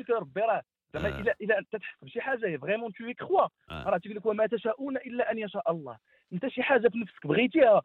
لك 0.00 0.10
ربي 0.10 0.40
راه 0.40 0.62
زعما 0.94 1.08
آه. 1.08 1.20
الا 1.20 1.34
إلا 1.40 1.58
انت 1.58 1.76
تحس 1.76 2.04
بشي 2.04 2.20
حاجة 2.20 2.46
هي 2.46 2.58
vraiment 2.58 2.92
tu 2.92 3.12
crois 3.12 3.42
آه. 3.70 3.84
راه 3.88 3.98
تيقول 3.98 4.16
لك 4.16 4.26
وما 4.26 4.46
تشاءون 4.46 4.96
إلا 4.96 5.30
أن 5.32 5.38
يشاء 5.38 5.70
الله 5.70 5.98
أنت 6.32 6.48
شي 6.48 6.62
حاجة 6.62 6.88
في 6.88 6.98
نفسك 6.98 7.26
بغيتيها 7.26 7.82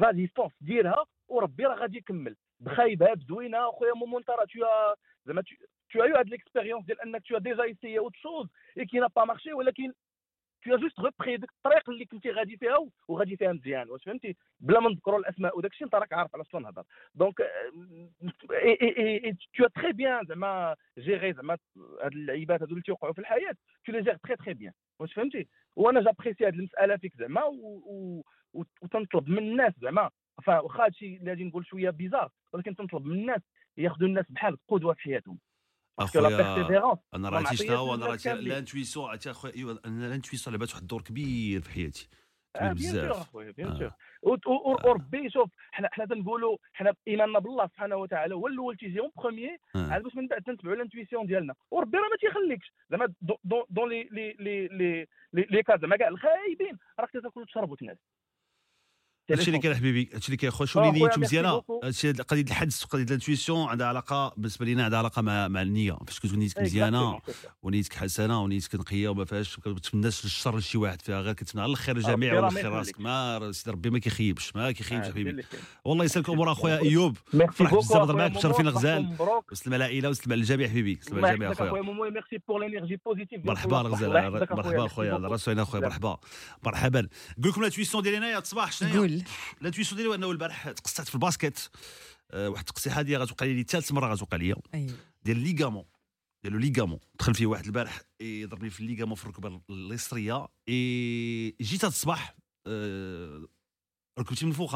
vas-y 0.00 0.26
fonce 0.26 0.52
ديرها 0.60 1.04
وربي 1.28 1.64
راه 1.66 1.74
غادي 1.74 1.96
يكمل 1.98 2.36
بخايبها 2.60 3.14
بزوينه 3.14 3.70
خويا 3.70 3.92
مومو 3.94 4.18
أنت 4.18 4.30
راه 4.30 4.46
زعما 5.26 5.42
tu- 5.42 5.66
tu 5.92 6.00
as 6.02 6.06
eu 6.08 6.16
هاد 6.18 6.34
l'expérience 6.34 6.84
ديال 6.86 7.00
أنك 7.00 7.22
tu 7.26 7.36
as 7.36 7.40
déjà 7.40 7.66
essayé 7.68 7.98
autre 7.98 8.18
chose 8.18 8.48
et 8.76 8.86
qui 8.86 8.98
n'a 9.00 9.08
pas 9.08 9.24
marché 9.26 9.52
ولكن 9.52 9.92
juste 10.66 11.00
repris 11.00 11.40
ديك 11.40 11.50
الطريق 11.50 11.90
اللي 11.90 12.04
كنتي 12.04 12.30
غادي 12.30 12.56
فيها 12.56 12.76
وغادي 13.08 13.36
فيها 13.36 13.52
مزيان. 13.52 13.90
واش 13.90 14.04
فهمتي؟ 14.04 14.36
بلا 14.60 14.80
ما 14.80 14.90
نذكروا 14.90 15.18
الأسماء 15.18 15.58
وداك 15.58 15.72
الشيء 15.72 15.84
أنت 15.84 15.94
راك 15.94 16.12
عارف 16.12 16.34
على 16.34 16.44
شنو 16.44 16.60
نهضر. 16.60 16.84
donc 17.14 17.42
t'as 19.62 19.68
très 19.78 19.92
bien 19.92 20.26
زعما 20.28 20.76
géré 20.98 21.32
زعما 21.32 21.58
هاد 22.02 22.12
اللعيبات 22.12 22.62
هادو 22.62 22.72
اللي 22.72 22.82
تيوقعوا 22.82 23.12
في 23.12 23.18
الحياة. 23.18 23.54
Tu 23.84 23.92
les 23.92 24.02
gères 24.02 24.18
très 24.26 24.36
très 24.36 24.54
bien. 24.54 24.72
واش 24.98 25.14
فهمتي؟ 25.14 25.48
وأنا 25.76 26.02
j'apprécie 26.02 26.46
هاد 26.46 26.54
المسألة 26.54 26.96
فيك 26.96 27.16
زعما 27.16 27.42
وتنطلب 28.82 29.28
من 29.28 29.38
الناس 29.38 29.72
زعما. 29.78 30.10
واخا 30.48 30.84
هادشي 30.84 31.16
اللي 31.16 31.30
غادي 31.30 31.44
نقول 31.44 31.66
شوية 31.66 31.90
bizarre 31.90 32.30
ولكن 32.52 32.76
تنطلب 32.76 33.04
من 33.04 33.18
الناس 33.18 33.40
ياخذوا 33.76 34.08
الناس 34.08 34.24
بحال 34.30 34.56
قدوة 34.68 34.94
في 34.94 35.02
حياتهم. 35.02 35.38
أخويا 36.04 36.26
أنا 37.14 37.28
راه 37.28 37.36
عرفتي 37.36 37.54
معطياش 37.54 37.62
شنو 37.62 37.76
هو 37.76 37.94
أنا 37.94 38.04
للناس 38.04 38.26
راه. 38.26 38.34
l'intuition 38.34 39.06
عرفتي 39.10 39.30
أخويا 39.30 39.54
أيوا 39.56 39.74
أنا 39.86 40.06
l'intuition 40.06 40.54
لعبات 40.54 40.70
واحد 40.70 40.82
الدور 40.82 41.02
كبير 41.02 41.60
في 41.60 41.70
حياتي 41.70 42.08
sûr 42.58 42.72
بزاف 42.72 43.36
آه. 43.36 43.66
سور 43.78 44.38
و- 44.46 44.88
وربي 44.88 45.30
شوف 45.30 45.50
حنا 45.70 45.88
حنا 45.92 46.06
تنقولوا 46.06 46.56
حنا 46.72 46.94
ايماننا 47.08 47.38
بالله 47.38 47.66
سبحانه 47.66 47.96
وتعالى 47.96 48.34
هو 48.34 48.46
الأول 48.46 48.76
تيجي 48.76 49.00
en 49.00 49.10
premier 49.16 49.58
آه. 49.76 49.86
عاد 49.92 50.02
باش 50.02 50.14
من 50.16 50.26
بعد 50.26 50.42
تنتبعوا 50.42 50.74
ال 50.76 50.81
intuition 50.81 51.26
ديالنا 51.26 51.54
وربي 51.70 51.96
راه 51.98 52.08
ما 52.08 52.16
تيخليكش 52.20 52.72
زعما 52.90 53.14
دون 53.70 53.88
لي 53.88 54.08
لي 54.12 54.32
لي 54.32 54.66
لي 54.68 55.06
لي 55.50 55.62
كاز 55.62 55.80
زعما 55.80 55.96
كاع 55.96 56.08
الخايبين 56.08 56.78
راك 57.00 57.10
تاكل 57.12 57.40
وتشرب 57.40 57.70
وتنعس 57.70 57.96
هادشي 59.30 59.46
اللي 59.46 59.58
كاين 59.58 59.74
حبيبي 59.74 60.10
هادشي 60.14 60.26
اللي 60.28 60.36
كاين. 60.36 60.50
خويا 60.52 60.66
شو 60.66 60.80
اللي 60.80 60.90
خويا، 60.92 61.02
نيته 61.02 61.20
مزيانه. 61.20 61.62
هادشي 61.84 62.12
قضية 62.12 62.42
الحدس 62.42 62.84
وقضيه 62.84 63.02
ال 63.02 63.09
intuition 63.09 63.68
عندها 63.68 63.86
علاقة 63.86 64.32
بالنسبة 64.36 64.64
لينا 64.64 64.84
عندها 64.84 64.98
علاقة 64.98 65.22
مع 65.22 65.48
مع 65.48 65.62
النية. 65.62 65.98
فاش 66.06 66.20
كتكون 66.20 66.38
نيتك 66.38 66.60
مزيانة 66.60 67.20
ونيتك 67.62 67.94
حسنة 67.94 68.42
ونيتك 68.42 68.74
نقية 68.74 69.08
وما 69.08 69.24
فيهاش 69.24 69.58
ما 69.66 69.74
كتمناش 69.74 70.24
الشر 70.24 70.56
لشي 70.56 70.78
واحد 70.78 71.02
فيها. 71.02 71.20
غير 71.20 71.34
كتمنى 71.34 71.62
على 71.62 71.70
الخير 71.70 71.96
للجميع 71.96 72.32
ربي 72.32 72.40
راه 72.40 72.46
ولا 72.46 72.54
ما 72.54 72.62
خير 72.62 72.72
راسك. 72.72 73.00
ما 73.00 73.52
سيدي 73.52 73.70
ربي 73.70 73.90
ما 73.90 73.98
كيخيبش 73.98 74.56
ما 74.56 74.70
كيخيبش 74.70 75.06
حبيبي. 75.06 75.44
والله 75.84 76.04
يسلك 76.04 76.28
الأمور 76.28 76.52
أخويا 76.52 76.78
أيوب. 76.78 77.16
beaucoup 77.32 77.78
بزاف 77.78 77.96
نهضر 77.96 78.16
معاك 78.16 78.36
وشرفين 78.36 78.64
مومو، 78.64 78.70
الغزال. 78.70 79.16
وسلم 79.52 79.74
على 79.74 79.84
العائلة 79.84 80.08
وسلم 80.08 80.32
على 80.32 80.40
الجميع 80.40 80.68
حبيبي. 80.68 80.98
سلم 81.02 81.24
على 81.24 81.32
الجميع 81.32 81.52
أخويا. 81.52 81.68
أخويا 81.68 81.82
مومو 81.82 82.10
merci 82.10 82.38
pour 82.48 82.60
l'énergie 82.60 83.00
positive 83.06 83.44
مرحبا 83.44 83.80
الغزال. 83.80 84.30
مرحبا 84.30 84.86
أخويا. 84.86 85.14
على 85.14 85.28
راسو 85.28 85.50
هنا 85.50 85.62
أخويا. 85.62 85.82
مرحبا. 85.82 86.18
مرحبا. 86.62 87.08
نقول 87.38 87.50
لكم 87.50 87.60
ال 87.60 87.64
intuition 87.64 88.02
ديالي 88.02 88.18
هنايا 88.18 88.38
الصباح 88.38 88.72
شنو 88.72 89.17
قول 89.24 89.60
ال 89.60 89.64
intuition 89.64 89.96
ديالي 89.96 90.10
هو 90.10 90.14
انه 90.14 90.30
البارح 90.30 90.70
تقصعت 90.70 91.08
في 91.08 91.14
ال 91.14 91.20
basket 91.20 91.58
آه، 92.30 92.48
واحد 92.48 92.60
التقصيحة 92.60 93.00
هذه 93.00 93.16
غتوقع 93.16 93.46
لي 93.46 93.62
ثالث 93.62 93.92
مرة 93.92 94.12
غتوقع 94.14 94.36
لي 94.36 94.54
ديال 95.22 95.36
ال 95.36 95.41
ligament. 95.41 95.84
ديال 96.42 96.54
ال 96.54 96.59
ligament 96.59 96.98
دخل 97.14 97.34
فيه 97.34 97.46
واحد 97.46 97.64
البارح 97.64 98.00
يضربني 98.20 98.70
في 98.70 98.80
ال 98.80 98.84
ligament 98.84 99.14
في 99.14 99.24
الركبه 99.24 99.60
اليسريه 99.70 100.48
إي 100.68 101.56
جيت 101.60 101.80
هذا 101.84 101.88
الصباح 101.88 102.36
آه، 102.66 103.48
ركبتي 104.18 104.46
من 104.46 104.52
فوق 104.52 104.74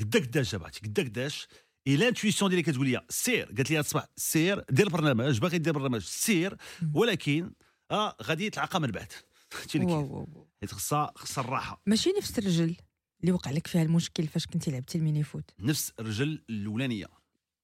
قدا 0.00 0.18
قداش 0.18 0.52
جاباتي 0.52 0.80
قدا 0.80 1.02
قداش 1.02 1.48
et 1.86 1.96
l'intuition 1.96 2.50
ديالي 2.50 2.62
كتقول 2.62 2.88
لي 2.88 3.06
سير. 3.08 3.46
قالت 3.46 3.70
لي 3.70 3.76
هذا 3.76 3.80
الصباح 3.80 4.06
سير. 4.16 4.64
دير 4.70 4.88
برنامج 4.88 5.38
باغي 5.38 5.58
دير 5.58 5.72
برنامج 5.72 6.00
سير. 6.00 6.56
ولكن 6.94 7.52
آه 7.90 8.16
غادي 8.22 8.46
يتلعقى 8.46 8.80
من 8.80 8.90
بعد. 8.90 9.12
حيت 10.60 10.72
خصها 10.72 11.12
خصها 11.16 11.44
الراحة. 11.44 11.82
ماشي 11.86 12.10
نفس 12.18 12.38
الرجل. 12.38 12.76
اللي 13.22 13.32
وقع 13.32 13.50
لك 13.50 13.66
فيها 13.66 13.82
المشكل 13.82 14.26
فاش 14.26 14.46
كنتي 14.46 14.70
لعبتي 14.70 14.98
ال 14.98 15.22
mini-foot 15.22 15.50
نفس 15.60 15.92
الرجل 16.00 16.42
الأولانية. 16.50 17.06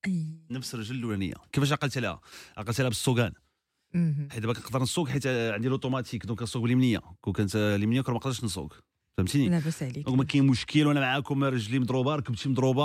أي. 0.07 0.27
نفس 0.51 0.75
الرجل 0.75 0.95
الأولانية. 0.95 1.35
كيفاش 1.53 1.73
عقلت 1.73 1.99
لها؟ 1.99 2.21
عقلت 2.57 2.81
لها 2.81 2.89
بالسوقان. 2.89 3.33
حيت 4.31 4.39
دابا 4.41 4.53
كنقدر 4.53 4.83
نسوق 4.83 5.09
حيت 5.09 5.27
عندي 5.27 5.69
l'automatique 5.69 6.27
donc 6.27 6.39
كنسوق 6.39 6.63
باليمنيه 6.63 7.01
كون 7.21 7.33
كانت 7.33 7.57
اليمنية 7.57 8.01
كون 8.01 8.15
ما 8.15 8.19
نقدرش 8.21 8.45
نسوق. 8.45 8.75
فهمتيني؟ 9.17 9.49
لاباس 9.49 9.83
عليك. 9.83 10.07
donc 10.07 10.19
ما 10.19 10.25
كاين 10.25 10.47
مشكل 10.47 10.87
وأنا 10.87 11.01
معاكم 11.01 11.45
رجلي 11.45 11.79
مضروبة 11.79 12.15
ركبتي 12.15 12.49
مضروبة 12.49 12.83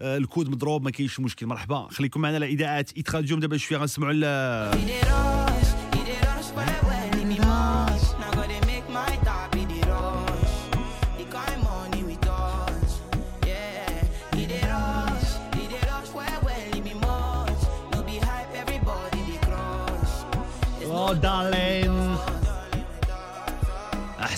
آه، 0.00 0.16
ال 0.16 0.21
coude 0.21 0.48
مضروب 0.48 0.82
ما 0.82 0.90
كاينش 0.90 1.20
مشكل. 1.20 1.46
مرحبا. 1.46 1.88
خليكم 1.90 2.20
معنا 2.20 2.36
على 2.36 2.46
اذاعات 2.46 2.92
Hit 2.92 3.10
Radio 3.10 3.40
دابا 3.40 3.56
شوية 3.56 3.78
غنسمعوا 3.78 4.12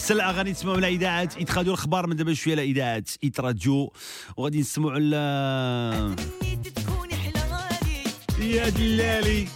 احسن 0.07 0.15
الاغاني 0.15 0.53
تسمعوا 0.53 0.77
على 0.77 0.89
اذاعات 0.89 1.37
Hit 1.37 1.51
Radio 1.51 1.75
الأخبار 1.75 2.07
من 2.07 2.17
دابا 2.17 2.35
شوية 2.35 2.55
على 2.55 2.63
اذاعات 2.63 3.11
Hit 3.25 3.50
Radio 3.50 3.93
وغادي 4.37 4.61
نسمعوا 4.61 4.93
غادي 4.93 6.17
يا 8.41 8.69
دلالي. 8.69 9.49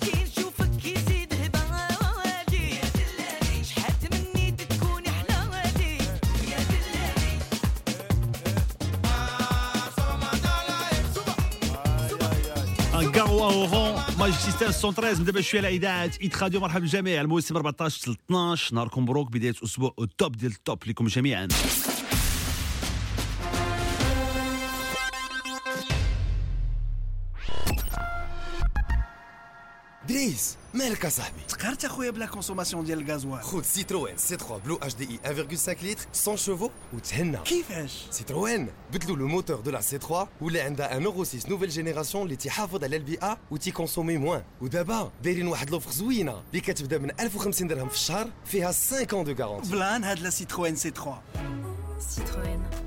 Gaou 13.40 13.66
à 13.66 13.73
Oran 13.73 14.02
Magic 14.18 14.38
System 14.38 14.88
113 14.88 15.18
من 15.18 15.24
دابا 15.24 15.40
شوية 15.40 15.60
على 15.60 15.76
اذاعات 15.76 16.16
Hit 16.18 16.34
Radio 16.34 16.60
مرحبا 16.60 16.80
بالجميع 16.80 17.20
الموسم 17.20 17.56
14 17.56 18.10
ل 18.10 18.16
12 18.26 18.74
نهاركم 18.74 19.02
مبروك. 19.02 19.30
بداية 19.30 19.54
أسبوع 19.64 19.94
ال 20.00 20.09
top 20.09 20.36
ديال 20.36 20.52
ال 20.52 20.59
top 20.59 20.78
لكم 20.86 21.06
جميعا. 21.06 21.48
دريس 30.08 30.56
مالك 30.74 31.06
صاحبي 31.06 31.40
تقهرت 31.48 31.84
اخويا 31.84 32.10
ب 32.10 32.16
la 32.16 32.26
consommation 32.26 32.84
ديال 32.84 33.00
الغازوال 33.00 33.42
خذ 33.42 33.62
سيتروين 33.62 34.16
سي 34.16 34.36
3 34.36 34.56
بلو 34.58 34.76
اتش 34.76 34.94
دي 34.94 35.20
اي 35.26 35.36
1.5 35.36 35.68
لتر 35.68 36.06
100 36.26 36.36
chevaux 36.36 36.70
وتهنى 36.92 37.38
كيفاش 37.44 38.06
سيتروين 38.10 38.68
بدلوا 38.92 39.16
le 39.16 39.28
moteur 39.28 39.60
de 39.60 39.70
la 39.70 39.80
C3 39.80 40.28
ولا 40.40 40.64
عندها 40.64 40.96
un 40.96 41.04
Euro 41.04 41.24
6 41.24 41.48
nouvelle 41.50 41.68
génération 41.68 42.24
اللي 42.24 42.36
تيحافظ 42.36 42.84
على 42.84 42.96
البيئه 42.96 43.38
وتي 43.50 43.67
consommer 43.67 44.18
moins 44.18 44.42
ودابا 44.60 45.12
دايرين 45.22 45.48
واحد 45.48 45.70
l'offre 45.70 45.90
زوينه 45.90 46.42
اللي 46.50 46.60
كتبدا 46.60 46.98
من 46.98 47.10
1050 47.20 47.68
درهم 47.68 47.88
في 47.88 47.94
الشهر 47.94 48.30
فيها 48.44 48.66
5 48.66 49.04
ans 49.06 49.14
de 49.14 49.32
garantie 49.32 49.70
plan 49.70 50.04
هاد 50.04 50.18
la 50.18 50.30
Citroën 50.30 50.76
C3 50.76 51.20
Citroën. 52.00 52.79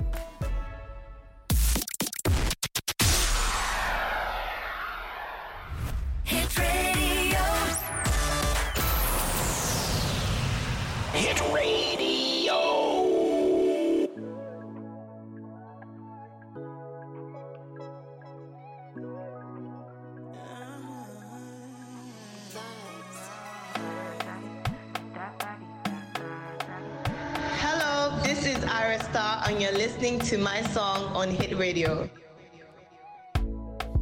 To 30.34 30.40
my 30.40 30.62
song 30.72 31.04
on 31.14 31.30
Hit 31.30 31.56
Radio. 31.56 32.10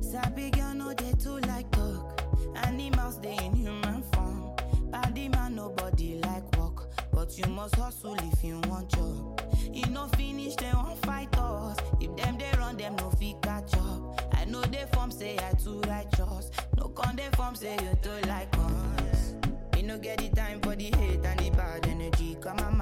Sabi 0.01 0.49
girl 0.51 0.73
no 0.75 0.95
dey 0.95 1.13
too 1.23 1.37
like 1.41 1.71
talk. 1.73 2.23
Animals 2.65 3.17
dey 3.19 3.37
in 3.45 3.53
human 3.55 4.03
form. 4.13 4.57
Body 4.91 5.29
man 5.29 5.55
nobody 5.57 6.19
like 6.25 6.45
work, 6.57 6.89
but 7.13 7.37
you 7.37 7.45
must 7.53 7.77
hustle 7.77 8.17
if 8.33 8.43
you 8.43 8.59
want 8.69 8.89
job. 8.95 9.43
You 9.75 9.85
no 9.91 10.07
finish 10.17 10.57
they 10.57 10.71
won't 10.73 11.05
fight 11.05 11.37
us. 11.37 11.77
If 12.01 12.17
them 12.17 12.39
they 12.39 12.51
run 12.57 12.79
them 12.79 12.97
no 12.97 13.11
fit 13.11 13.37
catch 13.43 13.75
up. 13.77 14.33
I 14.33 14.47
know 14.47 14.63
they 14.63 14.87
form 14.95 15.11
say 15.11 15.37
I 15.39 15.53
too 15.63 15.83
righteous. 15.87 16.51
No 16.79 16.89
con 16.89 17.15
they 17.17 17.29
form 17.37 17.55
say 17.55 17.75
you 17.75 17.93
too 18.01 18.27
like 18.27 18.57
us. 18.57 19.35
Me 19.75 19.83
no 19.83 19.99
get 19.99 20.17
the 20.17 20.31
time 20.31 20.61
for 20.63 20.77
the 20.77 20.85
hate 20.97 21.27
and 21.27 21.41
the 21.41 21.51
bad 21.51 21.87
energy. 21.89 22.39
Mind 22.43 22.61
on 22.61 22.79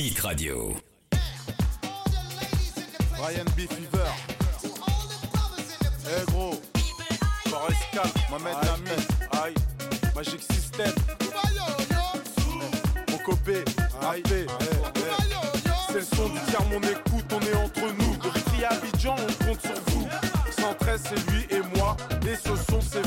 Hit 0.00 0.18
Radio. 0.20 0.74
Ryan 3.18 3.44
B. 3.54 3.68
Fever. 3.68 4.08
Eh 6.06 6.20
hey 6.20 6.24
gros. 6.24 6.58
Forest 7.50 7.82
Camp, 7.92 8.10
Mohamed 8.30 8.56
Lamy. 8.64 8.96
Aïe. 9.42 9.54
Magic 10.16 10.40
System. 10.40 10.90
Mokobé. 13.10 13.62
Aïe. 14.10 14.22
C'est 15.88 15.94
le 15.94 16.04
son 16.16 16.28
du 16.30 16.40
tiers, 16.48 16.64
on 16.72 16.80
écoute, 16.80 17.30
on 17.32 17.40
est 17.42 17.56
entre 17.56 17.92
nous. 17.98 18.16
Gris 18.16 18.64
Abidjan, 18.64 19.16
on 19.18 19.44
compte 19.44 19.60
sur 19.60 19.80
vous. 19.88 20.08
113, 20.58 21.02
c'est 21.10 21.30
lui 21.30 21.46
et 21.50 21.76
moi. 21.76 21.94
Et 22.26 22.36
ce 22.36 22.56
son, 22.56 22.80
c'est 22.80 23.04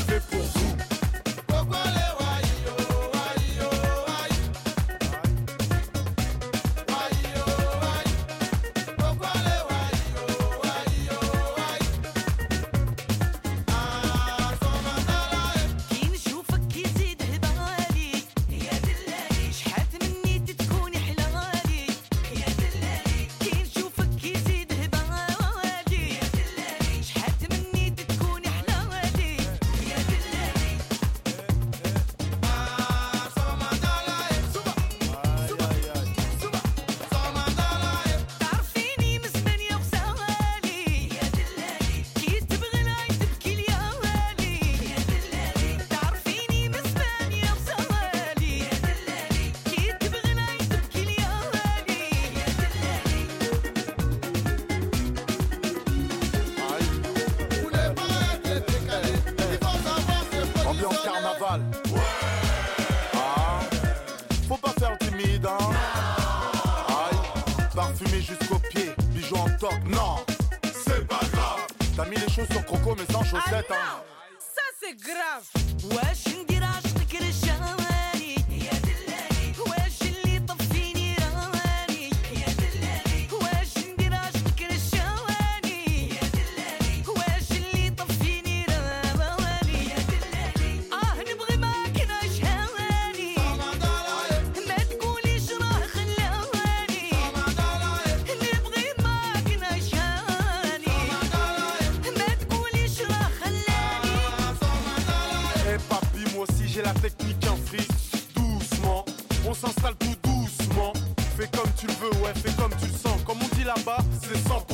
Fais 111.37 111.47
comme 111.47 111.69
tu 111.77 111.87
le 111.87 111.93
veux, 111.93 112.23
ouais, 112.23 112.33
fais 112.35 112.51
comme 112.61 112.71
tu 112.79 112.89
sens. 112.89 113.21
Comme 113.25 113.37
on 113.41 113.55
dit 113.55 113.63
là-bas, 113.63 113.97
c'est 114.21 114.37
100%. 114.37 114.73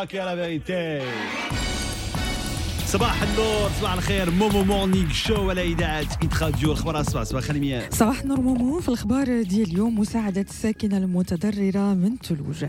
miracle 0.00 0.16
et 0.16 0.18
à 0.18 0.24
la 0.24 0.34
vérité. 0.36 1.00
صباح 2.90 3.22
النور 3.22 3.70
صباح 3.78 3.92
الخير. 3.92 4.30
Momo 4.30 4.64
Morning 4.64 5.12
Show 5.12 5.50
على 5.50 5.62
إذاعة 5.62 6.06
Hit 6.22 6.42
Radio 6.42 6.72
الاخبار 6.72 7.00
الصباح 7.00 7.22
صباح 7.22 7.42
خليمية 7.42 7.90
صباح 7.90 8.20
النور 8.20 8.40
مومو. 8.40 8.80
في 8.80 8.88
الأخبار 8.88 9.42
ديال 9.42 9.70
اليوم 9.70 10.00
مساعدة 10.00 10.40
الساكنة 10.40 10.96
المتضررة 10.96 11.94
من 11.94 12.16
ثلوج 12.16 12.64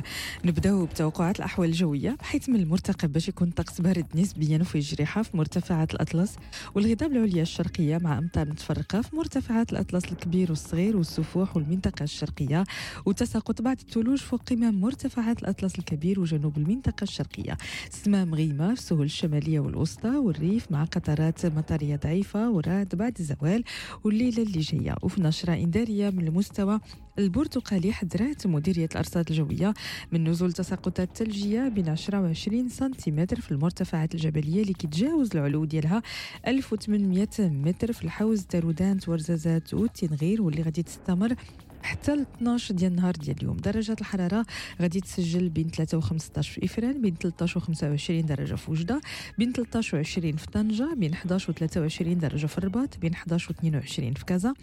نبداو 0.46 0.86
بتوقعات 0.86 1.40
الأحوال 1.40 1.70
الجوية. 1.70 2.16
بحيث 2.20 2.50
من 2.50 2.56
المرتقب 2.56 3.12
باش 3.12 3.28
يكون 3.28 3.50
طقس 3.50 3.82
بارد 3.82 4.06
نسبيا 4.16 4.58
وفيه 4.58 4.80
جريحة 4.80 5.22
في 5.22 5.38
مرتفعات 5.38 5.94
الأطلس 5.94 6.36
والهضاب 6.76 7.12
العليا 7.12 7.42
الشرقية 7.42 7.98
مع 7.98 8.18
امطار 8.18 8.50
متفرقة 8.50 9.02
في 9.02 9.16
مرتفعات 9.16 9.72
الأطلس 9.72 10.06
الكبير 10.06 10.50
والصغير 10.50 10.98
والسفوح 10.98 11.58
والمنطقة 11.58 12.04
الشرقية 12.04 12.64
وتساقط 13.06 13.62
بعض 13.62 13.78
الثلوج 13.80 14.18
فوق 14.18 14.42
قمم 14.50 14.82
مرتفعات 14.82 15.42
الأطلس 15.42 15.80
الكبير 15.80 16.20
وجنوب 16.20 16.58
المنطقة 16.58 17.04
الشرقية. 17.04 17.58
سمام 17.90 18.36
غيمة 18.36 18.68
في 18.68 18.82
السهول 18.82 19.06
الشمالية 19.06 19.60
والوسطى 19.60 20.11
والريف 20.20 20.72
مع 20.72 20.84
قطرات 20.84 21.46
مطرية 21.46 21.96
ضعيفة 21.96 22.50
ورعد 22.50 22.88
بعد 22.96 23.18
الزوال 23.20 23.64
والليلة 24.04 24.44
اللي 24.44 24.60
جاية. 24.60 24.96
وفي 25.02 25.22
نشرة 25.22 25.54
انذاريه 25.54 26.10
من 26.10 26.28
المستوى 26.28 26.80
البرتقالي 27.20 27.94
حذرت 27.94 28.48
مديرية 28.48 28.90
الأرصاد 28.92 29.30
الجوية 29.30 29.74
من 30.12 30.30
نزول 30.30 30.54
تساقطات 30.54 31.18
ثلجية 31.18 31.68
بين 31.68 31.90
10 31.90 32.22
و 32.22 32.26
20 32.26 32.70
سنتيمتر 32.70 33.42
في 33.42 33.52
المرتفعات 33.52 34.16
الجبلية 34.16 34.62
اللي 34.62 34.74
كتجاوز 34.74 35.30
العلو 35.36 35.66
ديالها 35.66 36.02
1800 36.48 37.28
متر 37.40 37.92
في 37.94 38.04
الحوز 38.04 38.44
تارودانت 38.46 39.10
ورزازات 39.10 39.74
والتنغير 39.74 40.42
واللي 40.42 40.62
غادي 40.62 40.84
تستمر 40.84 41.36
حتى 41.84 42.16
ل 42.16 42.26
12 42.36 42.76
ديال 42.76 42.92
النهار 42.92 43.14
ديال 43.16 43.38
اليوم. 43.38 43.58
درجات 43.58 44.02
الحرارة 44.02 44.46
غادي 44.82 45.02
تسجل 45.02 45.50
بين 45.50 45.70
3 45.70 45.98
و 45.98 46.02
15 46.02 46.54
في 46.54 46.66
إفران 46.66 47.02
بين 47.02 47.16
13 47.16 47.58
و 47.58 47.62
25 47.62 48.26
درجة 48.26 48.56
في 48.56 48.72
وجدة 48.72 49.02
بين 49.38 49.52
13 49.52 49.98
و 49.98 50.00
20 50.00 50.36
في 50.36 50.48
طنجة 50.48 50.94
بين 50.98 51.14
11 51.14 51.52
و 51.52 51.54
23 51.54 52.18
درجة 52.18 52.46
في 52.46 52.58
الرباط 52.58 52.98
بين 52.98 53.14
11 53.14 53.52
و 53.52 53.54
22 53.60 54.14
في 54.14 54.26
كازا 54.26 54.54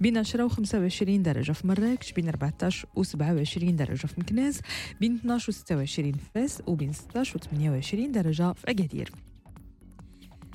بين 0.00 0.18
10 0.18 0.44
و 0.44 0.48
25 0.48 1.22
درجة 1.22 1.52
في 1.52 1.66
مراكش 1.66 2.12
بين 2.12 2.28
14 2.28 2.88
و 2.96 3.02
27 3.02 3.76
درجة 3.76 4.06
في 4.06 4.20
مكناس 4.20 4.60
بين 5.00 5.14
12 5.14 5.50
و 5.50 5.52
26 5.52 6.12
في 6.12 6.18
فاس 6.34 6.62
وبين 6.66 6.92
16 6.92 7.36
و 7.36 7.40
28 7.40 8.12
درجة 8.12 8.52
في 8.52 8.70
أكادير. 8.70 9.12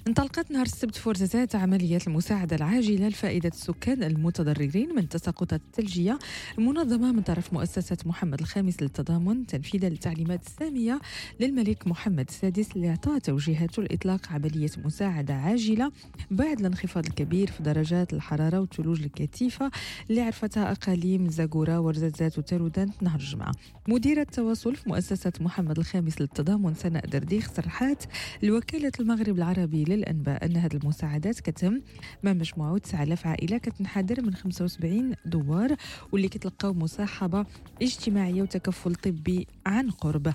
انطلقت 0.08 0.51
نهار 0.51 0.65
السبت 0.65 0.96
فرصة 0.96 1.50
عمليات 1.53 2.08
المساعدة 2.08 2.55
العاجلة 2.55 3.08
لفائدة 3.08 3.50
السكان 3.50 4.03
المتضررين 4.03 4.96
من 4.96 5.10
تساقطات 5.10 5.62
الثلجية 5.67 6.20
المنظمة 6.58 7.12
من 7.12 7.22
طرف 7.22 7.53
مؤسسة 7.53 7.98
محمد 8.05 8.39
الخامس 8.39 8.81
للتضامن 8.81 9.46
تنفيذا 9.46 9.89
للتعليمات 9.89 10.46
السامية 10.48 11.00
للملك 11.39 11.88
محمد 11.88 12.27
السادس 12.29 12.72
اللي 12.75 12.89
أعطى 12.89 13.20
توجيهاته 13.20 13.84
لإطلاق 13.84 14.31
عملية 14.31 14.70
مساعدة 14.86 15.34
عاجلة 15.34 15.91
بعد 16.31 16.60
الانخفاض 16.60 17.05
الكبير 17.05 17.51
في 17.51 17.63
درجات 17.63 18.13
الحرارة 18.13 18.60
والثلوج 18.60 19.01
الكثيفة 19.03 19.72
اللي 20.10 20.22
عرفتها 20.22 20.72
أقاليم 20.72 21.29
زاغورا 21.29 21.77
ورزازات 21.77 22.38
وتارودانت 22.38 23.03
نهار 23.03 23.20
الجمعة. 23.20 23.51
مديرة 23.88 24.22
التواصل 24.22 24.75
في 24.75 24.89
مؤسسة 24.89 25.34
محمد 25.41 25.79
الخامس 25.79 26.22
للتضامن 26.22 26.74
سناء 26.74 27.05
درديخ 27.05 27.51
صرحات 27.53 28.03
لوكالة 28.43 28.91
المغرب 29.00 29.38
العربي 29.38 29.90
للأنباء 29.95 30.45
أن 30.45 30.57
هذه 30.57 30.75
المساعدات 30.83 31.39
كتم 31.39 31.81
مع 32.24 32.33
مجموعة 32.33 32.77
9000 32.77 33.27
عائلة 33.27 33.57
كتنحدر 33.57 34.21
من 34.21 34.33
75 34.33 35.13
دوار 35.25 35.75
واللي 36.12 36.27
كتلقاو 36.27 36.74
مصاحبة 36.74 37.45
اجتماعية 37.81 38.41
وتكفل 38.41 38.95
طبي 38.95 39.48
عن 39.65 39.89
قرب. 39.89 40.33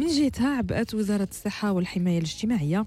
من 0.00 0.06
جهتها 0.06 0.56
عبأت 0.56 0.94
وزارة 0.94 1.28
الصحة 1.30 1.72
والحماية 1.72 2.18
الاجتماعية 2.18 2.84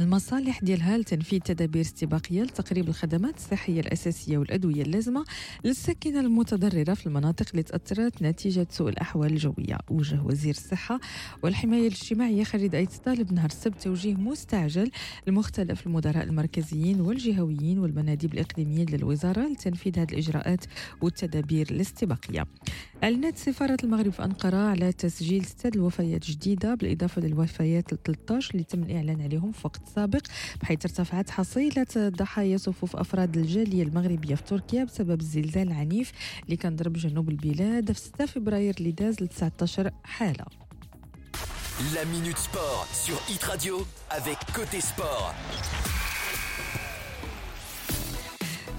المصالح 0.00 0.60
ديالها 0.60 0.98
لتنفيذ 0.98 1.40
تدابير 1.40 1.80
استباقية 1.80 2.42
لتقريب 2.42 2.88
الخدمات 2.88 3.36
الصحية 3.36 3.80
الأساسية 3.80 4.38
والأدوية 4.38 4.82
اللازمة 4.82 5.24
للساكنة 5.64 6.20
المتضررة 6.20 6.94
في 6.94 7.06
المناطق 7.06 7.46
اللي 7.50 7.62
تأثرت 7.62 8.22
نتيجة 8.22 8.66
سوء 8.70 8.88
الأحوال 8.88 9.32
الجوية. 9.32 9.78
وجه 9.90 10.22
وزير 10.22 10.54
الصحة 10.54 11.00
والحماية 11.42 11.86
الاجتماعية 11.88 12.44
خالد 12.44 12.74
أيت 12.74 12.92
طالب 12.94 13.32
نهار 13.32 13.48
السبت 13.48 13.82
توجيه 13.82 14.14
مستعجل 14.14 14.90
لمختلف 15.26 15.86
المدراء 15.86 16.24
المركزيين 16.24 17.00
والجهويين 17.00 17.78
والمناديب 17.78 18.34
الإقليمية 18.34 18.84
للوزارة 18.84 19.48
لتنفيذ 19.48 19.98
هذه 19.98 20.10
الإجراءات 20.12 20.64
والتدابير 21.02 21.70
الاستباقية. 21.70 22.46
أعلنت 23.04 23.36
سفارة 23.38 23.76
المغرب 23.84 24.12
في 24.12 24.24
أنقرة 24.24 24.56
على 24.56 24.92
تسجيل 24.92 25.44
ستة 25.44 25.76
الوفيات 25.76 26.30
جديدة 26.30 26.74
بالإضافة 26.74 27.22
للوفيات 27.22 27.92
ال 27.92 28.02
13 28.02 28.50
اللي 28.54 28.64
تم 28.64 28.82
الإعلان 28.82 29.20
عليهم 29.20 29.52
في 29.52 29.60
وقت 29.64 29.89
سابق 29.94 30.22
بحيث 30.62 30.84
ارتفعت 30.84 31.30
حصيلة 31.30 31.86
ضحايا 31.96 32.56
صفوف 32.56 32.96
أفراد 32.96 33.36
الجالية 33.36 33.82
المغربية 33.82 34.34
في 34.34 34.42
تركيا 34.42 34.84
بسبب 34.84 35.20
الزلزال 35.20 35.68
العنيف 35.68 36.12
اللي 36.44 36.56
كان 36.56 36.76
ضرب 36.76 36.92
جنوب 36.92 37.28
البلاد 37.28 37.92
في 37.92 37.98
6 38.00 38.26
فبراير 38.26 38.74
اللي 38.78 38.90
داز 38.90 39.22
ل 39.22 39.28
19 39.28 39.90
حالة 40.04 40.44
La 41.94 42.04
Minute 42.04 42.36
Sport 42.48 42.86
sur 42.92 43.18
Hit 43.30 43.42
Radio 43.42 43.86
avec 44.10 44.38
Côté 44.52 44.80
Sport. 44.82 45.34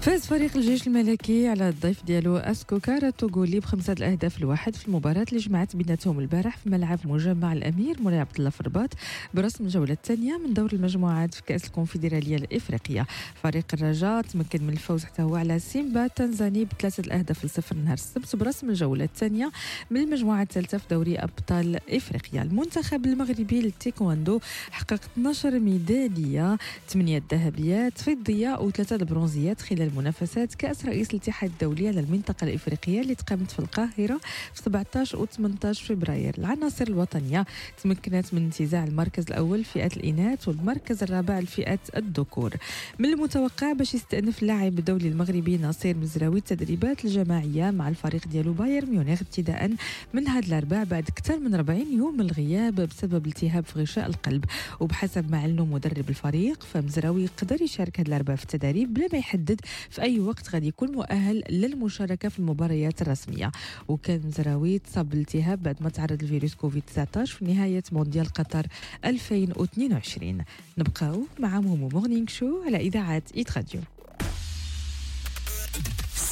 فاز 0.02 0.26
فريق 0.26 0.56
الجيش 0.56 0.86
الملكي 0.86 1.48
على 1.48 1.68
الضيف 1.68 2.04
ديالو 2.04 2.36
أسكو 2.36 2.80
كارا 2.80 3.02
التوغولي 3.02 3.60
بخمسه 3.60 3.92
الأهداف 3.92 4.38
الواحد 4.38 4.76
في 4.76 4.88
المباراه 4.88 5.24
اللي 5.28 5.40
جمعت 5.40 5.76
بيناتهم 5.76 6.18
البارح 6.18 6.56
في 6.56 6.70
ملعب 6.70 6.98
مجمع 7.04 7.52
الأمير 7.52 8.02
مولاي 8.02 8.18
عبد 8.18 8.36
الله 8.38 8.50
في 8.50 8.60
الرباط 8.60 8.88
برسم 9.34 9.64
الجوله 9.64 9.92
الثانية 9.92 10.38
من 10.38 10.54
دور 10.54 10.72
المجموعات 10.72 11.34
في 11.34 11.42
كأس 11.42 11.64
الكونفدرالية 11.64 12.36
الإفريقية. 12.36 13.06
فريق 13.42 13.64
الرجاء 13.74 14.22
تمكن 14.22 14.62
من 14.62 14.72
الفوز 14.72 15.04
حتى 15.04 15.22
هو 15.22 15.36
على 15.36 15.58
سيمبا 15.58 16.04
التنزاني 16.04 16.64
بثلاثة 16.64 17.00
الأهداف 17.00 17.44
لصفر 17.44 17.76
نهار 17.76 17.94
السبت 17.94 18.36
برسم 18.36 18.70
الجوله 18.70 19.04
الثانية 19.04 19.50
من 19.90 20.00
المجموعة 20.00 20.42
الثالثة 20.42 20.78
في 20.78 20.84
دوري 20.90 21.16
أبطال 21.18 21.78
إفريقيا. 21.90 22.42
المنتخب 22.42 23.06
المغربي 23.06 23.60
للتايكواندو 23.60 24.40
حقق 24.70 25.00
12 25.12 25.58
ميدالية 25.58 26.58
8 26.88 27.22
ذهبيات 27.32 27.98
فضيه 27.98 28.58
وثلاثة 28.60 28.96
البرونزيات 28.96 29.60
خلال 29.60 29.91
منافسات 29.96 30.54
كأس 30.54 30.86
رئيس 30.86 31.10
الاتحاد 31.10 31.50
الدولي 31.50 31.88
على 31.88 32.00
المنطقة 32.00 32.44
الإفريقية 32.44 33.00
اللي 33.00 33.14
تقامت 33.14 33.50
في 33.50 33.58
القاهرة 33.58 34.20
في 34.54 34.62
17 34.62 35.18
و 35.18 35.26
18 35.26 35.84
فبراير. 35.84 36.34
العناصر 36.38 36.84
الوطنية 36.88 37.46
تمكنت 37.82 38.34
من 38.34 38.42
انتزاع 38.44 38.84
المركز 38.84 39.24
الأول 39.28 39.64
فئة 39.64 39.90
الإناث 39.96 40.48
والمركز 40.48 41.02
الرابع 41.02 41.38
لفئة 41.38 41.78
الذكور. 41.96 42.54
من 42.98 43.08
المتوقع 43.12 43.72
باش 43.72 43.94
يستأنف 43.94 44.42
اللاعب 44.42 44.78
الدولي 44.78 45.08
المغربي 45.08 45.56
ناصير 45.56 45.96
مزراوي 45.96 46.38
التدريبات 46.38 47.04
الجماعية 47.04 47.70
مع 47.70 47.88
الفريق 47.88 48.28
ديالو 48.28 48.52
بايرن 48.52 48.90
ميونخ 48.90 49.20
ابتداء 49.22 49.70
من 50.14 50.28
هذا 50.28 50.46
الأربعاء 50.46 50.84
بعد 50.84 51.08
أكثر 51.08 51.38
من 51.38 51.54
40 51.54 51.92
يوم 51.92 52.20
الغياب 52.20 52.74
بسبب 52.74 53.26
التهاب 53.26 53.64
في 53.64 53.80
غشاء 53.80 54.06
القلب. 54.06 54.44
وبحسب 54.80 55.30
ما 55.30 55.38
علنوا 55.40 55.66
مدرب 55.66 56.08
الفريق 56.08 56.62
فمزراوي 56.62 57.24
يقدر 57.24 57.62
يشارك 57.62 58.00
هذا 58.00 58.08
الأربعاء 58.08 58.36
في 58.36 58.42
التدريب 58.42 58.94
بلا 58.94 59.08
ما 59.12 59.18
يحدد 59.18 59.60
في 59.90 60.02
أي 60.02 60.20
وقت 60.20 60.50
غادي 60.54 60.68
يكون 60.68 60.92
مؤهل 60.92 61.42
للمشاركة 61.50 62.28
في 62.28 62.38
المباريات 62.38 63.02
الرسمية 63.02 63.52
وكان 63.88 64.20
مزراوي 64.26 64.78
تصاب 64.78 65.08
بالالتهاب 65.08 65.62
بعد 65.62 65.82
ما 65.82 65.88
تعرض 65.90 66.22
لفيروس 66.22 66.54
كوفيد 66.54 66.82
19 66.86 67.36
في 67.36 67.44
نهاية 67.44 67.82
مونديال 67.92 68.26
قطر 68.26 68.66
2022 69.04 70.44
نبقاو 70.78 71.22
مع 71.38 71.60
Momo 71.60 71.88
Morning 71.88 72.26
Show 72.28 72.62
على 72.66 72.76
إذاعة 72.76 73.22
Hit 73.36 73.56
Radio 73.56 73.80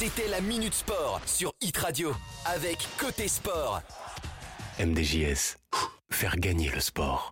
C'était 0.01 0.29
la 0.29 0.41
Minute 0.41 0.73
Sport 0.73 1.21
sur 1.25 1.53
Hit 1.61 1.77
Radio 1.77 2.09
avec 2.45 2.77
Côté 2.97 3.27
Sport. 3.27 3.81
MDJS, 4.79 5.57
faire 6.09 6.37
gagner 6.37 6.69
le 6.73 6.79
sport. 6.79 7.31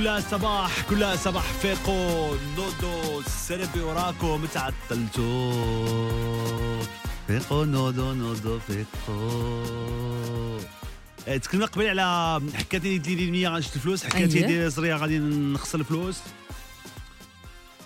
كلها 0.00 0.20
صباح 0.20 0.82
كلها 0.90 1.16
صباح 1.16 1.52
فيقو. 1.52 2.34
نودو 2.56 3.22
سيربي 3.22 3.80
وراكم 3.80 4.46
تعطلتو 4.46 5.52
فيقو 7.26 7.64
نودو 7.64 8.12
نودو 8.12 8.58
فيقو. 8.58 9.40
آه، 11.28 11.36
تكلمنا 11.36 11.66
قبل 11.66 11.86
على 11.86 12.40
حكاتني 12.54 12.98
يدي 12.98 13.30
اليمنية 13.30 13.48
غنشد 13.48 13.74
الفلوس. 13.74 14.04
حكاتني 14.04 14.34
أييه. 14.34 14.46
يدي 14.46 14.70
اليسرية 14.70 14.94
غادي 14.94 15.18
نخسر 15.18 15.78
الفلوس. 15.80 16.20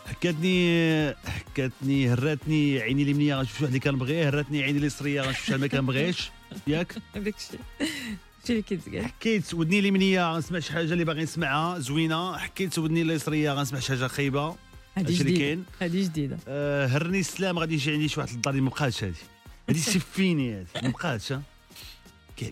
حكاتني 0.06 1.14
حكاتني 1.14 2.12
هراتني 2.12 2.80
عيني 2.80 3.02
اليمنيه 3.02 3.34
غنشوف 3.34 3.54
واحد 3.54 3.66
اللي 3.66 3.80
كنبغيه 3.80 4.28
هراتني 4.28 4.62
عيني 4.62 4.78
اليسريه 4.78 5.22
غنشوف 5.22 5.46
شحال 5.46 5.60
ما 5.60 5.66
كنبغيش 5.66 6.30
ياك؟ 6.66 6.94
هذاك 7.16 7.34
حكيت 9.04 9.54
ودني 9.54 9.78
اليمنيه 9.78 10.34
غنسمع 10.34 10.58
شي 10.58 10.72
حاجة 10.72 10.92
اللي 10.92 11.04
باغي 11.04 11.22
نسمعها. 11.22 11.78
زوينة. 11.78 12.36
حكيت 12.38 12.78
ودني 12.78 13.02
اليسريه 13.02 13.52
غنسمع 13.52 13.78
شي 13.80 13.88
حاجة 13.88 14.06
خايبة. 14.06 14.56
اللي 14.98 15.12
جديدة. 15.14 15.38
كاين. 15.38 15.64
هذه 15.80 16.02
جديدة. 16.04 16.38
آه، 16.48 16.86
هرني 16.86 17.20
السلام 17.20 17.58
غادي 17.58 17.74
يجي 17.74 17.92
عندي 17.92 18.08
شي 18.08 18.20
واحد 18.20 18.32
للدار 18.32 18.50
اللي 18.54 18.62
ما 18.64 18.70
بقاتش 18.70 19.04
هذه 19.04 19.14
هذه 19.70 19.78
c'est 19.94 20.27
fini 20.27 20.54
هذه 20.54 20.66
ما 20.82 20.88
بقاتش 20.88 21.34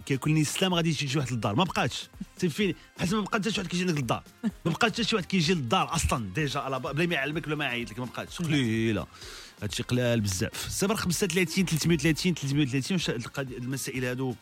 كياكلني 0.06 0.40
السلام 0.40 0.74
غادي 0.74 0.88
يجي 0.88 1.08
شي 1.08 1.18
واحد 1.18 1.32
للدار. 1.32 1.54
ما 1.54 1.64
بقاتش 1.64 2.08
c'est 2.36 2.56
fini. 2.56 2.76
حيت 2.98 3.14
ما 3.14 3.20
بقى 3.20 3.30
حتى 3.38 3.50
شي 3.50 3.60
واحد 3.60 3.70
كيجي 3.70 3.82
عندك 3.84 3.98
للدار. 4.00 4.22
ما 4.44 4.50
بقى 4.72 4.86
حتى 4.86 5.04
شي 5.04 5.16
واحد 5.16 5.26
كيجي 5.26 5.54
للدار 5.54 5.94
أصلا. 5.94 6.30
déjà 6.34 6.78
بلا 6.78 7.06
ما 7.06 7.14
يعلمك 7.14 7.46
بلا 7.46 7.56
ما 7.56 7.64
يعيط 7.64 7.90
لك 7.90 7.98
ما 7.98 8.04
بقاتش 8.04 8.38
قليلة. 8.38 9.06
هادشي 9.62 9.82
قلال 9.82 10.20
بزاف. 10.20 10.68
صفر 10.70 10.96
35 10.96 11.66
330 11.66 12.34
330 12.34 12.92
واش 12.96 13.10
القضية- 13.10 13.38
المسائل 13.38 14.04
هادو؟ 14.04 14.34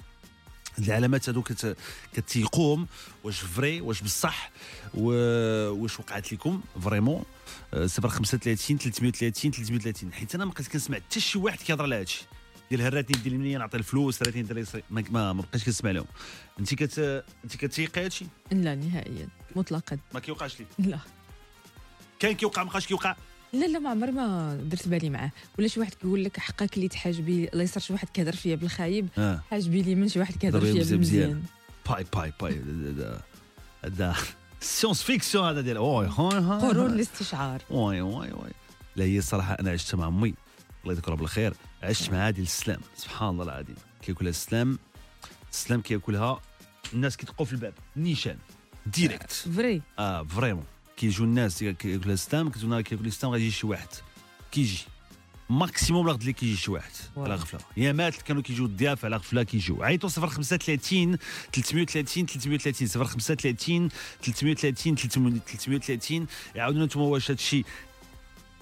العلامات 0.79 1.29
هادو 1.29 1.43
كت... 1.43 1.77
كتيقوم 2.15 2.87
واش 3.25 3.41
vrai 3.41 3.81
واش 3.81 4.03
بصح 4.03 4.51
و... 4.95 5.03
واش 5.71 6.01
وقعت 6.01 6.33
لكم 6.33 6.61
vraiment. 6.83 7.25
آه، 7.75 7.87
صفر 7.87 8.09
35 8.09 8.79
330 8.79 9.51
330 9.53 10.13
حيت 10.13 10.35
أنا 10.35 10.45
ما 10.45 10.51
بقيت 10.53 10.69
كنسمع 10.69 10.97
حتى 10.97 11.21
شي 11.21 11.39
واحد 11.39 11.59
كيهضر 11.59 11.83
على 11.85 11.95
هادشي. 11.97 12.25
ديال 12.71 12.83
هراتني 12.83 13.23
يدي 13.23 13.35
اليمنى 13.39 13.59
نعطي 13.59 13.77
الفلوس 13.77 14.23
هراتني 14.23 14.43
يدي 14.43 14.59
اليسري- 14.59 14.83
ما 14.91 15.05
ما, 15.11 15.33
ما 15.33 15.43
بقيتش 15.43 15.65
كنسمع 15.65 15.91
لهم. 15.91 16.07
انت 16.61 16.75
كت 16.75 16.99
انت 17.45 17.57
كتيقي 17.57 18.05
هادشي؟ 18.05 18.27
لا 18.53 18.75
نهائيا. 18.75 19.29
مطلقا. 19.57 19.99
ما 20.15 20.21
كيوقعش 20.21 20.61
لك 20.61 20.67
لا. 20.79 20.99
كان 22.19 22.33
كيوقع 22.33 22.65
ما 22.65 22.71
بقاش 22.71 22.87
كيوقع. 22.87 23.17
لا 23.53 23.67
لا 23.67 23.79
ما 23.79 23.91
عمر 23.91 24.11
ما 24.11 24.55
درت 24.63 24.89
بالي 24.89 25.11
معاه. 25.11 25.31
ولا 25.59 25.69
شي 25.69 25.81
واحد 25.81 25.95
كيقول 25.95 26.25
لك 26.25 26.39
حكك 26.39 26.77
ليا 26.77 26.89
حاجبي 26.89 27.49
اليسر 27.53 27.81
شي 27.81 27.93
واحد 27.93 28.09
كيهضر 28.09 28.37
فيا 28.37 28.55
بالخايب 28.57 29.09
آه. 29.19 29.41
حاجبي 29.51 29.83
لي 29.83 29.95
من 29.95 30.09
شي 30.09 30.19
واحد 30.19 30.37
كيهضر 30.37 30.61
فيا 30.61 30.75
مزيان 30.75 31.01
مزيان. 31.01 31.29
بالمزيان 31.29 31.43
باي 31.89 32.05
باي 32.15 32.33
باي. 32.41 32.61
هذا- 33.85 34.15
science-fiction 34.61 35.49
هذا 35.49 35.61
ديال 35.61 35.77
اوي 35.77 36.07
قرون 36.07 36.91
الاستشعار. 36.91 37.63
oui 37.71 38.01
oui 38.01 38.33
oui 38.33 38.51
لا 38.97 39.05
هي 39.05 39.19
الصراحه 39.19 39.55
أنا 39.61 39.71
عشت 39.71 39.95
مع 39.95 40.09
أمي. 40.09 40.35
الله 40.85 40.95
يذكرها 40.95 41.15
بالخير. 41.17 41.55
عشت 41.83 42.11
معها 42.11 42.31
ديال 42.31 42.47
السلام. 42.47 42.81
سبحان 42.97 43.29
الله 43.29 43.45
العظيم. 43.45 43.77
كياكلها 44.03 44.31
السلام. 44.31 44.79
السلام 45.53 45.81
كياكلها 45.81 46.41
الناس 46.93 47.17
كيدقوا 47.17 47.47
في 47.47 47.53
الباب. 47.53 47.75
نيشان. 47.97 48.37
direct. 48.87 49.33
vrai. 49.33 49.83
آه 49.99 50.23
vraiment. 50.25 50.65
كيجيو 51.01 51.25
الناس 51.25 51.59
كياكلوا 51.59 52.15
السلام 52.15 52.49
كتقول 52.49 52.71
نهار 52.71 52.83
كياكل 52.83 53.07
السلام 53.07 53.33
غادي 53.33 53.45
يجي 53.45 53.55
شي 53.55 53.67
واحد. 53.67 53.89
كيجي. 54.53 54.79
maximum 55.51 56.07
لا 56.07 56.13
غد 56.13 56.21
اللي 56.21 56.33
كيجي 56.33 56.57
شي 56.57 56.71
واحد. 56.71 56.91
على 57.17 57.35
غفلة. 57.35 57.61
يامات 57.77 58.23
كانوا 58.23 58.43
كيجيو 58.43 58.67
الضياف 58.67 59.05
على 59.05 59.17
غفلة 59.17 59.43
كيجيو. 59.43 59.83
عيطوا 59.83 60.09
035 60.09 61.17
330 61.53 62.27
330 62.27 62.89
035 62.89 63.89
330 64.23 64.97
330 64.97 66.27
يعاودوا 66.55 66.85
أنتم 66.85 67.01
واش 67.01 67.31
هادشي 67.31 67.65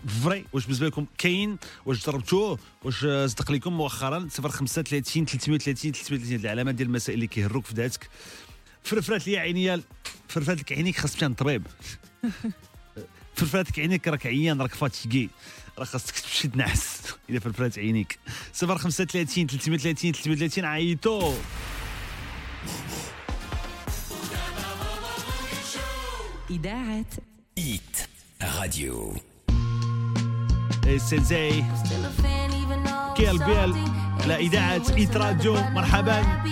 vrai 0.07 0.45
واش 0.53 0.65
بالنسبة 0.65 0.87
لكم 0.87 1.07
كاين؟ 1.19 1.57
واش 1.87 2.07
جربتوه 2.07 2.59
واش 2.85 3.01
صدق 3.05 3.53
لكم 3.53 3.73
مؤخرا؟ 3.73 4.29
035 4.29 5.27
330 5.27 5.93
330 5.93 6.35
العلامات 6.35 6.75
ديال 6.75 6.89
المسائل 6.89 7.15
اللي 7.15 7.27
كيهروك 7.27 7.65
في 7.65 7.75
ذاتك. 7.75 8.09
فرفرات 8.83 9.27
لي 9.27 9.39
عينيا 9.39 9.83
فرفرات 10.29 10.59
لك 10.59 10.73
عينيك 10.73 10.97
خاص 10.97 11.17
تمشي 11.17 11.35
طبيب. 11.35 11.67
فرفرات 13.37 13.69
لك 13.69 13.79
عينيك 13.79 14.09
راك 14.09 14.27
عيان 14.27 14.61
راك 14.63 14.75
fatigué. 14.75 15.29
راه 15.79 15.85
خاصك 15.85 16.19
تمشي 16.19 16.49
تنعس. 16.49 17.01
إلا 17.31 17.41
فرفرات 17.41 17.79
عينيك. 17.79 18.19
035 18.55 19.47
330 19.47 20.13
330 20.13 20.65
عيطوا 20.65 21.35
إذاعة 26.51 27.05
Hit 27.59 28.09
Radio 28.43 29.17
SZA 30.97 31.65
Kill 33.17 33.39
Bill 33.39 33.75
على 34.21 34.37
إذاعة 34.37 34.83
Hit 34.97 35.17
Radio 35.17 35.55
مرحبا. 35.55 36.43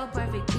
so 0.00 0.06
perfect. 0.06 0.49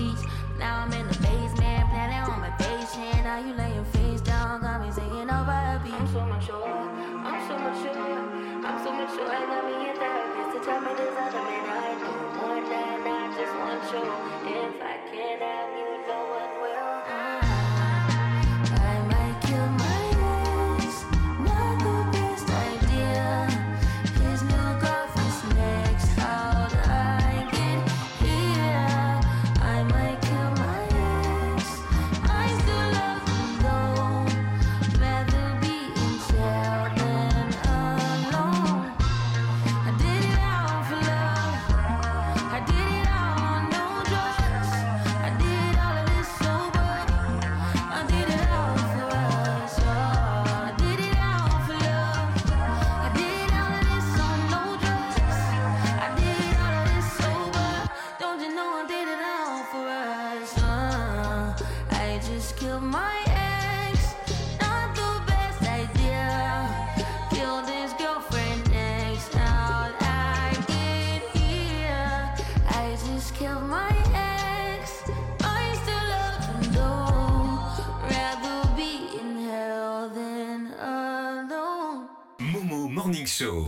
Momo 82.92 83.04
Morning 83.04 83.26
Show 83.26 83.66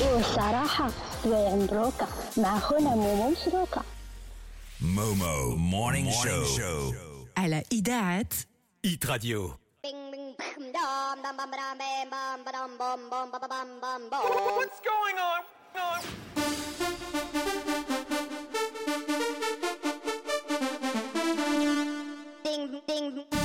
والصراحة 0.00 0.90
شوية 1.22 1.54
مبروكة 1.54 2.08
مع 2.36 2.58
خونا 2.58 2.90
مومو 2.90 3.30
مشروكة 3.30 3.82
Momo 4.80 5.56
Morning 5.56 6.12
Show 6.56 6.92
على 7.36 7.64
إذاعة 7.72 8.26
Hit 8.86 9.04
Radio. 9.08 9.58
What's 14.58 14.80
going 14.90 15.18
on? 15.30 15.42
Break, 22.88 23.37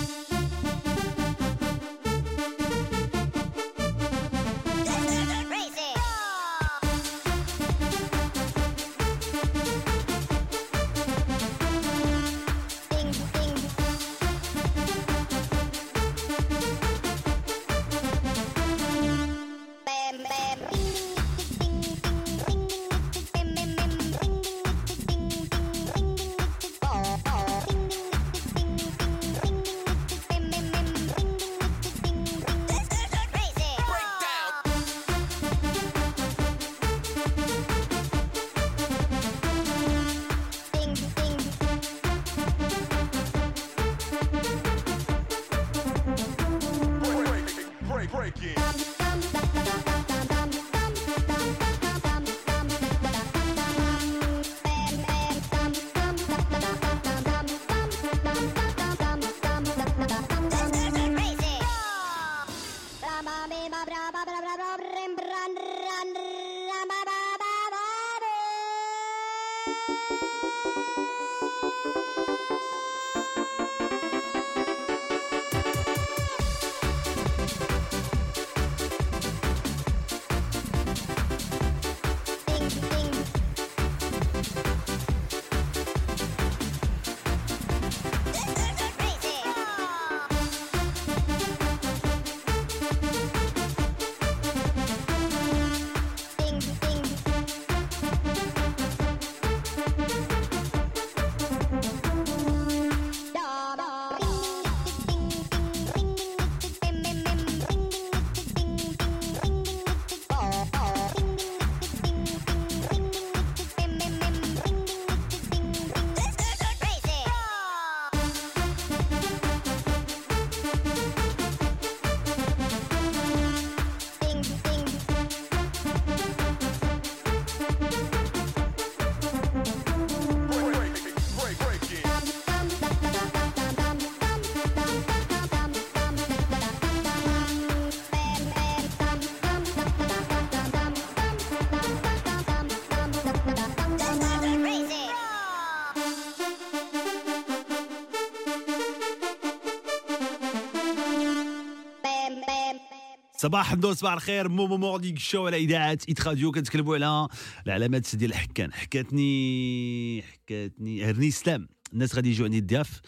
صباح 153.44 153.72
النور 153.72 153.94
صباح 153.94 154.14
الخير. 154.14 154.50
Momo 154.50 154.78
Morning 154.78 155.18
Show 155.18 155.46
على 155.48 155.58
إذاعة 155.58 155.98
Hit 156.10 156.28
Radio 156.28 156.52
كنتكلموا 156.52 156.96
على 156.96 157.28
العلامات 157.68 158.16
ديال 158.16 158.32
الحكان. 158.32 158.74
حكاتني 158.74 160.22
حكاتني 160.22 161.06
هرني 161.06 161.32
سلام. 161.32 161.68
الناس 161.94 162.16
غادي 162.16 162.30
يجوا 162.30 162.46
عندي 162.46 162.58
الضياف. 162.58 163.02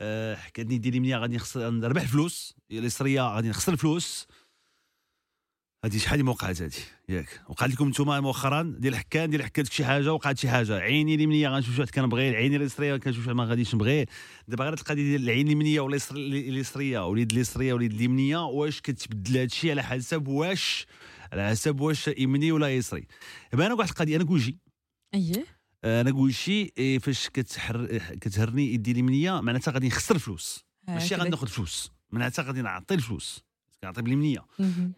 أه 0.00 0.34
حكاتني 0.34 0.78
يدي 0.78 1.00
اليمنية 1.00 1.16
غادي 1.16 1.38
نربح 1.56 2.02
فلوس. 2.02 2.54
اليسريه 2.70 3.34
غادي 3.34 3.48
نخسر 3.48 3.76
فلوس. 3.76 4.26
هذه 5.84 5.98
شحال 5.98 6.24
ما 6.24 6.30
وقعت 6.30 6.62
هذه 6.62 6.72
ياك. 7.08 7.40
وقعت 7.48 7.70
لكم 7.70 7.88
نتوما 7.88 8.20
مؤخرا 8.20 8.74
ديال 8.78 8.94
الحكان 8.94 9.30
ديال 9.30 9.40
الحكان 9.40 9.64
شي 9.64 9.84
حاجة 9.84 10.12
وقعت 10.12 10.38
شي 10.38 10.48
حاجة. 10.48 10.78
عيني 10.78 11.14
اليمنية 11.14 11.48
غنشوف 11.48 11.78
واحد 11.78 11.90
كنبغي 11.90 12.30
العين 12.30 12.54
اليسرية 12.54 12.96
كنشوف 12.96 13.26
واحد 13.26 13.36
ما 13.36 13.44
غاديش 13.44 13.74
نبغيه 13.74 14.06
دابا 14.48 14.64
غير 14.64 14.72
القضية 14.72 15.02
ديال 15.02 15.22
العين 15.22 15.46
اليمنية 15.46 15.80
واليسر- 15.80 16.16
اليسرية 16.16 17.06
واليد 17.06 17.32
اليسرية 17.32 17.72
واليد 17.74 17.92
اليمنية 17.92 18.38
واش 18.44 18.80
كتبدل 18.80 19.32
هذا 19.36 19.44
الشيء 19.44 19.70
على 19.70 19.82
حسب 19.82 20.28
واش 20.28 20.86
على 21.32 21.48
حسب 21.48 21.80
واش 21.80 22.08
يمني 22.18 22.52
ولا 22.52 22.76
يسري. 22.76 23.06
دابا 23.52 23.66
أنا 23.66 23.74
واحد 23.74 23.88
القضية 23.88 24.16
أنا 24.16 24.24
gaucher. 24.24 24.58
أييه. 25.14 25.46
أنا 25.84 26.10
كلشي 26.10 26.72
إيه، 26.78 26.98
فاش 26.98 27.28
كتحر 27.28 27.86
كتهرني 28.20 28.74
يدي 28.74 28.92
اليمنية 28.92 29.40
معناتها 29.40 29.72
غادي 29.72 29.86
نخسر 29.86 30.18
فلوس 30.18 30.64
ماشي. 30.88 31.14
غادي 31.14 31.30
ناخذ 31.30 31.46
فلوس. 31.46 31.92
معناتها 32.10 32.42
غادي 32.42 32.62
نعطي 32.62 32.94
الفلوس. 32.94 33.45
كنعطي 33.82 34.02
باليمنيه. 34.02 34.46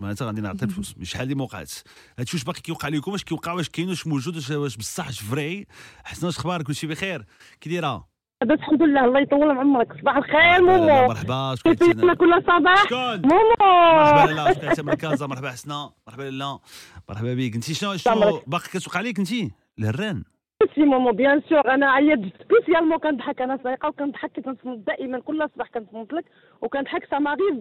معناتها 0.00 0.26
غادي 0.26 0.40
نعطي 0.40 0.64
الفلوس. 0.64 0.94
شحال 1.02 1.22
اللي 1.22 1.34
ما 1.34 1.44
وقعت 1.44 1.72
هادشي 2.18 2.36
واش 2.36 2.44
باقي 2.44 2.60
كيوقع 2.60 2.88
لكم 2.88 3.12
واش 3.12 3.24
كيوقع؟ 3.24 3.52
واش 3.52 3.68
كاين؟ 3.68 3.88
واش 3.88 4.06
موجود؟ 4.06 4.50
واش 4.50 4.76
بصح؟ 4.76 5.06
واش 5.06 5.20
vrai؟ 5.20 5.66
حسناء 6.04 6.26
واش 6.26 6.38
أخبارك 6.38 6.66
كلشي 6.66 6.86
بخير. 6.86 7.26
كي 7.60 7.70
دايره 7.70 8.08
لاباس 8.42 8.58
الحمد 8.58 8.82
لله 8.82 9.04
الله 9.04 9.20
يطول 9.20 9.50
عمرك. 9.50 9.88
صباح 10.00 10.16
الخير 10.16 10.62
مومو. 10.62 11.08
مرحبا. 11.08 11.54
شكون 11.54 11.74
كيفيقنا 11.74 12.14
كل 12.14 12.42
صباح؟ 12.42 12.84
شكون؟ 12.84 13.20
مومو. 13.20 13.56
مرحبا 13.60 14.32
لاله 14.32 14.74
شكون 14.74 14.86
من 14.86 14.94
كازا؟ 14.94 15.26
مرحبا 15.26 15.50
حسناء. 15.50 15.90
مرحبا 16.06 16.22
لاله 16.22 16.60
مرحبا 17.08 17.34
بك 17.34 17.54
انت 17.54 17.72
شنو 17.72 17.96
شنو. 17.96 18.42
باقي 18.46 18.68
كتوقع 18.68 18.98
عليك 18.98 19.18
انت 19.18 19.30
الهران 19.78 20.24
سي 20.74 20.82
مومو 20.82 21.12
bien 21.12 21.42
sûr 21.48 21.74
أنا 21.74 21.90
عيط 21.90 22.20
spécialement 22.42 22.98
كنضحك. 22.98 23.42
أنا 23.42 23.58
سايقه 23.62 23.88
وكنضحك 23.88 24.40
كنصنت 24.40 24.78
دائما. 24.78 25.20
كل 25.20 25.48
صباح 25.54 25.68
كنصنت 25.68 26.12
لك. 26.12 26.24
وكنضحك 26.62 27.04
ça 27.10 27.19
m'arrive 27.19 27.56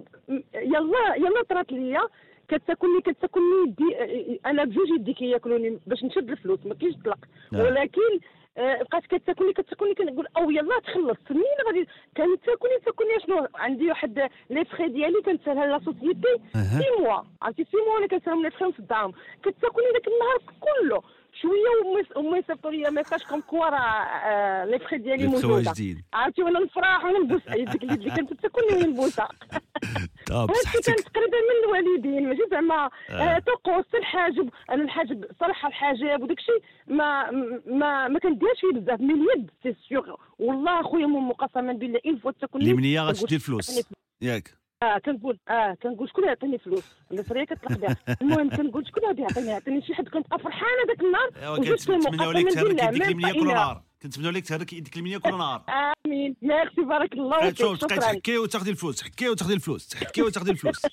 يلا 0.55 1.15
يلا 1.15 1.43
طرات 1.49 1.71
ليا. 1.71 2.01
كتاكلني 2.47 3.01
كتاكلني 3.01 3.63
يدي 3.67 4.39
أنا 4.45 4.63
بجوج 4.63 4.89
يدي 4.89 5.13
كياكلوني 5.13 5.79
باش 5.87 6.03
نشد 6.03 6.29
الفلوس 6.29 6.59
ما 6.65 6.73
كاينش 6.73 6.95
طلق 7.05 7.17
نعم. 7.51 7.61
ولكن 7.61 8.19
آه، 8.57 8.83
بقات 8.83 9.05
كتاكلني 9.05 9.53
كتاكلني 9.53 9.95
كنقول 9.95 10.27
أو 10.37 10.51
يلا 10.51 10.79
تخلص. 10.79 11.17
منين 11.29 11.43
غادي 11.67 11.87
كانت 12.15 12.45
تاكلني 12.45 12.77
تاكلني 12.85 13.19
شنو؟ 13.25 13.47
عندي 13.55 13.89
واحد 13.89 14.29
les 14.49 14.65
frais 14.65 14.87
ديالي 14.87 15.21
كنسالها 15.25 15.65
la 15.65 15.79
société. 15.85 16.33
six 16.53 16.85
mois 16.99 17.23
عرفتي؟ 17.41 17.63
six 17.63 17.77
mois 17.87 17.97
أنا 17.97 18.07
كنسالهم 18.07 18.43
les 18.43 18.51
frais 18.51 18.71
في 18.71 18.79
الدار 18.79 19.11
كتاكلني 19.43 19.91
داك 19.93 20.07
النهار 20.07 20.39
كله. 20.59 21.01
شوية 21.41 22.15
وما- 22.15 22.37
يصيفطوا 22.37 22.71
لي 22.71 22.91
message 22.91 23.23
comme 23.23 23.41
quoi 23.41 23.65
راه 23.69 23.77
آه، 23.79 24.65
les 24.65 24.79
frais 24.79 24.97
ديالي 24.97 25.27
موجوده. 25.27 25.73
عرفتي 26.13 26.43
وأنا 26.43 26.59
نفرح 26.59 27.05
وأنا 27.05 27.19
نبوس 27.19 27.41
ديك 27.49 27.83
اللي 27.83 28.09
كانت 28.15 28.33
تاكلني 28.33 28.83
ونبوسها 28.83 29.29
هادشي 30.31 30.53
صحتك. 30.63 30.85
كان 30.85 30.95
تقريبا 30.95 31.37
من 31.37 31.63
الوالدين 31.63 32.29
ماشي 32.29 32.41
زعما 32.51 32.89
آه. 33.09 33.13
آه. 33.13 33.39
طقوس 33.39 33.85
الحاجب. 33.95 34.49
أنا 34.69 34.83
الحاجب 34.83 35.25
صراحة 35.39 35.67
الحجاب 35.67 36.23
وداك 36.23 36.37
الشيء 36.39 36.61
ما 36.87 37.31
ما 37.65 38.07
ما 38.07 38.19
كنديرش 38.19 38.59
فيه 38.61 38.79
بزاف. 38.79 38.99
من 39.01 39.11
اليد 39.11 39.51
سي 39.63 39.75
سيغ 39.89 40.15
والله 40.39 40.83
خويا 40.83 41.05
مو 41.05 41.31
قسما 41.33 41.73
بالله 41.73 41.99
une 42.05 42.17
fois 42.17 42.31
تاكلني 42.31 42.65
اليمنيه 42.65 43.01
غتشدي 43.01 43.35
الفلوس. 43.35 43.89
ياك. 44.21 44.53
آه 44.83 44.97
كنقول 44.97 45.39
آه 45.49 45.77
كنقول 45.83 46.09
شكون 46.09 46.23
يعطيني 46.27 46.57
فلوس؟ 46.57 46.83
اليسريه 47.11 47.43
كتطلق 47.45 47.77
بها. 47.77 47.97
المهم 48.21 48.49
كنقول 48.49 48.87
شكون 48.87 49.03
غادي 49.07 49.21
يعطيني؟ 49.21 49.47
يعطيني 49.47 49.81
شي 49.81 49.93
حد 49.93 50.07
كنت 50.09 50.27
فرحانة 50.27 50.83
ذاك 50.87 51.01
النهار 51.01 51.57
كنتمناو 51.57 52.31
لك 52.31 52.53
تهرك 52.53 52.83
يديك 52.83 53.03
اليمنيه 53.05 53.33
كل 53.33 53.47
نهار. 53.47 53.83
كنتمنوا 54.03 54.31
لك 54.31 54.47
تهرك 54.47 54.73
يديك 54.73 54.93
اليمين 54.93 55.19
كل 55.19 55.29
نهار. 55.37 55.63
آمين. 56.07 56.35
ميرسي 56.41 56.81
بارك 56.81 57.13
الله 57.13 57.39
فيك 57.39 57.57
شوف 57.57 57.77
تبقاي 57.77 57.97
تحكي 57.99 58.37
وتاخذي 58.37 58.71
الفلوس 58.71 58.95
تحكي 58.97 59.29
وتاخذي 59.29 59.53
الفلوس 59.53 59.87
تحكي 59.87 60.21
وتاخذي 60.21 60.51
الفلوس. 60.51 60.81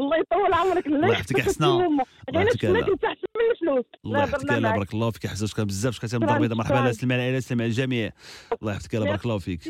الله 0.00 0.16
يطول 0.16 0.52
عمرك 0.52 0.86
الله 0.86 1.08
يحفظك. 1.08 1.62
الله 1.62 2.04
غير 2.34 2.48
احسن 2.48 2.68
من 2.72 3.50
الفلوس. 3.50 3.84
الله 4.04 4.22
يحفظك 4.22 4.50
معك. 4.50 4.74
بارك 4.74 4.94
الله 4.94 5.10
فيك. 5.10 5.26
حسن 5.26 5.46
شكرا 5.46 5.64
بزاف. 5.64 5.94
شكرا 5.94 6.08
شكراً، 6.08 6.18
مضربه 6.18 6.54
مرحبا 6.54 6.92
سلم 6.92 7.12
على 7.12 7.20
العائله 7.20 7.40
سلم 7.40 7.60
على 7.60 7.68
الجميع 7.68 8.10
الله 8.62 8.72
يحفظك 8.72 8.94
لا 8.94 9.04
بارك 9.04 9.24
الله 9.24 9.38
فيك. 9.38 9.60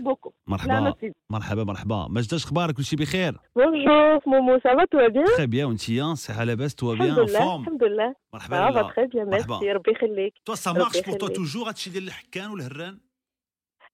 مرحبا. 0.46 0.94
مرحبا 1.30 1.64
مرحبا. 1.64 2.06
ماجدة 2.10 2.36
أخبارك؟ 2.36 2.74
كلشي 2.74 2.96
بخير؟ 2.96 3.36
bonjour 3.56 4.20
مومو 4.26 4.60
ça 4.64 4.74
va 4.74 4.84
tout 4.84 5.08
bien 5.08 5.24
très 5.36 5.46
bien 5.46 5.66
وأنت 5.66 5.88
الصحه 5.90 6.44
لاباس 6.44 6.74
tout 6.74 6.92
الحمد 6.92 7.06
bien 7.06 7.26
لله 7.26 7.38
forme 7.38 7.62
الحمد 7.62 7.84
لله. 7.84 8.14
مرحبا. 8.34 8.92
très 8.96 9.06
bien. 9.06 9.28
merci 9.28 9.72
ربي 9.72 9.90
يخليك. 9.90 10.34
tout 10.44 10.54
ça 10.54 10.72
marche 10.72 11.00
pour 11.00 11.18
tout. 11.18 11.26
toujours 11.26 11.68
هادشي 11.68 11.90
ديال 11.90 12.06
الحكان 12.06 12.50
والهران؟ 12.50 12.98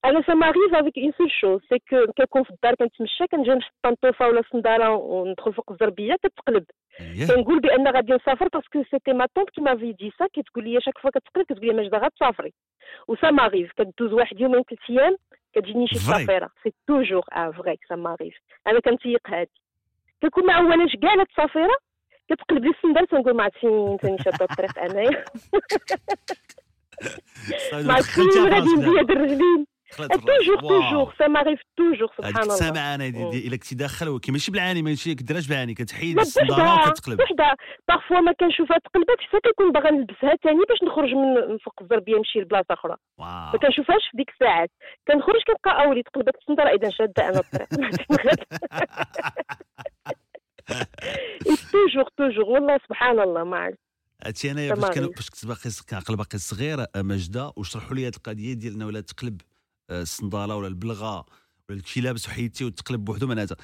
أنا 0.05 0.23
ça 0.27 0.35
m'arrive 0.35 0.75
avec 0.75 0.99
une 0.99 1.13
seule 1.19 1.31
chose 1.31 1.61
c'est 1.69 1.79
que 1.91 2.13
كنكون 2.13 2.43
في 2.45 2.51
الدار 2.51 2.75
كنتمشى 2.75 3.27
كنجي 3.27 3.51
نحط 3.51 3.73
بانطوفه 3.83 4.29
ولا 4.29 4.43
صنداله 4.53 4.91
وندخل 4.91 5.53
فوق 5.55 5.73
الزربيه 5.73 6.15
كتقلب. 6.23 6.65
كنقول 7.29 7.61
ben 7.61 7.89
غادي 7.89 8.13
نسافر 8.13 8.49
parce 8.49 8.70
que 8.70 8.83
c'était 8.91 9.13
ma 9.13 9.27
tante 9.35 9.51
qui 9.51 9.61
m'avait 9.61 9.93
dit 9.93 10.13
ça 10.19 10.27
كتقول 10.33 10.65
لي 10.65 10.81
chaque 10.81 10.99
fois 10.99 11.11
كتقلب 11.11 11.45
كتقول 11.47 11.67
لي 11.67 11.73
ماجده 11.75 11.99
غتسافري 11.99 12.53
و 13.09 13.16
ça 13.16 13.31
m'arrive 13.31 13.73
كدوز 13.73 14.13
واحد 14.13 14.41
يومين 14.41 14.63
ثلاث 14.63 14.91
أيام 14.91 15.17
كتجيني 15.55 15.87
شي. 15.87 15.95
سافيره 15.99 16.51
c'est 16.63 16.73
toujours 16.87 17.23
آه 17.33 17.51
vrai 17.51 17.79
ça 17.89 17.95
m'arrive 17.97 18.35
أنا 18.67 18.81
كنتيق 18.81 19.21
هادي 19.27 19.51
كنكون 20.23 20.47
ما 20.47 20.53
عواناش 20.53 20.97
كاع 21.03 21.15
السافيره 21.15 21.77
كتقلب 22.31 22.65
لي 22.65 22.71
الصندال 22.71 23.07
تنقول 23.07 23.35
ما 23.37 23.43
عرفتش 23.43 23.61
فين 24.01 24.19
شاده 24.19 24.45
الطريق 24.51 24.79
انايا 24.79 25.25
ما 27.87 27.95
عرفتش 27.95 28.37
غادي 28.39 28.71
نزيد 28.75 29.11
الرجلين 29.11 29.67
toujours 29.97 30.61
toujours 30.61 31.15
ça 31.19 31.27
m'arrive 31.29 31.61
toujours 31.77 32.09
سبحان 32.19 32.43
الله. 32.43 32.55
السامعه 32.55 32.95
أنا 32.95 33.07
إلا 33.07 33.57
كنتي 33.57 33.75
داخل 33.75 34.09
ولكن 34.09 34.33
ماشي 34.33 34.51
بالعاني 34.51 34.83
ماشي 34.83 35.15
كديرهاش 35.15 35.49
بالعاني 35.49 35.75
كتحيد 35.75 36.17
بوحدها 36.17 36.89
وكتقلب. 36.89 37.17
بوحدها. 37.19 37.57
parfois 37.89 38.21
ما 38.21 38.33
كنشوفها 38.33 38.79
تقلبات 38.79 39.21
حتى 39.21 39.39
كنكون 39.45 39.73
باغا 39.73 39.91
نلبسها 39.91 40.35
تاني 40.43 40.65
باش 40.69 40.83
نخرج 40.83 41.15
من 41.15 41.59
فوق 41.59 41.75
الزربية 41.83 42.17
نمشي 42.17 42.39
لبلاصة 42.39 42.67
أخرى. 42.71 42.97
ما 43.19 43.59
كنشوفهاش 43.63 44.03
في 44.11 44.17
ديك 44.17 44.31
الساعات. 44.31 44.71
كنخرج 45.09 45.43
كنلقى 45.47 45.85
أولي 45.85 46.03
تقلبات 46.03 46.35
السندره 46.41 46.69
إذا 46.69 46.91
شادة 46.91 47.29
أنا 47.29 47.39
الطريق. 47.41 47.69
توجور 51.73 52.05
توجور 52.17 52.45
والله 52.45 52.79
سبحان 52.89 53.21
الله 53.21 53.45
ما 53.45 53.57
عرفت 53.57 53.79
هادشي 54.25 54.51
أنايا 54.51 54.75
فاش 54.75 54.99
فاش 54.99 55.31
كنت 55.31 55.47
باقي 55.47 55.71
كنعقل 55.89 56.17
باقي 56.17 56.39
صغير 56.39 56.81
آه، 56.81 57.03
ماجدة 57.03 57.53
وشرحوا 57.57 57.95
لي 57.97 58.07
هاد 58.07 58.15
القضية 58.15 58.55
ديال 58.55 58.75
إنه 58.75 58.87
ولا 58.87 59.01
تقلب. 59.01 59.41
الصندالة 59.91 60.57
ولا 60.57 60.69
البلغة 60.69 61.27
ولا 61.69 61.79
داكشي 61.79 62.01
لابس 62.01 62.29
وحيدتي 62.29 62.65
وتقلب 62.65 63.05
بوحدو 63.05 63.27
معناتها. 63.27 63.57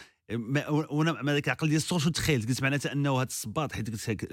وأنا 0.71 1.23
مع 1.23 1.33
ذاك 1.33 1.47
العقل 1.47 1.69
ديال 1.69 1.77
الصور 1.77 1.99
شو 1.99 2.11
تخيلت 2.11 2.49
قلت 2.49 2.63
معناتها 2.63 2.93
أنه 2.93 3.11
هاد 3.11 3.27
الصباط 3.27 3.73
حيت 3.73 3.91
قلت 3.91 4.27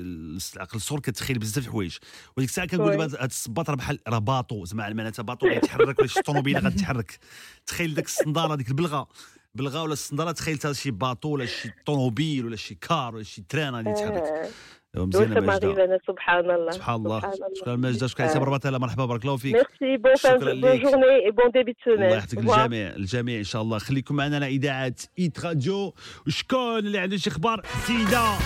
العقل 0.55 0.75
الصور 0.75 0.99
كتخيل 0.99 1.39
بزاف 1.39 1.65
الحوايج. 1.65 1.97
وديك 2.37 2.49
الساعة 2.49 2.67
كنقول 2.67 3.01
هاد 3.01 3.23
الصباط 3.23 3.69
راه 3.69 3.75
بحال 3.75 3.99
راه 4.07 4.19
bateau 4.19 4.65
زعما 4.65 4.93
معناتها 4.93 5.23
bateau 5.23 5.47
غيتحرك 5.47 5.99
ولا 5.99 6.07
شي 6.07 6.21
طوموبيله 6.21 6.59
غتحرك. 6.59 7.19
تخيل 7.65 7.93
داك 7.93 8.05
الصنداله 8.05 8.55
ديك 8.55 8.69
البلغة. 8.69 9.07
بلغة 9.55 9.83
ولا 9.83 9.93
الصنداله 9.93 10.31
تخيلتها 10.31 10.73
شي 10.73 10.91
bateau 10.91 11.29
ولا 11.29 11.45
شي 11.45 11.69
طوموبيل 11.85 12.45
ولا 12.45 12.55
شي 12.55 12.75
car 12.75 13.15
ولا 13.15 13.23
شي 13.23 13.41
train 13.49 13.75
غادي 13.75 13.89
يتحرك 13.89 14.23
آه. 14.23 14.49
مزيانه 14.95 15.39
ماجده 15.39 15.99
سبحان 16.07 16.51
الله. 16.51 16.71
سبحان 16.71 16.95
الله. 16.95 17.21
شكرا 17.59 17.75
ماجده 17.75 18.07
شكرا 18.07 18.39
بربات 18.39 18.65
الله 18.65 18.77
مرحبا 18.79 19.05
بارك 19.05 19.25
الله 19.25 19.37
فيك. 19.37 19.55
merci 19.55 19.97
bon 19.97 20.15
شكراً 20.15 20.53
bonne. 20.53 20.79
journée 20.79 21.31
bon 21.31 21.51
début 21.53 21.75
الله 21.87 22.05
يحفظك 22.05 22.37
الجميع 22.37 22.89
الجميع 22.95 23.37
إن 23.39 23.43
شاء 23.43 23.61
الله. 23.61 23.77
خليكم 23.77 24.15
معنا 24.15 24.35
على 24.35 24.47
اذاعه 24.47 24.95
Hit 25.19 25.45
Radio 25.45 25.93
وشكون 26.27 26.77
اللي 26.77 26.99
عنده 26.99 27.17
شي 27.17 27.29
إخبار 27.29 27.61
زينة؟ 27.87 28.37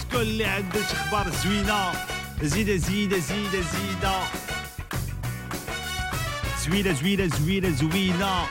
شكون 0.00 0.20
اللي 0.20 0.44
عنده 0.44 0.80
شي 0.82 0.94
إخبار 0.94 1.30
زوينة؟ 1.30 1.92
زيده 2.42 2.76
زيده 2.76 3.18
زيده 3.18 3.60
زيده 3.60 4.18
زوينة 6.66 6.92
زوينة 6.92 7.26
زوينة 7.26 7.70
زوينة. 7.70 8.42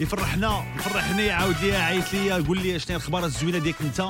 يفرحنا 0.00 0.64
يفرحني 0.76 1.26
يعاود 1.26 1.54
لي 1.62 1.76
عيط 1.76 2.14
لي 2.14 2.30
قول 2.32 2.58
لي 2.58 2.78
شنو 2.78 2.96
الإخبار 2.96 3.24
الزوينة 3.24 3.58
ديالك 3.58 3.80
أنت؟ 3.80 4.00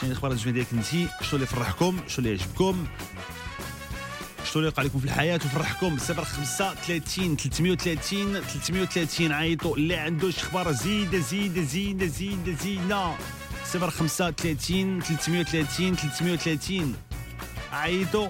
شنو 0.00 0.10
الاخبار 0.10 0.32
الزوينه 0.32 0.54
ديالك 0.54 0.72
انت 0.72 0.86
شنو 1.22 1.32
اللي 1.32 1.44
يفرحكم 1.44 2.00
شنو 2.08 2.18
اللي 2.18 2.30
يعجبكم 2.30 2.86
شنو 4.44 4.56
اللي 4.56 4.68
وقع 4.68 4.82
لكم 4.82 4.98
في 4.98 5.04
الحياة 5.04 5.40
وفرحكم. 5.44 5.98
05 5.98 6.74
30 6.74 7.36
330 7.36 8.40
330 8.40 9.32
عيطوا. 9.32 9.76
اللي 9.76 9.96
عنده 9.96 10.30
شي 10.30 10.40
إخبار. 10.40 10.72
زيدة 10.72 11.18
زيدة 11.18 11.62
زيدة 11.62 12.06
زيدة 12.06 12.52
زيدة. 12.52 13.14
05 13.72 14.30
30 14.30 15.00
330 15.00 15.96
330 15.96 16.94
عيطوا. 17.72 18.28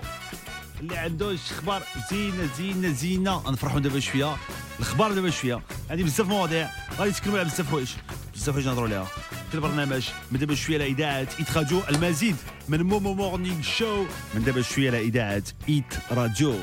اللي 0.80 0.96
عنده 0.96 1.36
شي 1.36 1.54
إخبار. 1.54 1.82
زينه 2.10 2.48
زينه 2.58 2.88
زينه 2.88 3.50
نفرحوا 3.50 3.80
دابا 3.80 4.00
شوية. 4.00 4.36
الإخبار 4.78 5.12
دابا 5.12 5.30
شوية. 5.30 5.60
عندي 5.90 6.02
بزاف 6.02 6.26
مواضيع. 6.26 6.70
غادي 6.98 7.10
نتكلموا 7.10 7.38
على 7.38 7.48
بزاف 7.48 7.68
حوايج. 7.70 7.88
بزاف 8.34 8.50
حوايج 8.50 8.68
نهضروا 8.68 8.86
عليها. 8.86 9.06
في 9.48 9.54
البرنامج 9.54 10.08
من 10.32 10.38
دابا 10.38 10.54
شوية 10.54 10.76
على 10.76 10.86
اذاعه 10.86 11.28
Hit 11.38 11.56
Radio 11.56 11.80
المزيد 11.90 12.36
من 12.68 12.82
Momo 12.82 13.14
Morning 13.14 13.62
Show 13.62 14.04
من 14.34 14.44
دابا 14.44 14.62
شوية 14.62 14.88
على 14.88 15.00
اذاعه 15.00 15.42
Hit 15.68 15.94
Radio. 16.10 16.54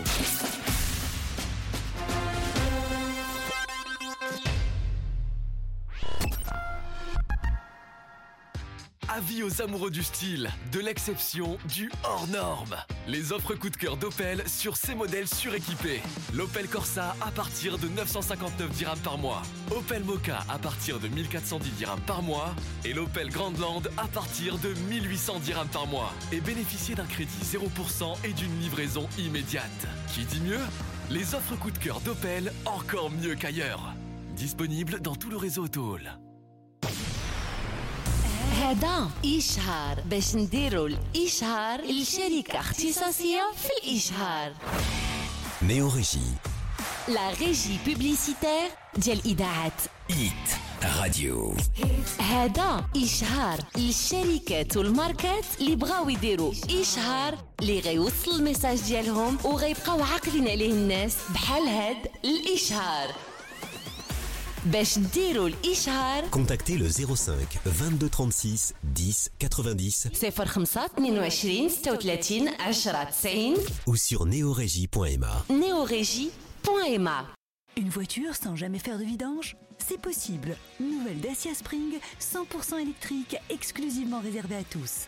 Aux 9.43 9.61
amoureux 9.61 9.91
du 9.91 10.03
style, 10.03 10.49
de 10.71 10.79
l'exception, 10.79 11.57
du 11.73 11.91
hors 12.03 12.27
norme. 12.27 12.75
Les 13.07 13.33
offres 13.33 13.55
coup 13.55 13.69
de 13.69 13.75
cœur 13.75 13.97
d'Opel 13.97 14.41
sur 14.47 14.77
ces 14.77 14.95
modèles 14.95 15.27
suréquipés. 15.27 16.01
L'Opel 16.33 16.67
Corsa 16.69 17.15
à 17.19 17.29
partir 17.29 17.77
de 17.77 17.89
959 17.89 18.69
dirhams 18.71 18.99
par 18.99 19.17
mois. 19.17 19.41
Opel 19.71 20.03
Mocha 20.05 20.45
à 20.47 20.57
partir 20.59 20.99
de 20.99 21.09
1410 21.09 21.71
dirhams 21.71 21.99
par 22.01 22.21
mois. 22.21 22.55
Et 22.85 22.93
l'Opel 22.93 23.29
Grandland 23.29 23.81
à 23.97 24.07
partir 24.07 24.57
de 24.59 24.73
1800 24.89 25.39
dirhams 25.39 25.67
par 25.67 25.87
mois. 25.87 26.13
Et 26.31 26.39
bénéficiez 26.39 26.95
d'un 26.95 27.05
crédit 27.05 27.43
0% 27.43 28.15
et 28.23 28.31
d'une 28.31 28.59
livraison 28.59 29.09
immédiate. 29.17 29.87
Qui 30.13 30.23
dit 30.23 30.41
mieux? 30.41 30.63
Les 31.09 31.35
offres 31.35 31.57
coup 31.57 31.71
de 31.71 31.79
cœur 31.79 31.99
d'Opel 32.01 32.53
encore 32.65 33.11
mieux 33.11 33.35
qu'ailleurs. 33.35 33.93
Disponible 34.37 35.01
dans 35.01 35.15
tout 35.15 35.29
le 35.29 35.37
réseau 35.37 35.63
Autol. 35.63 36.22
هذا 38.61 39.09
إشهار 39.37 39.99
باش 40.05 40.35
نديروا 40.35 40.87
الإشهار 40.87 41.81
لشركة 41.81 42.59
اختصاصية 42.59 43.41
في 43.57 43.69
الإشهار 43.83 44.53
Néo 45.61 45.89
Régie. 45.95 46.49
la 47.07 47.29
régie 47.29 47.77
publicitaire 47.87 48.69
ديال 48.97 49.21
إذاعة 49.25 49.71
Hit 50.11 50.49
Radio. 50.83 51.61
هذا 52.21 52.85
إشهار 53.03 53.59
للشركات 53.77 54.77
والماركات 54.77 55.45
اللي 55.61 55.75
بغاو 55.75 56.09
يديروا 56.09 56.53
إشهار 56.81 57.37
اللي 57.61 57.79
غيوصل 57.79 58.31
ال 58.35 58.41
message 58.41 58.81
ديالهم 58.81 59.37
وغيبقاو 59.43 60.03
عاقلين 60.03 60.47
عليه 60.47 60.71
الناس 60.71 61.15
بحال 61.33 61.67
هاد 61.67 61.97
الإشهار 62.25 63.07
باش 64.66 64.98
ديروا 64.98 65.48
الإشهار 65.48 66.24
Contactez 66.30 66.76
le 66.78 66.88
05 66.88 67.58
22 67.66 68.08
36 68.08 68.74
10 68.84 69.30
90 69.38 70.08
صفر 70.14 70.46
خمسة 70.46 70.86
22 70.98 71.28
36 71.28 71.82
10 71.82 71.82
90 71.82 73.68
ou 73.86 73.96
sur 73.96 74.26
neorégie.ma. 74.26 75.44
neorégie.ma 75.50 77.26
Une 77.76 77.88
voiture 77.88 78.34
sans 78.34 78.56
jamais 78.56 78.78
faire 78.78 78.98
de 78.98 79.04
vidange 79.04 79.56
C'est 79.88 80.00
possible. 80.00 80.56
Nouvelle 80.80 81.20
Dacia 81.20 81.54
Spring, 81.54 81.92
100% 82.20 82.80
électrique, 82.82 83.36
exclusivement 83.48 84.20
réservée 84.20 84.56
à 84.56 84.64
tous. 84.64 85.06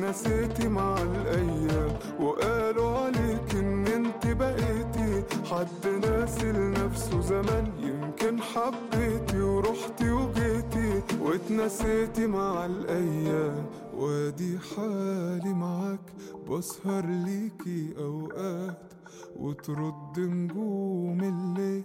واتنسيتي 0.00 0.68
مع 0.68 1.02
الأيام 1.02 1.92
وقالوا 2.20 2.98
عليك 2.98 3.54
إن 3.54 3.86
أنت 3.86 4.26
بقيتي. 4.26 5.24
حد 5.50 5.86
ناسي 6.02 6.52
لنفسه 6.52 7.20
زمان 7.20 7.72
يمكن 7.80 8.40
حبيتي 8.40 9.40
ورحتي 9.40 10.10
وجيتي. 10.10 11.02
واتنسيتي 11.20 12.26
مع 12.26 12.66
الأيام 12.66 13.66
وادي 13.96 14.58
حالي 14.58 15.54
معاك 15.54 16.06
بسهر 16.48 17.06
ليكي 17.06 17.94
أوقات. 17.98 18.92
وترد 19.36 20.18
نجوم 20.18 21.20
الليل 21.20 21.84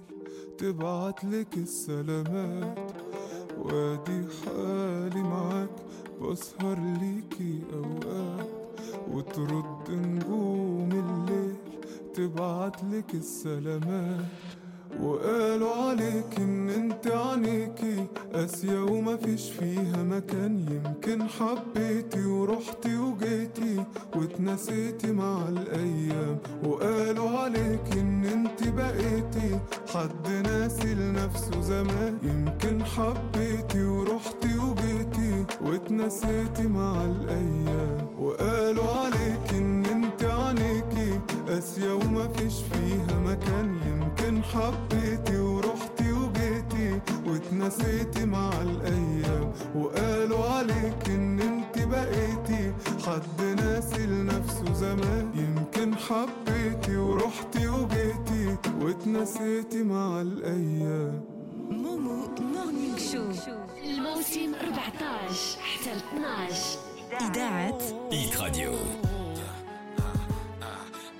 تبعتلك 0.57 1.57
السلامات. 1.57 2.91
وادي 3.59 4.21
حالي 4.45 5.23
معاك 5.23 5.69
بسهر 6.21 6.79
ليكي 7.01 7.61
أوقات 7.73 8.49
وترد 9.11 9.89
نجوم 9.89 10.89
الليل 10.91 11.55
تبعتلك 12.13 13.13
السلامات 13.13 14.25
وقالوا 15.01 15.75
عليك 15.75 16.39
إن 16.39 16.69
أنت 16.69 17.07
عينيكي 17.07 18.05
قاسية 18.33 18.83
ومفيش 18.83 19.49
فيها 19.49 20.03
مكان. 20.03 20.65
يمكن 20.71 21.23
حبيتي 21.27 22.25
ورحتي 22.25 22.97
وجيتي 22.97 23.83
واتنسيتي 24.15 25.11
مع 25.11 25.47
الأيام. 25.49 26.37
وقالوا 26.63 27.29
عليك 27.29 27.97
إن 27.97 28.25
أنت 28.25 28.67
بقيتي 28.67 29.59
حد 29.93 30.27
ناسي 30.47 30.95
لنفسه 30.95 31.61
زمان. 31.61 32.17
يمكن 32.23 32.85
حبيتي 32.85 33.83
ورحتي 33.83 34.54
واتنسيتي 35.61 36.67
مع 36.67 37.05
الأيام 37.05 38.07
وقالوا 38.19 38.89
عليك 38.91 39.53
إن 39.53 39.85
أنت 39.85 40.23
عينيكي 40.23 41.19
قاسية 41.47 41.93
ومفيش 41.93 42.53
فيها 42.71 43.19
مكان. 43.19 43.77
يمكن 43.87 44.43
حبيتي 44.43 45.37
ورحتي 45.37 46.11
وجيتي 46.11 47.01
واتنسيتي 47.27 48.25
مع 48.25 48.49
الأيام 48.61 49.51
وقالوا 49.75 50.45
عليك 50.45 51.09
إن 51.09 51.39
أنت 51.39 51.87
بقيتي 51.87 52.73
حد 53.05 53.41
ناسي 53.61 54.05
لنفسه 54.05 54.73
زمان. 54.73 55.31
يمكن 55.35 55.95
حبيتي 55.95 56.97
ورحتي 56.97 57.67
وجيتي 57.67 58.57
واتنسيتي 58.81 59.83
مع 59.83 60.21
الأيام. 60.21 61.34
مومو 61.70 62.34
مورنينغ 62.40 62.98
شو 62.98 63.22
الموسم 63.84 64.52
14 64.54 65.58
حتى 65.60 65.92
12 66.14 66.78
إذاعة 67.20 67.78
Hit 68.10 68.34
Radio. 68.40 68.70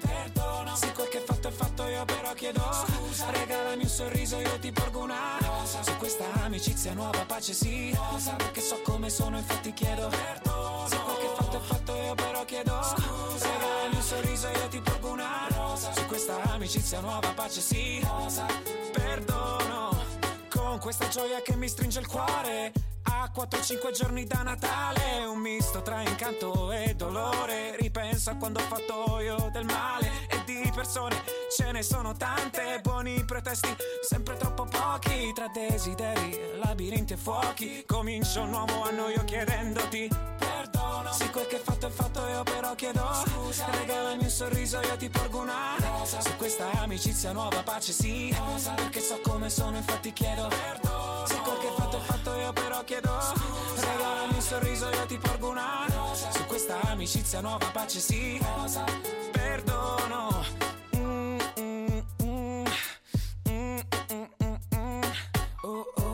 Perdono 0.01 0.77
Se 0.77 0.93
quel 0.93 1.09
che 1.09 1.21
fatto 1.21 1.49
è 1.49 1.51
fatto 1.51 1.83
io 1.87 2.05
però 2.05 2.33
chiedo 2.35 2.61
Scusa 2.73 3.31
Regalami 3.31 3.83
un 3.83 3.89
sorriso 3.89 4.39
io 4.39 4.59
ti 4.61 4.71
porgo 4.73 5.01
una 5.03 5.39
rosa 5.41 5.83
Su 5.83 5.97
questa 5.97 6.25
amicizia 6.45 6.93
nuova 6.95 7.25
pace 7.27 7.53
sì 7.53 7.93
rosa 7.95 8.33
Perché 8.35 8.61
so 8.61 8.81
come 8.85 9.11
sono 9.11 9.37
infatti 9.39 9.73
chiedo 9.73 10.09
Perdono 10.09 10.87
Se 10.89 10.97
quel 11.07 11.17
che 11.23 11.31
fatto 11.37 11.57
è 11.57 11.61
fatto 11.61 11.93
io 11.95 12.15
però 12.15 12.45
chiedo 12.45 12.75
Scusa 12.83 13.49
Regalami 13.53 13.97
un 13.97 14.03
sorriso 14.03 14.49
io 14.49 14.69
ti 14.69 14.81
porgo 14.81 15.11
una 15.11 15.47
rosa 15.57 15.93
Su 15.93 16.07
questa 16.07 16.35
amicizia 16.55 17.01
nuova 17.01 17.33
pace 17.35 17.61
sì 17.61 18.01
rosa 18.03 18.47
Perdono 18.93 19.39
Con 19.41 19.44
questa 20.86 21.08
gioia 21.08 21.42
che 21.42 21.56
mi 21.56 21.68
stringe 21.68 22.00
il 22.00 22.06
cuore. 22.06 22.72
A 23.06 23.32
4-5 23.36 23.92
giorni 23.92 24.26
da 24.26 24.44
Natale 24.44 25.26
Un 25.26 25.40
misto 25.40 25.82
tra 25.82 26.02
incanto 26.02 26.72
e 26.72 26.94
dolore. 26.94 27.76
Ripenso 27.76 28.30
a 28.30 28.36
quando 28.36 28.60
ho 28.60 28.64
fatto 28.64 29.20
io 29.20 29.50
del 29.52 29.66
male 29.66 30.12
E 30.30 30.44
di 30.46 30.72
persone 30.76 31.24
ce 31.50 31.72
ne 31.72 31.82
sono 31.82 32.14
tante. 32.14 32.82
Buoni 32.84 33.26
pretesti, 33.26 33.76
sempre 34.08 34.38
troppo 34.38 34.66
pochi. 34.66 35.34
Tra 35.34 35.48
desideri, 35.52 36.40
labirinti 36.64 37.14
e 37.14 37.18
fuochi 37.18 37.84
Comincio 37.88 38.44
un 38.44 38.52
nuovo 38.52 38.84
anno 38.84 39.10
io 39.10 39.24
chiedendoti 39.24 40.35
Se 41.18 41.30
quel 41.30 41.48
che 41.48 41.60
fatto 41.60 41.88
è 41.88 41.90
fatto 41.90 42.28
io 42.28 42.44
però 42.44 42.76
chiedo 42.76 43.10
Scusa 43.26 43.66
Regalami 43.72 44.24
un 44.24 44.30
sorriso 44.30 44.82
io 44.82 44.98
ti 44.98 45.10
porgo 45.10 45.40
una 45.40 45.76
rosa. 45.78 46.20
Su 46.20 46.36
questa 46.36 46.70
amicizia 46.82 47.32
nuova 47.32 47.64
pace 47.64 47.94
sì 47.94 48.36
rosa. 48.38 48.74
Perché 48.74 49.00
so 49.00 49.20
come 49.24 49.50
sono 49.50 49.78
infatti 49.78 50.12
chiedo 50.12 50.48
Perdono. 50.48 51.26
Se 51.26 51.36
quel 51.38 51.58
che 51.60 51.72
fatto 51.78 51.98
è 51.98 52.02
fatto 52.02 52.34
io 52.36 52.52
però 52.52 52.84
chiedo 52.84 53.10
Scusa. 53.22 53.92
Regalami 53.92 54.34
un 54.34 54.42
sorriso 54.42 54.90
io 54.90 55.06
ti 55.06 55.18
porgo 55.18 55.50
una 55.50 55.86
rosa. 55.88 56.32
Su 56.32 56.44
questa 56.46 56.80
amicizia 56.82 57.40
nuova 57.40 57.70
pace 57.72 58.00
sì 58.00 58.38
rosa. 58.58 58.84
Perdono. 59.32 60.44
Mm, 60.98 61.40
mm, 61.60 62.02
mm. 62.24 62.64
Mm, 63.50 63.80
mm, 64.12 64.26
mm, 64.44 64.56
mm. 64.76 65.02
Oh, 65.64 65.70
oh, 65.70 65.94
oh, 65.96 66.05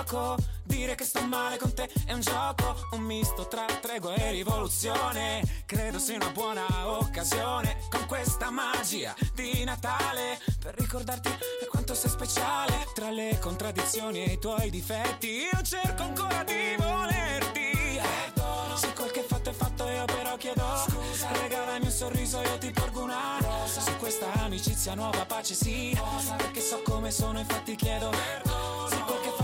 è 0.00 0.04
poco 0.04 0.36
Dire 0.70 0.94
che 0.94 1.04
sto 1.04 1.20
male 1.26 1.58
con 1.58 1.74
te 1.74 1.90
è 2.06 2.12
un 2.12 2.20
gioco. 2.20 2.86
Un 2.92 3.00
misto 3.00 3.48
tra 3.48 3.64
tregua 3.80 4.14
e 4.14 4.30
rivoluzione. 4.30 5.42
Credo 5.66 5.98
sia 5.98 6.14
una 6.14 6.30
buona 6.30 6.64
occasione 6.84 7.78
Con 7.90 8.06
questa 8.06 8.50
magia 8.50 9.14
di 9.34 9.64
Natale 9.64 10.38
Per 10.60 10.74
ricordarti 10.76 11.30
quanto 11.68 11.94
sei 11.94 12.10
speciale 12.10 12.86
Tra 12.94 13.10
le 13.10 13.38
contraddizioni 13.40 14.22
e 14.22 14.32
i 14.32 14.38
tuoi 14.38 14.70
difetti. 14.70 15.48
Io 15.52 15.62
cerco 15.62 16.04
ancora 16.04 16.44
di 16.44 16.76
volerti. 16.78 18.00
Perdono. 18.00 18.76
Se 18.76 18.92
quel 18.92 19.10
che 19.10 19.22
fatto 19.22 19.50
è 19.50 19.52
fatto 19.52 19.88
io 19.88 20.04
però 20.04 20.36
chiedo 20.36 20.84
Scusa. 20.88 21.32
Regalami 21.32 21.86
un 21.86 21.90
sorriso 21.90 22.40
io 22.42 22.58
ti 22.58 22.70
porgo 22.70 23.02
una 23.02 23.38
rosa. 23.40 23.80
Su 23.80 23.96
questa 23.96 24.32
amicizia 24.34 24.94
nuova 24.94 25.24
pace 25.26 25.54
sì. 25.54 25.96
Rosa. 25.96 26.34
Perché 26.34 26.60
so 26.60 26.80
come 26.84 27.10
sono 27.10 27.40
infatti 27.40 27.74
chiedo 27.74 28.10
Perdono. 28.10 28.88
Se 28.88 28.98
quel 29.00 29.20
che 29.20 29.39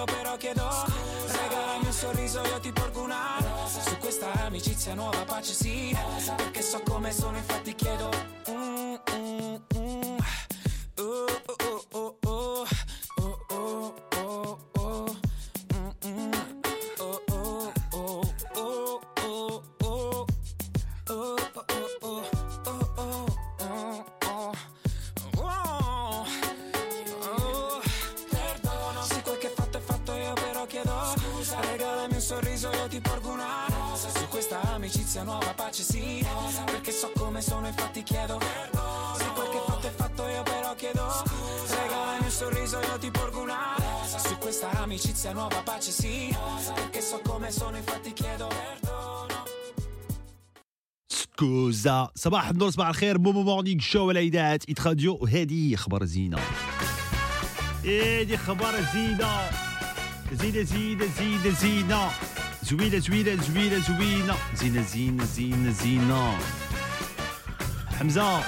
io 0.00 0.04
però 0.06 0.36
chiedo 0.38 0.66
Regalami 1.26 1.84
un 1.84 1.92
sorriso 1.92 2.40
io 2.42 2.58
ti 2.60 2.72
porgo 2.72 3.02
una 3.02 3.36
rosa 3.40 3.82
Su 3.82 3.98
questa 3.98 4.32
amicizia 4.46 4.94
nuova 4.94 5.24
pace 5.24 5.52
sì 5.52 5.94
rosa 5.94 6.34
Perché 6.34 6.62
so 6.62 6.80
come 6.84 7.12
sono 7.12 7.36
infatti 7.36 7.74
chiedo 7.74 8.08
Mm, 8.48 8.94
mm, 9.14 9.56
mm. 9.76 10.18
Oh, 11.00 11.39
amicizia, 35.10 35.22
nuova 35.24 35.54
pace, 35.54 35.82
sì 35.82 36.24
Perché 36.66 36.92
so 36.92 37.10
come 37.16 37.40
sono, 37.40 37.66
infatti 37.66 38.02
chiedo 38.02 38.38
Se 39.16 39.24
quel 39.34 39.48
che 39.50 39.60
fatto 39.66 39.86
è 39.86 39.90
fatto 39.90 40.28
io 40.28 40.42
però 40.42 40.74
chiedo 40.74 41.06
Regalami 41.68 42.24
un 42.24 42.30
sorriso, 42.30 42.78
io 42.78 42.98
ti 42.98 43.10
porgo 43.10 43.42
una 43.42 43.74
Su 44.06 44.38
questa 44.38 44.70
amicizia, 44.70 45.32
nuova 45.32 45.62
pace, 45.62 45.90
sì 45.90 46.34
Perché 46.74 47.00
so 47.00 47.20
come 47.24 47.50
sono, 47.50 47.76
infatti 47.76 48.12
chiedo 48.12 48.46
perdono 48.46 48.88
سكوزا 51.08 52.10
صباح 52.14 52.48
النور 52.48 52.70
صباح 52.70 52.88
الخير 52.88 53.18
مومو 53.18 53.42
مورنينغ 53.42 53.80
شو 53.80 54.10
اذاعه 54.10 54.60
ايت 54.68 54.86
راديو 54.86 55.18
وهذه 55.20 55.76
خبر 55.76 56.04
زينه 56.04 56.38
هذه 57.84 58.36
خبر 58.36 58.74
زينه 58.92 59.50
زينه 60.32 60.62
زينه 60.62 61.06
زينه 61.18 61.50
زينه 61.50 62.29
زوينه 62.70 62.98
زوينه 62.98 63.34
زوينه 63.42 63.78
زوينه 63.78 64.34
زينه 64.54 64.82
زينه 64.82 65.24
زينه 65.24 65.70
زينه 65.70 66.38
حمزه 67.98 68.40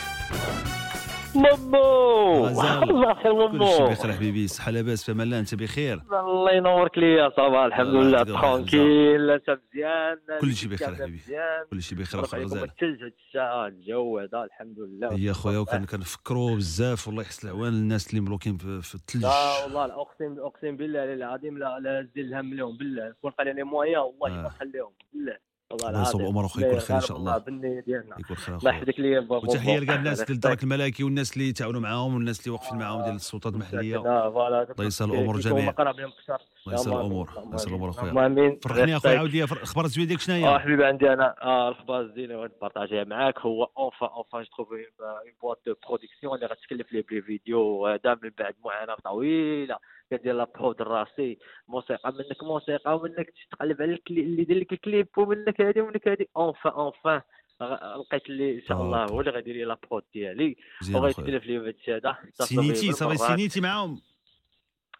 غزال. 1.37 2.91
الله 2.91 3.14
خير 3.14 3.49
كل 3.49 3.66
شيء 3.66 3.80
مومو 3.81 3.91
بخير 3.91 4.12
حبيبي 4.12 4.49
صحة 4.49 4.70
لاباس 4.70 5.05
في 5.05 5.12
أمان 5.12 5.26
الله 5.26 5.39
أنت 5.39 5.55
بخير. 5.55 6.03
الله 6.12 6.53
ينورك 6.53 6.99
لي 6.99 7.14
يا 7.14 7.30
صباح 7.30 7.64
الحمد 7.64 7.95
لله. 7.95 8.22
tranquille 8.23 9.31
انت 9.30 9.51
مزيان 9.51 10.18
كل 10.41 10.55
شيء 10.55 10.70
بخير 10.70 10.95
حبيبي. 10.95 11.12
مزيان 11.12 11.66
كل 11.70 11.83
شيء 11.83 11.99
بخير 11.99 12.20
اخويا 12.20 12.45
غزال. 12.45 12.62
الثلج 12.64 13.03
هاد 13.03 13.12
الساعة 13.28 13.66
الجو 13.66 14.18
هذا 14.18 14.45
الحمد 14.45 14.78
لله. 14.78 15.12
هي 15.12 15.33
خويا 15.33 15.59
وكان 15.59 15.85
كنفكروا 15.85 16.57
بزاف 16.57 17.09
والله 17.09 17.22
يحسن 17.22 17.49
العوان 17.49 17.72
الناس 17.72 18.11
اللي 18.11 18.20
مبلوكين 18.20 18.57
في 18.57 18.95
الثلج. 18.95 19.22
لا 19.22 19.64
والله 19.64 19.87
لا 19.87 19.95
اقسم 19.95 20.39
أقسم 20.39 20.76
بالله 20.76 21.14
العظيم 21.14 21.59
لا 21.59 21.78
لا 21.80 22.09
الهم 22.16 22.55
لهم 22.55 22.76
بالله. 22.76 23.14
كون 23.22 23.30
قال 23.30 23.57
لي 23.57 23.62
مويا 23.62 23.99
والله 23.99 24.39
آه. 24.39 24.43
ما 24.43 24.49
نخليهم 24.49 24.93
بالله. 25.12 25.52
والله 25.73 25.89
الله 25.89 26.03
يصوب 26.03 26.20
امور 26.20 26.47
اخويا 26.47 26.66
يكون 26.66 26.81
خير 26.81 26.97
إن 26.97 27.01
شاء 27.01 27.16
الله. 27.16 27.39
ديالنا 27.87 28.16
يكون 28.18 28.37
خير 28.37 28.57
الله 28.57 28.70
يحفظك 28.70 29.01
لي 29.01 29.20
بابا 29.20 29.37
وتحية 29.37 29.79
لكاع 29.79 29.95
الناس 29.95 30.18
ديال 30.18 30.31
الدرك 30.31 30.62
الملكي 30.62 31.05
والناس 31.05 31.37
اللي 31.37 31.53
تعاونوا 31.53 31.81
معاهم 31.81 32.14
والناس 32.14 32.41
اللي 32.41 32.51
واقفين 32.51 32.79
معاهم 32.79 33.03
ديال 33.03 33.14
السلطات 33.14 33.55
المحلية. 33.55 33.97
الله 33.97 34.85
يسهل 34.85 35.11
الأمور 35.11 35.41
جميعا. 35.41 35.75
الله 36.67 36.81
يسهل 36.81 36.93
الأمور 36.95 37.31
الله 37.39 37.55
يسهل 37.55 37.71
الأمور 37.71 37.91
أخويا. 37.91 38.59
فرحني 38.65 38.97
أخويا 38.97 39.19
عاود 39.19 39.31
لي 39.31 39.45
الاخبار 39.45 39.85
الزوينه 39.85 40.09
ديالك 40.09 40.23
شنو 40.23 40.37
آه 40.47 40.57
هي؟ 40.57 40.59
حبيبي 40.59 40.85
عندي 40.85 41.13
أنا 41.13 41.35
آه 41.43 41.69
الأخبار 41.69 42.01
الزينة 42.01 42.35
اللي 42.35 42.51
نبارطاجيها 42.57 43.05
معاك. 43.05 43.39
هو 43.39 43.65
enfin 43.79 44.07
enfin 44.07 44.43
je 44.43 44.49
trouve 44.57 44.68
une 44.73 45.33
boîte 45.43 45.62
de 45.66 45.75
production 45.89 46.35
اللي 46.35 46.47
غتكلف 46.47 46.93
لي 46.93 47.03
ب 47.03 47.08
les 47.08 47.23
vidéos 47.23 47.87
هذا 47.87 48.19
من 48.23 48.31
بعد 48.39 48.55
معاناه 48.65 48.97
طويله 49.05 49.77
كدير 50.11 50.35
la 50.35 50.47
prod 50.59 50.83
راسي 50.83 51.39
موسيقى 51.69 52.13
منك 52.13 52.43
موسيقى 52.43 52.97
ومنك 52.97 53.33
تقلب 53.51 53.83
على 53.83 53.99
اللي 54.11 54.43
يدير 54.43 54.59
لك 54.59 54.73
الكليب 54.73 55.09
ومنك 55.17 55.61
هذه 55.61 55.81
ومنك 55.81 56.09
هذه 56.09 56.27
enfin 56.37 56.70
enfin 56.70 57.23
لقيت 58.01 58.27
اللي 58.27 58.55
ان 58.55 58.63
شاء 58.69 58.83
الله 58.83 59.05
هو 59.05 59.21
اللي 59.21 59.31
غيدير 59.31 59.55
لي 59.55 59.65
la 59.64 59.79
prod 59.91 60.03
ديالي. 60.15 60.57
وغيتكلف 60.95 61.47
لي 61.47 61.59
هذا 61.59 61.71
الشيء 61.71 61.97
هذا 61.97 62.17
سينيتي 62.33 62.93
صافي 62.93 63.17
سينيتي 63.17 63.61
معاهم 63.61 64.01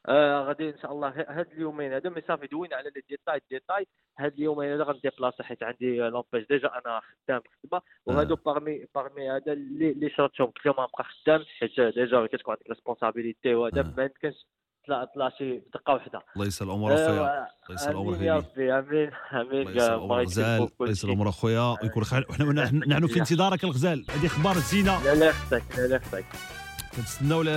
آه 0.09 0.43
غادي 0.49 0.69
إن 0.71 0.79
شاء 0.83 0.93
الله 0.93 1.09
هاد 1.29 1.47
اليومين 1.53 1.93
هذا 1.93 2.11
mais 2.11 2.23
صافي 2.29 2.47
دوينا 2.47 2.77
على 2.77 2.91
لي 2.97 3.03
ديتاي 3.11 3.41
ديتاي. 3.51 3.87
هاد 4.19 4.33
اليومين 4.33 4.73
هذا 4.73 4.85
غنديبلاصي 4.85 5.43
حيت 5.43 5.63
عندي 5.63 5.97
l'embauche 5.97 6.45
déjà 6.51 6.69
أنا 6.69 7.01
خدام 7.01 7.41
خدمة 7.65 7.83
وهادو 8.07 8.37
parmi 8.37 8.87
parmi 8.95 9.31
هذا 9.31 9.53
اللي 9.53 9.91
اللي 9.91 10.11
شرطتهم 10.11 10.47
قلت 10.47 10.67
لهم 10.67 10.75
غنبقى 10.75 11.05
خدام 11.05 11.45
حيت 11.61 11.81
déjà 11.81 12.27
كتكون 12.27 12.55
عندك 12.55 12.71
responsabilité 12.71 13.55
وهذا 13.55 13.83
ما 13.97 14.03
يمكنش 14.03 14.47
تطلع 14.85 15.05
تطلع 15.05 15.29
شي 15.39 15.59
بدقة 15.59 15.95
واحدة 15.95 16.21
الله 16.37 16.47
يسهل 16.47 16.69
الأمور 16.69 16.95
اخويا 16.95 17.09
ايوا، 17.09 17.27
الله 17.27 17.75
يسهل 17.75 17.91
الأمور 17.91 18.23
يا 18.23 18.37
ربي 18.37 18.73
آمين 18.73 19.11
آمين. 19.33 19.69
الله 19.69 19.73
يسهل 19.73 19.95
الأمور 19.95 20.21
غزال 20.23 20.69
الله 20.81 20.91
يسهل 20.91 21.09
الأمور 21.11 21.29
أخويا. 21.29 21.77
ويكون 21.83 22.05
خير 22.05 22.27
وحنا 22.31 22.45
نحن 22.87 23.07
في 23.07 23.19
انتظارك 23.21 23.65
الغزال. 23.65 24.05
هذه 24.11 24.27
أخبار 24.27 24.53
الزينه 24.53 25.05
لا 25.05 25.15
لا 25.15 25.27
يخصك 25.27 25.63
لا 25.79 25.87
لا 25.87 25.97
يخصك 25.97 26.25
كنتسناو 26.97 27.43
ال- 27.43 27.49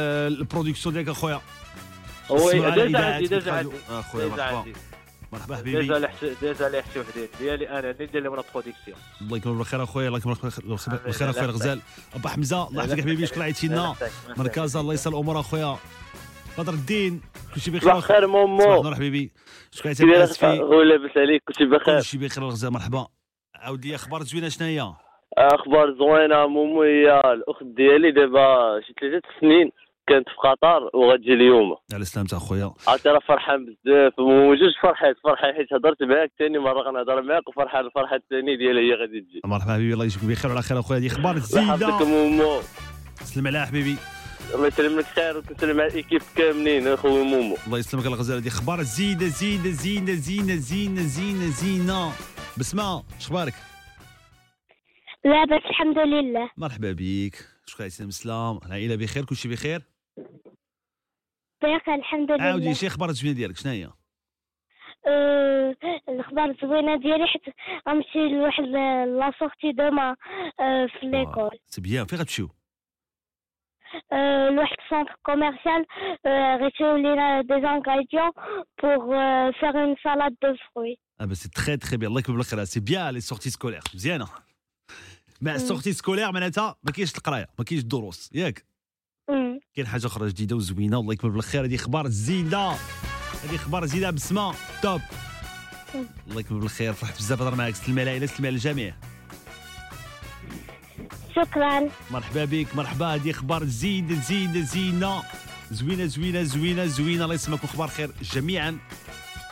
ال 0.41 0.46
production 0.46 0.93
ديالك 0.96 1.10
أخويا. 1.10 1.39
déjà 2.32 2.86
إذاعة 2.86 3.13
عندي 3.13 3.36
راديو. 3.36 3.53
عندي 3.53 3.71
آه، 3.89 3.99
اخويا 3.99 4.28
مرحبا. 4.28 4.65
مرحبا 5.34 5.55
حبيبي. 5.55 5.88
لحت 5.88 6.26
déjà 6.41 6.70
لحت 6.69 6.97
وحدين 6.97 7.28
ديالي 7.39 7.69
أنا 7.69 7.80
اللي 7.80 8.05
ندير 8.05 8.23
لهم 8.23 8.36
la 8.36 8.43
production 8.53 8.97
الله 9.21 9.38
يكمل 9.38 9.55
بالخير 9.55 9.84
اخويا 9.84 10.07
الله 10.07 10.19
يكمل 10.19 10.34
بالخير 10.34 11.30
اخويا 11.30 11.45
الغزال. 11.45 11.82
ابا 12.15 12.30
حمزة 12.30 12.67
الله 12.67 12.84
يحفظك 12.84 13.01
حبيبي 13.01 13.26
شكرا 13.26 13.43
عيطتينا 13.43 13.95
مركز 14.38 14.78
الله 14.78 14.93
يسهل 14.93 15.13
الأمور 15.13 15.39
أخويا. 15.39 15.78
بدر 16.57 16.73
الدين 16.73 17.21
كلشي 17.55 17.71
بخير. 17.71 17.97
الخير 17.97 18.28
مومو. 18.28 18.78
النور 18.78 18.95
حبيبي. 18.95 19.32
كي 19.84 19.93
داير 19.93 20.09
عيطينا 20.09 20.23
أسفي. 20.23 20.59
هو 20.59 20.82
لاباس 20.82 21.17
عليك 21.17 21.43
كلشي 21.47 21.65
بخير. 21.65 21.95
كلشي 21.95 22.17
بخير 22.17 22.43
الغزال 22.43 22.73
مرحبا. 22.73 23.07
عاود 23.55 23.86
لي 23.86 23.95
أخبار 23.95 24.23
زوينة 24.23 24.49
شنو 24.49 24.67
هي 24.67 24.93
أخبار 25.38 25.95
زوينة 25.99 26.47
مومو 26.47 26.82
هي 26.82 27.19
الأخت 27.19 27.63
ديالي 27.63 28.11
دابا 28.11 28.82
شي 28.88 28.93
ثلاثة 29.01 29.28
سنين. 29.41 29.71
كانت 30.08 30.30
في 30.30 30.36
قطر 30.36 30.89
وغتجي 30.97 31.34
اليوم. 31.34 31.76
على 31.93 32.06
سلامتك 32.06 32.34
اخويا 32.34 32.74
عرفتي 32.88 33.10
راه 33.10 33.20
فرحان 33.20 33.66
بزاف 33.66 34.20
وجوج 34.20 34.74
فرحات 34.82 35.16
فرحة 35.24 35.53
حيت 35.53 35.74
هضرت 35.74 36.03
معاك 36.03 36.32
ثاني 36.39 36.58
مرة 36.58 36.82
غنهضر 36.82 37.22
معاك 37.22 37.47
وفرحة 37.47 37.80
الفرحة 37.80 38.16
الثانية 38.16 38.58
ديالها 38.58 38.82
هي 38.82 38.93
غادي 39.01 39.22
تجي. 39.22 39.41
مرحبا 39.45 39.74
حبيبي 39.74 39.93
الله 39.93 40.06
يجزيك 40.06 40.26
بخير 40.26 40.51
وعلى 40.51 40.62
خير 40.62 40.80
أخويا. 40.80 40.99
هذه 40.99 41.08
أخبار 41.08 41.38
زينة. 41.38 42.06
مومو 42.06 42.62
سلم 43.16 43.47
عليها 43.47 43.66
حبيبي. 43.66 43.95
الله 44.56 44.68
يسلمك 44.68 45.03
خير 45.06 45.38
وتسلم 45.38 45.82
على 45.82 45.89
الايكيب 45.89 46.22
كاملين 46.36 46.88
أخويا 46.88 47.24
مومو 47.24 47.58
الله 47.68 47.78
يسلمك 47.78 48.06
الغزال 48.06 48.38
هذه 48.41 48.47
أخبار 48.47 48.82
زينة 48.82 49.28
زينة 49.28 49.70
زينة 49.70 50.14
زينة 50.14 50.56
زينة 50.56 51.01
زينة 51.01 51.49
زينة. 51.49 52.12
بسمة 52.58 53.03
شخبارك؟ 53.20 53.53
لاباس 55.26 55.62
الحمد 55.70 55.97
لله. 55.97 56.49
مرحبا 56.58 56.91
بك. 56.91 57.36
شكرا 57.66 57.84
عيسى 57.84 58.06
مسلام 58.06 58.60
العائلة 58.66 58.95
بخير 58.95 59.26
كلشي 59.26 59.49
بخير؟ 59.49 59.82
بخير 61.63 61.95
الحمد 61.95 62.32
لله. 62.32 62.43
عاودي 62.43 62.74
شي 62.74 62.88
أخبار 62.88 63.11
زوينه 63.11 63.36
ديالك 63.36 63.57
شنو 63.57 63.72
هي 63.72 63.89
أه 65.07 65.76
الأخبار 66.09 66.49
الزوينة 66.49 66.97
ديالي 66.97 67.28
حيت 67.28 67.41
غنمشي 67.89 68.36
لواحد 68.36 68.63
la 68.63 69.32
sortie 69.39 69.72
demain 69.72 70.16
أه 70.59 70.88
في 70.99 71.05
l'école. 71.05 71.59
c'est 71.68 71.82
bien. 71.82 72.05
فين 72.05 72.20
غتمشيو؟ 72.20 72.49
أه 74.11 74.49
لواحد 74.49 74.76
centre 74.89 75.16
commercial 75.26 75.86
أه 76.26 76.55
غيشريو 76.55 76.95
لينا 76.95 77.41
des 77.41 77.61
ingrédients 77.61 78.32
pour 78.84 79.05
faire 79.51 79.76
une 79.84 79.95
salade 80.03 80.36
de 80.43 80.55
fruits 80.74 80.97
آه 81.22 81.26
بس 81.26 81.38
c'est 81.38 81.49
très 81.49 81.78
très 81.78 81.97
bien 81.97 82.09
الله 82.09 82.20
يكمل 82.20 82.36
بالخير 82.36 82.63
c'est 82.63 82.80
bien 82.80 83.09
les 83.13 83.20
sorties 83.22 83.49
scolaires 83.49 83.82
مزيانه 83.93 84.28
مع 85.41 85.55
ال 85.55 85.60
sorties 85.60 85.93
scolaires 85.93 86.32
معناتها 86.32 86.76
ما 86.84 86.91
كاينش 86.91 87.18
القرايه 87.18 87.47
ما 87.59 87.66
كاينش 87.66 87.84
الدروس 87.84 88.30
ياك 88.36 88.66
كاين 89.76 89.88
حاجة 89.88 90.07
أخرى 90.07 90.28
جديدة 90.28 90.55
وزوينة. 90.55 90.99
الله 90.99 91.13
يكمل 91.13 91.32
بالخير. 91.32 91.65
هذه 91.65 91.76
أخبار 91.76 92.07
زينة. 92.07 92.71
هذه 93.43 93.55
أخبار 93.55 93.86
زينة 93.86 94.09
بسمه 94.09 94.55
top. 94.82 95.01
الله 96.28 96.39
يكمل 96.39 96.59
بالخير. 96.59 96.93
فرحت 96.93 97.17
بزاف 97.17 97.41
نهضر 97.41 97.55
معاك. 97.55 97.76
سلمي 97.76 98.01
على 98.01 98.09
العائله 98.09 98.26
سلمي 98.26 98.47
على 98.47 98.55
الجميع 98.55 98.95
شكرا. 101.36 101.89
مرحبا 102.11 102.45
بك. 102.45 102.76
مرحبا. 102.76 103.05
هذه 103.05 103.32
أخبار 103.32 103.65
زينة 103.65 104.21
زينة 104.21 104.61
زينة. 104.61 105.23
زوينة 105.71 106.05
زوينة 106.05 106.43
زوينة 106.43 106.86
زوينة. 106.86 107.23
الله 107.23 107.36
يسمعكم 107.36 107.67
أخبار 107.67 107.88
خير 107.88 108.11
جميعا. 108.21 108.78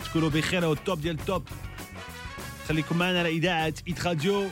تكونوا 0.05 0.29
بخير. 0.29 0.65
وال 0.65 0.80
top 0.80 1.01
ديال 1.01 1.19
ال 1.19 1.25
top. 1.25 1.47
خليكم 2.67 2.97
معنا 2.97 3.19
على 3.19 3.29
إذاعة 3.29 3.73
Hit 3.87 4.07
Radio. 4.07 4.49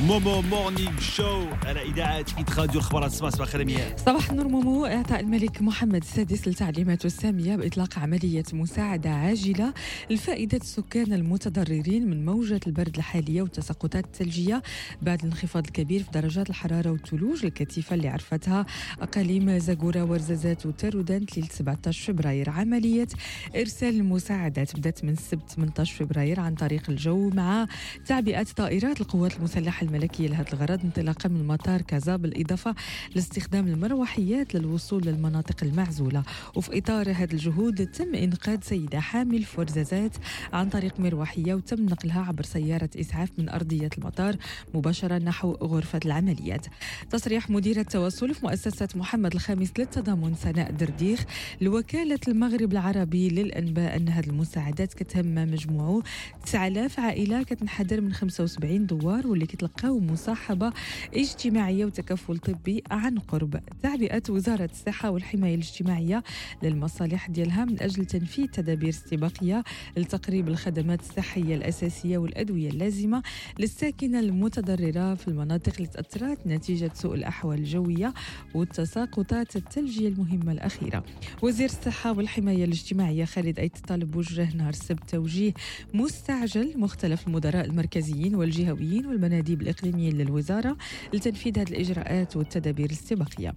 Momo 0.00 0.42
Morning 0.42 1.00
Show 1.00 1.46
على 1.64 1.82
إذاعة 1.82 2.24
Hit 2.38 2.58
Radio 2.58 2.80
الاخبار 2.80 3.08
تسمع 3.08 3.30
صباح 3.30 3.46
الخير 3.46 3.64
مياه 3.64 3.96
صباح 3.96 4.30
النور 4.30 4.48
مومو 4.48 4.86
اعطى 4.86 5.20
الملك 5.20 5.62
محمد 5.62 6.02
السادس 6.02 6.48
لتعليماته 6.48 7.06
السامية 7.06 7.56
بإطلاق 7.56 7.98
عملية 7.98 8.44
مساعدة 8.52 9.10
عاجلة 9.10 9.74
لفائدة 10.10 10.56
السكان 10.58 11.12
المتضررين 11.12 12.10
من 12.10 12.24
موجة 12.24 12.60
البرد 12.66 12.96
الحالية 12.96 13.42
والتساقطات 13.42 14.04
الثلجية 14.04 14.62
بعد 15.02 15.18
الانخفاض 15.18 15.64
الكبير 15.66 16.02
في 16.02 16.10
درجات 16.10 16.50
الحرارة 16.50 16.90
والثلوج 16.90 17.44
الكثيفة 17.44 17.94
اللي 17.94 18.08
عرفتها 18.08 18.66
أقاليم 19.00 19.58
زاكوره 19.58 20.02
ورزازات 20.04 20.66
وتارودان 20.66 21.26
ليله 21.36 21.48
17 21.48 22.12
فبراير. 22.12 22.50
عملية 22.50 23.08
إرسال 23.56 23.94
المساعدات 23.94 24.76
بدات 24.76 25.04
من 25.04 25.12
السبت 25.12 25.50
18 25.50 26.04
فبراير 26.04 26.40
عن 26.40 26.54
طريق 26.54 26.90
الجو 26.90 27.30
مع 27.30 27.66
تعبئه 28.06 28.46
طائرات 28.56 29.00
القوات 29.00 29.36
المسلحة 29.36 29.85
الملكية 29.86 30.28
لهذا 30.28 30.52
الغرض 30.52 30.80
انطلاقا 30.84 31.28
من 31.28 31.46
مطار 31.46 31.82
كازا 31.82 32.16
بالإضافة 32.16 32.74
لاستخدام 33.14 33.66
المروحيات 33.68 34.54
للوصول 34.54 35.02
للمناطق 35.06 35.64
المعزولة. 35.64 36.22
وفي 36.56 36.78
إطار 36.78 37.10
هذه 37.10 37.32
الجهود 37.32 37.86
تم 37.86 38.14
إنقاذ 38.14 38.58
سيدة 38.62 39.00
حامل 39.00 39.42
فرزازات 39.44 40.16
عن 40.52 40.68
طريق 40.68 41.00
مروحية 41.00 41.54
وتم 41.54 41.84
نقلها 41.86 42.20
عبر 42.20 42.42
سيارة 42.42 42.90
إسعاف 43.00 43.28
من 43.38 43.48
أرضية 43.48 43.90
المطار 43.98 44.36
مباشرة 44.74 45.18
نحو 45.18 45.52
غرفة 45.52 46.00
العمليات. 46.04 46.66
تصريح 47.10 47.50
مدير 47.50 47.80
التواصل 47.80 48.34
في 48.34 48.46
مؤسسة 48.46 48.88
محمد 48.94 49.34
الخامس 49.34 49.72
للتضامن 49.78 50.34
سناء 50.34 50.70
درديخ 50.70 51.24
لوكالة 51.60 52.18
المغرب 52.28 52.72
العربي 52.72 53.28
للأنباء 53.28 53.96
أن 53.96 54.08
هذه 54.08 54.26
المساعدات 54.26 54.94
كتهم 54.94 55.34
مجموعه 55.34 56.02
9000 56.46 57.00
عائلة 57.00 57.42
كتنحدر 57.42 58.00
من 58.00 58.12
75 58.12 58.86
دوار 58.86 59.26
واللي 59.26 59.46
كيتلقاو 59.76 60.00
مصاحبة 60.00 60.72
اجتماعية 61.14 61.84
وتكفل 61.84 62.38
طبي 62.38 62.82
عن 62.90 63.18
قرب. 63.18 63.60
تعبئة 63.82 64.22
وزارة 64.28 64.70
الصحة 64.72 65.10
والحماية 65.10 65.54
الاجتماعية 65.54 66.22
للمصالح 66.62 67.30
ديالها 67.30 67.64
من 67.64 67.82
أجل 67.82 68.04
تنفيذ 68.06 68.46
تدابير 68.46 68.88
استباقية 68.88 69.64
لتقريب 69.96 70.48
الخدمات 70.48 71.00
الصحية 71.00 71.54
الأساسية 71.54 72.18
والأدوية 72.18 72.70
اللازمة 72.70 73.22
للساكنة 73.58 74.20
المتضررة 74.20 75.14
في 75.14 75.28
المناطق 75.28 75.72
اللي 75.76 75.86
تأثرت 75.88 76.46
نتيجة 76.46 76.90
سوء 76.94 77.14
الأحوال 77.14 77.58
الجوية 77.58 78.14
والتساقطات 78.54 79.56
الثلجية 79.56 80.08
المهمة 80.08 80.52
الأخيرة. 80.52 81.04
وزير 81.42 81.68
الصحة 81.68 82.12
والحماية 82.12 82.64
الاجتماعية 82.64 83.24
خالد 83.24 83.58
أيت 83.58 83.78
طالب 83.78 84.16
وجه 84.16 84.54
نهار 84.56 84.70
السبت 84.70 85.10
توجيه 85.10 85.52
مستعجل 85.94 86.72
مختلف 86.78 87.26
المدراء 87.26 87.64
المركزيين 87.64 88.34
والجهويين 88.34 89.06
والمناديب 89.06 89.65
الإقليميين 89.66 90.18
للوزارة 90.18 90.76
لتنفيذ 91.14 91.58
هذه 91.58 91.68
الإجراءات 91.68 92.36
والتدابير 92.36 92.86
الاستباقية 92.86 93.54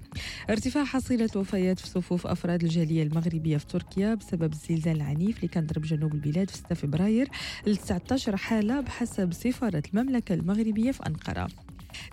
ارتفاع 0.50 0.84
حصيلة 0.84 1.30
الوفيات 1.36 1.80
في 1.80 1.88
صفوف 1.88 2.28
أفراد 2.28 2.64
الجالية 2.64 3.04
المغربية 3.04 3.58
في 3.58 3.66
تركيا 3.66 4.16
بسبب 4.16 4.52
الزلزال 4.54 4.96
العنيف 4.96 5.36
اللي 5.38 5.48
كان 5.48 5.66
ضرب 5.66 5.82
جنوب 5.82 6.14
البلاد 6.14 6.50
في 6.50 6.58
6 6.58 6.76
فبراير 6.76 7.30
ل 7.68 7.76
19 7.78 8.38
حالة 8.38 8.82
بحسب 8.82 9.34
سفارة 9.34 9.84
المملكة 9.94 10.34
المغربية 10.34 10.92
في 10.92 11.08
أنقرة. 11.08 11.48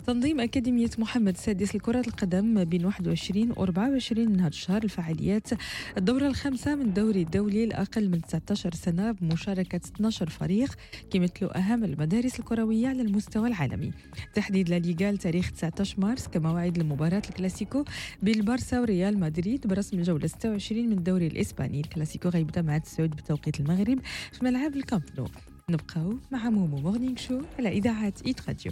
تنظيم 0.07 0.39
أكاديمية 0.39 0.89
محمد 0.97 1.33
السادس 1.33 1.75
لكرة 1.75 2.03
القدم 2.07 2.45
ما 2.45 2.63
بين 2.63 2.85
21 2.85 3.51
و 3.51 3.63
24 3.63 4.29
من 4.29 4.39
هذا 4.39 4.47
الشهر 4.47 4.83
الفعاليات 4.83 5.49
الدورة 5.97 6.27
الخامسة 6.27 6.75
من 6.75 6.85
الدوري 6.85 7.21
الدولي 7.21 7.63
الأقل 7.63 8.09
من 8.09 8.21
19 8.21 8.73
سنة 8.73 9.11
بمشاركة 9.11 9.81
12 9.95 10.29
فريق 10.29 10.75
كيمثلوا 11.11 11.57
أهم 11.57 11.83
المدارس 11.83 12.39
الكروية 12.39 12.87
على 12.87 13.01
المستوى 13.01 13.47
العالمي. 13.47 13.91
تحديد 14.33 14.69
لا 14.69 14.79
ليغا 14.79 15.11
لتاريخ 15.11 15.51
19 15.51 15.99
مارس 16.01 16.27
كموعد 16.27 16.77
لمباراة 16.77 17.21
الكلاسيكو 17.29 17.83
بين 18.21 18.35
البارسا 18.35 18.79
وريال 18.79 19.19
مدريد 19.19 19.67
برسم 19.67 19.97
الجولة 19.99 20.27
26 20.27 20.85
من 20.89 20.97
الدوري 20.97 21.27
الإسباني. 21.27 21.79
الكلاسيكو 21.79 22.29
غيبدأ 22.29 22.61
مع 22.61 22.75
التسعود 22.75 23.09
بتوقيت 23.09 23.59
المغرب 23.59 23.99
في 24.31 24.45
ملعب 24.45 24.75
الكامب 24.75 25.03
نو. 25.17 25.27
نبقاو 25.69 26.17
مع 26.31 26.49
Momo 26.49 26.77
Morning 26.77 27.15
Show 27.15 27.41
على 27.59 27.69
إذاعة 27.69 28.13
Hit 28.25 28.47
Radio. 28.47 28.71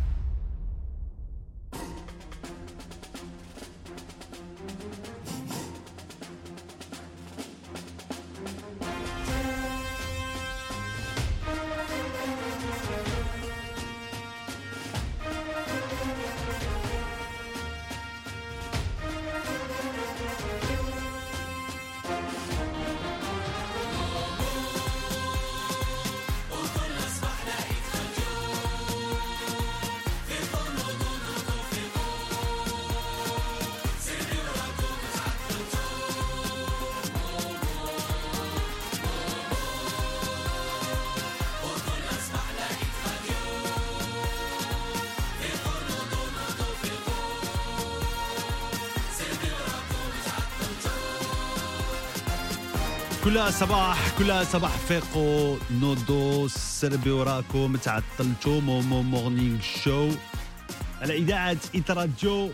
كل 53.31 53.53
صباح 53.53 54.17
كل 54.17 54.45
صباح 54.45 54.77
فيقوا 54.77 55.57
نوضوا 55.71 56.47
سربيو 56.47 57.23
راكم 57.23 57.75
تعطلتوا 57.75 58.61
Momo 58.61 59.01
Morning 59.01 59.59
Show 59.83 60.09
على 61.01 61.17
إذاعة 61.17 61.57
Hit 61.75 61.91
Radio. 61.91 62.51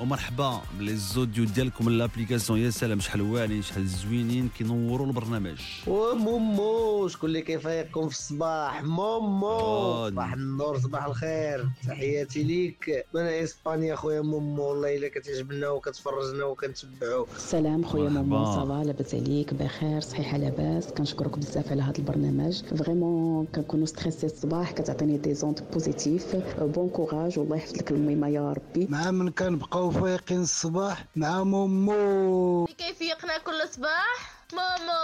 ومرحبا 0.00 0.60
ب 0.78 0.96
les 0.96 1.12
audios 1.12 1.44
ديالكم 1.44 1.88
l'application 1.88 2.58
يا 2.58 2.70
سلام 2.70 3.00
شحال 3.00 3.20
واعرين 3.20 3.62
شحال 3.62 3.86
زوينين 3.86 4.48
كينوروا 4.58 5.06
البرنامج. 5.06 5.60
ومومو 5.86 7.08
شكون 7.08 7.28
اللي 7.28 7.42
كيفيقكم 7.42 8.08
في 8.08 8.14
الصباح؟ 8.14 8.82
مومو 8.82 9.46
آه، 9.46 10.10
صباح 10.10 10.32
النور 10.32 10.78
صباح 10.78 11.04
الخير 11.04 11.68
تحياتي 11.86 12.42
ليك. 12.42 13.04
من 13.14 13.20
إسبانيا 13.20 13.96
خويا 13.96 14.20
مومو 14.20 14.62
والله 14.62 14.96
إلا 14.96 15.08
كتعجبنا 15.08 15.68
وكتفرجنا 15.68 16.44
وكنتبعوك 16.44 17.28
السلام 17.36 17.84
خويا 17.84 18.10
مرحبا. 18.10 18.22
مومو 18.22 18.44
ça 18.44 18.64
va 18.64 18.84
لاباس 18.84 19.14
عليك 19.14 19.54
بخير 19.54 20.00
صحيحه 20.00 20.38
لاباس 20.38 20.88
كنشكرك 20.88 21.38
بزاف 21.38 21.70
على 21.72 21.82
هذا 21.82 21.98
البرنامج. 21.98 22.62
vraiment 22.64 23.46
كنكونوا 23.46 23.86
stressés 23.86 24.26
الصباح 24.26 24.72
كتعطيني 24.72 25.18
des 25.18 25.34
ondes 25.34 25.62
positives 25.72 26.36
bon 26.60 26.88
courage 26.88 27.38
والله 27.38 27.56
يحفظ 27.56 27.76
لك 27.76 27.90
الميمه 27.90 28.28
يا 28.28 28.52
ربي. 28.52 28.86
مع 28.90 29.10
من 29.10 29.30
كنبقاو 29.30 29.89
فايقين 29.90 30.42
الصباح 30.42 31.04
مع 31.16 31.42
مومو 31.42 32.66
كيف 32.78 33.00
يقنا 33.02 33.38
كل 33.38 33.68
صباح؟ 33.68 34.30
مومو 34.52 35.00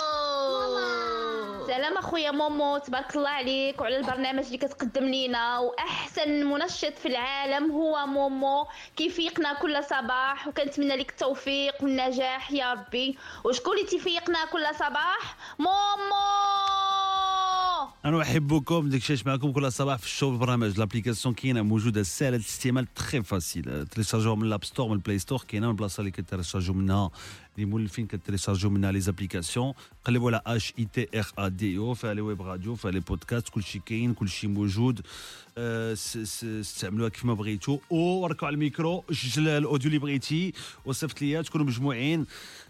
سلام 1.66 1.97
أخويا 1.99 2.30
مومو 2.30 2.78
تبارك 2.78 3.16
الله 3.16 3.28
عليك 3.28 3.80
وعلى 3.80 3.97
البرنامج 3.97 4.45
اللي 4.45 4.59
كتقدم 4.59 5.05
لينا 5.05 5.59
وأحسن 5.59 6.45
منشط 6.45 6.93
في 6.99 7.09
العالم 7.09 7.70
هو 7.72 8.07
مومو 8.07 8.66
كيفيقنا 8.97 9.53
كل 9.55 9.84
صباح؟ 9.84 10.49
وكنتمنى 10.49 10.97
لك 10.97 11.11
التوفيق 11.11 11.74
والنجاح 11.82 12.53
يا 12.53 12.72
ربي. 12.72 13.18
وشكون 13.45 13.76
اللي 13.76 13.89
تيفيقنا 13.89 14.45
كل 14.53 14.66
صباح؟ 14.74 15.37
مومو 15.59 16.26
أنا 18.05 18.22
احبكم 18.22 18.89
ديك 18.89 19.11
الشيء 19.11 19.26
معكم 19.26 19.53
كل 19.53 19.72
صباح 19.72 19.99
في 19.99 20.07
ال 20.07 20.12
show 20.12 20.33
البرنامج 20.32 20.78
l'application 20.79 21.35
كاينة 21.34 21.62
موجودة 21.62 22.03
سهلة 22.03 22.37
الاستعمال 22.37 22.95
très 22.95 23.22
facile 23.22 23.87
تريشارجوها 23.87 24.34
من 24.34 24.43
ال 24.43 24.48
App 24.48 24.64
Store 24.64 24.89
من 24.89 24.93
ال 24.93 24.98
Play 24.98 25.18
Store 25.18 25.45
كاينة 25.49 25.66
من 25.66 25.72
البلاصه 25.72 26.01
اللي 26.01 26.11
كتريشارجو 26.11 26.72
منها. 26.72 27.11
اللي 27.57 27.66
مولفين 27.66 28.07
كتريشارجو 28.07 28.70
منها 28.70 28.93
les 28.93 29.01
applications 29.01 29.72
قلبوا 30.05 30.30
على 30.30 30.43
H 30.47 30.72
I 30.79 30.89
T 30.93 31.09
R 31.18 31.27
A 31.39 31.49
D 31.49 31.79
I 31.79 31.87
O 31.87 31.95
فيها 31.95 32.14
les 32.14 32.20
web 32.20 32.43
radios 32.43 32.74
فيها 32.74 32.91
les 32.91 33.01
podcasts 33.01 33.49
كلشي 33.49 33.78
كاين 33.78 34.14
كلشي 34.14 34.47
موجود. 34.47 35.01
استعملوها 35.59 37.09
كيف 37.09 37.24
ما 37.24 37.34
بغيتو 37.34 37.78
وركوا 37.91 38.47
على 38.47 38.55
الميكرو 38.55 39.05
سجل 39.12 39.49
ال 39.49 39.55
audio 39.55 39.87
اللي 39.87 39.99
بغيتي. 39.99 40.53
وصيفط 40.84 41.22
ليا 41.22 41.43
تكونوا 41.43 41.66
مجموعين. 41.66 42.26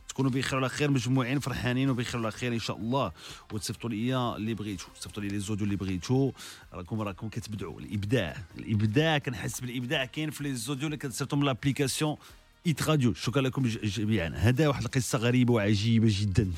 تكونوا 0.09 0.30
بخير 0.30 0.54
وعلى 0.54 0.68
خير 0.68 0.90
مجموعين 0.90 1.38
فرحانين 1.38 1.90
وبخير 1.90 2.20
وعلى 2.20 2.30
خير 2.32 2.52
إن 2.52 2.59
شاء 2.59 2.76
الله. 2.76 3.12
وتصيفطوا 3.52 3.90
لي 3.90 4.36
اللي 4.36 4.54
بغيتو 4.54 4.86
تصيفطوا 5.00 5.22
لي 5.22 5.28
les 5.28 5.38
audios 5.38 5.64
اللي 5.64 5.76
بغيتو. 5.76 6.32
راكم 6.72 7.00
راكم 7.00 7.28
كتبدعوا. 7.28 7.80
الإبداع 7.80 8.36
الإبداع 8.59 9.18
كنحس 9.18 9.61
بالإبداع 9.61 10.04
كاين 10.04 10.30
في 10.30 10.42
les 10.44 10.54
audios 10.54 10.86
اللي 10.86 10.96
كتصيفطوا 10.96 11.38
من 11.38 11.44
l'application 11.44 12.16
Hit 12.66 12.82
Radio 12.88 13.14
شكرا 13.14 13.42
لكم 13.42 13.62
جميعا. 13.66 14.28
هذا 14.36 14.68
واحد 14.68 14.84
القصة 14.84 15.18
غريبة 15.18 15.52
وعجيبة 15.54 16.07
جدا. 16.11 16.50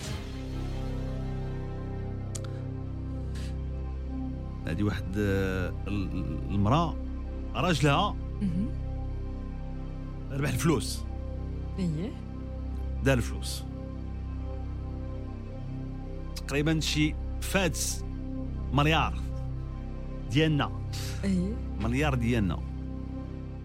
هذه 4.66 4.82
واحد 4.82 5.05
آه، 5.18 5.68
ال- 5.88 6.12
ال- 6.12 6.51
المرأة 6.51 6.96
راجلها 7.55 8.16
ربح 10.30 10.49
الفلوس. 10.49 11.01
إيه. 11.78 12.28
دار 13.05 13.18
الفلوس. 13.18 13.64
تقريبا 16.36 16.80
شي 16.80 17.14
فات 17.40 17.78
مليار 18.72 19.22
ديالنا. 20.30 20.90
مليار 21.80 22.14
ديالنا. 22.14 22.55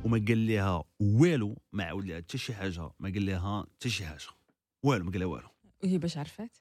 وما 0.05 0.25
قال 0.27 0.47
لها 0.47 0.84
والو 0.99 1.61
ما 1.73 1.84
عاود 1.84 2.05
لها 2.05 2.17
حتى 2.17 2.38
شي 2.38 2.53
حاجة. 2.53 2.91
ما 2.99 3.09
قال 3.09 3.25
لها 3.25 3.65
حتى 3.75 3.89
شي 3.89 4.05
حاجة. 4.05 4.27
والو 4.84 5.05
ما 5.05 5.11
قال 5.11 5.19
لها 5.19 5.27
والو. 5.27 5.47
وهي 5.84 5.97
باش 5.97 6.17
عرفات؟ 6.17 6.57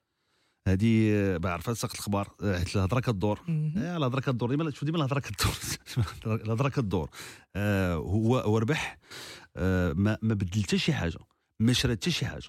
هذه 0.68 1.10
آه، 1.14 1.36
بعرفها 1.36 1.74
ساق 1.74 1.90
الاخبار 1.94 2.28
آه، 2.42 2.58
حيت 2.58 2.76
الهضره 2.76 3.00
كدور 3.00 3.40
الهضره 3.76 4.20
كدور 4.20 4.48
ديما 4.48 4.70
شوف 4.70 4.84
ديما 4.84 4.98
الهضره 4.98 5.20
كدور 5.20 5.54
الهضره 6.26 6.68
كدور 6.68 7.10
هو 7.96 8.38
هو 8.38 8.58
ربح. 8.58 8.98
آه، 9.56 9.92
ما 9.92 10.18
ما 10.22 10.34
بدل 10.34 10.62
حتى 10.62 10.78
شي 10.78 10.92
حاجة. 10.92 11.18
ما 11.60 11.72
شرى 11.72 11.92
حتى 11.92 12.10
شي 12.10 12.26
حاجة. 12.26 12.48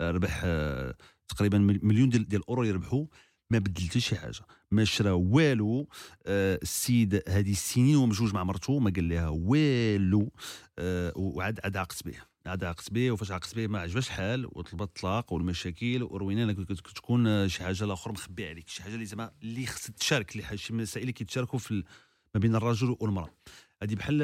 ربح 0.00 0.40
آه، 0.44 0.94
تقريبا 1.28 1.58
مل- 1.58 1.80
مليون 1.82 2.08
ديال 2.08 2.28
ديال 2.28 2.40
الاورو 2.42 2.62
يربحوا 2.64 3.06
ما 3.50 3.58
بدل 3.58 3.82
حتى 3.88 4.00
شي 4.00 4.16
حاجة. 4.16 4.40
ما 4.70 4.84
شرى 4.84 5.10
والو 5.10 5.88
آه، 6.26 6.58
السيد 6.62 7.22
هذه 7.28 7.50
السنين 7.52 7.96
ومجوج 7.96 8.34
مع 8.34 8.44
مرته 8.44 8.78
ما 8.78 8.90
قال 8.96 9.08
لها 9.08 9.28
والو 9.28 10.32
آه، 10.78 11.12
وعاد 11.16 11.60
عاد 11.64 11.76
عقت 11.76 12.04
به 12.04 12.14
عاد 12.46 12.64
عقت 12.64 12.92
به 12.92 13.10
وفاش 13.10 13.30
عقت 13.30 13.54
به 13.54 13.66
ما 13.66 13.78
عجبهاش 13.80 14.06
الحال 14.06 14.46
وطلبت 14.46 14.82
الطلاق 14.82 15.32
والمشاكل 15.32 16.02
وروينا 16.02 16.52
كتكون 16.52 17.26
آه، 17.26 17.46
شي 17.46 17.62
حاجة 17.64 17.84
الآخر 17.84 18.12
مخبية 18.12 18.48
عليك 18.48 18.68
شي 18.68 18.82
حاجة 18.82 18.94
اللي 18.94 19.04
زعما 19.06 19.30
اللي 19.42 19.66
خص 19.66 19.90
تشارك 19.90 20.36
اللي 20.36 20.58
شي 20.58 20.72
مسائل 20.72 21.02
اللي 21.02 21.12
كيتشاركوا 21.12 21.58
في 21.58 21.84
ما 22.34 22.40
بين 22.40 22.56
الرجل 22.56 22.96
والمرأة. 23.00 23.30
هذه 23.82 23.94
بحال 23.94 24.18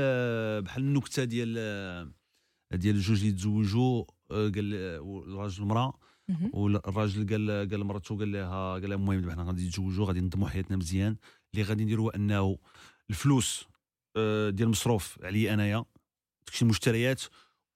بحال 0.63 0.83
النكتة 0.83 1.25
ديال 1.25 2.13
ديال 2.73 2.97
الجوج 2.97 3.21
اللي 3.21 3.33
تزوجوا 3.33 4.05
آه، 4.31 4.49
قال 4.49 4.75
آه، 4.75 5.23
الراجل 5.27 5.61
والمراه 5.63 5.99
مهم. 6.29 6.51
والراجل 6.55 7.29
قال 7.31 7.71
قال 7.71 7.81
لمرته 7.81 8.19
قال 8.19 8.33
لها 8.33 8.73
قال 8.73 8.89
لها 8.89 8.97
المهم 8.97 9.21
دابا 9.21 9.33
حنا 9.33 9.43
غادي 9.43 9.69
نتزوجوا 9.69 10.07
غادي 10.07 10.21
ننظموا 10.21 10.49
حياتنا 10.49 10.77
مزيان. 10.77 11.17
اللي 11.55 11.65
غادي 11.65 11.85
نديروا 11.85 12.17
أنه 12.17 12.59
الفلوس 13.11 13.65
آه، 14.17 14.51
ديال 14.51 14.67
المصروف 14.67 15.19
عليا 15.23 15.55
أنايا 15.55 15.85
داكشي 16.47 16.65
المشتريات 16.65 17.23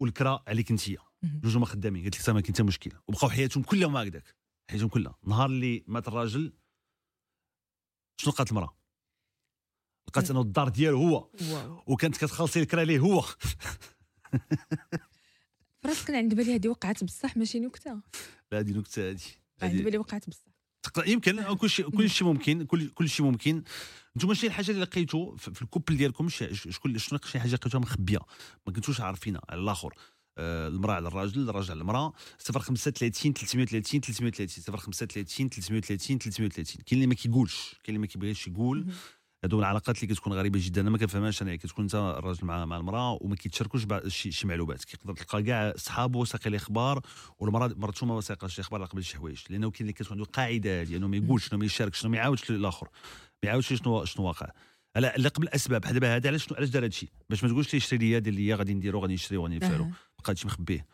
والكرا 0.01 0.45
عليك 0.49 0.71
انت. 0.71 0.91
جوج 1.25 1.57
هما 1.57 1.67
خدامين. 1.67 2.03
قالت 2.03 2.21
لك 2.21 2.35
ما 2.35 2.41
كاين 2.41 2.55
حتى 2.55 2.63
مشكل 2.63 2.91
وبقاو 3.09 3.31
حياتهم 3.31 3.63
كلهم 3.63 3.97
هكذاك. 3.97 4.35
حياتهم 4.71 4.89
كلها. 4.89 5.15
نهار 5.27 5.47
اللي 5.47 5.85
مات 5.87 6.09
الراجل 6.09 6.53
شنو 8.21 8.33
لقات 8.33 8.51
المرأة؟ 8.51 8.77
لقات 10.09 10.31
أنه 10.31 10.41
الدار 10.41 10.69
ديالو 10.69 10.99
هو. 10.99 11.31
وكانت 11.87 12.17
كتخلصي 12.17 12.61
الكرا 12.61 12.85
ليه 12.85 12.99
هو. 12.99 13.25
فراسك 15.79 16.09
أنا 16.09 16.19
عندي 16.19 16.35
بالي 16.35 16.55
هذه 16.55 16.69
وقعت 16.69 17.05
بصح 17.05 17.37
ماشي 17.37 17.61
نكتة. 17.61 18.01
لا 18.53 18.59
هذه 18.59 18.71
نكتة 18.71 19.11
هذه 19.11 19.21
عندي 19.63 19.83
بالي 19.83 19.99
وقعت 19.99 20.29
بصح. 20.29 20.55
يمكن 21.07 21.55
كل 21.55 21.71
شيء 21.71 21.91
كل 21.91 22.11
شيء 22.11 22.27
ممكن 22.29 22.67
كل 22.67 22.89
كل 22.89 23.09
شيء 23.09 23.27
ممكن. 23.27 23.63
أنتم 24.17 24.35
شي 24.35 24.47
الحاجة 24.47 24.71
اللي 24.71 24.83
لقيتو 24.83 25.37
في 25.37 25.63
الكوبل 25.63 25.97
ديالكم 25.97 26.29
شكون 26.29 26.99
شنو 26.99 27.19
شي 27.25 27.41
حاجة 27.41 27.53
لقيتوها 27.55 27.83
مخبية 27.83 28.19
ما 28.67 28.73
كنتوش 28.73 29.01
عارفينها 29.01 29.41
على 29.49 29.61
الآخر. 29.61 29.95
آه، 30.39 30.69
المرأة 30.69 30.95
على 30.95 31.09
الراجل 31.09 31.49
الراجل 31.49 31.71
على 31.71 31.81
المرأة. 31.81 32.13
035 32.39 33.33
330 33.33 34.01
330 34.01 34.77
035 34.77 35.49
330 35.49 36.19
330 36.19 36.65
كاين 36.65 36.85
اللي 36.93 37.07
ما 37.07 37.15
كيقولش 37.15 37.71
كاين 37.85 37.97
اللي 37.97 37.99
ما 37.99 38.07
كيبغيش 38.07 38.49
يقول. 38.49 38.93
هادو 39.45 39.59
العلاقات 39.59 40.03
اللي 40.03 40.15
كتكون 40.15 40.33
غريبة 40.33 40.61
جدا. 40.63 40.81
أنا 40.81 40.91
ما 40.91 40.99
كنفهمهاش 40.99 41.43
أنا 41.43 41.57
كتكون 41.57 41.85
أنت 41.85 41.95
الراجل 41.95 42.47
مع 42.47 42.65
مع 42.65 42.77
المرأة 42.77 43.19
وما 43.21 43.37
كيتشاركوش 43.37 43.83
شي, 44.09 44.47
معلومات. 44.47 44.85
كيقدر 44.85 45.15
تلقى 45.15 45.43
كاع 45.43 45.73
صحابه 45.77 46.25
ساقي 46.25 46.51
الاخبار 46.51 47.01
والمراه 47.39 47.71
مرته 47.77 48.07
ما 48.07 48.21
ساقاش 48.21 48.55
الاخبار 48.59 48.81
على 48.81 48.89
قبل 48.91 49.05
شي 49.05 49.17
حوايج. 49.17 49.43
لأنه 49.51 49.71
كاين 49.71 49.81
اللي 49.81 49.93
كتكون 49.93 50.17
عنده 50.19 50.31
قاعدة 50.31 50.81
هذه 50.81 50.97
إنه 50.97 51.09
ما 51.09 51.17
يقولش 51.17 51.53
إنه 51.53 51.59
ما 51.59 51.65
يشاركش 51.67 52.03
إنه 52.03 52.11
ما 52.11 52.17
يعاودش 52.17 52.51
للآخر. 52.51 52.89
ما 53.43 53.49
يعاودش 53.49 53.73
شنو 53.73 54.05
شنو 54.05 54.27
واقع. 54.27 54.51
لا 54.97 55.15
لا 55.17 55.29
قبل 55.29 55.47
الاسباب 55.47 55.81
بحال 55.81 55.95
دابا 55.95 56.17
هذا 56.17 56.29
علاش 56.29 56.53
علاش 56.53 56.69
دار 56.69 56.85
هادشي 56.85 57.09
باش 57.31 57.43
ما 57.45 57.49
تقولش 57.49 57.75
لي 57.75 57.81
شري 57.81 57.99
لي 57.99 58.17
هذا 58.17 58.29
اللي 58.29 58.55
غادي 58.55 58.75
نديرو 58.75 59.01
غادي 59.01 59.15
نشري 59.15 59.37
وغادي 59.37 59.57
نفعلو. 59.57 59.85
بقى 59.85 59.95
هادشي 60.29 60.47
مخبيه. 60.47 60.87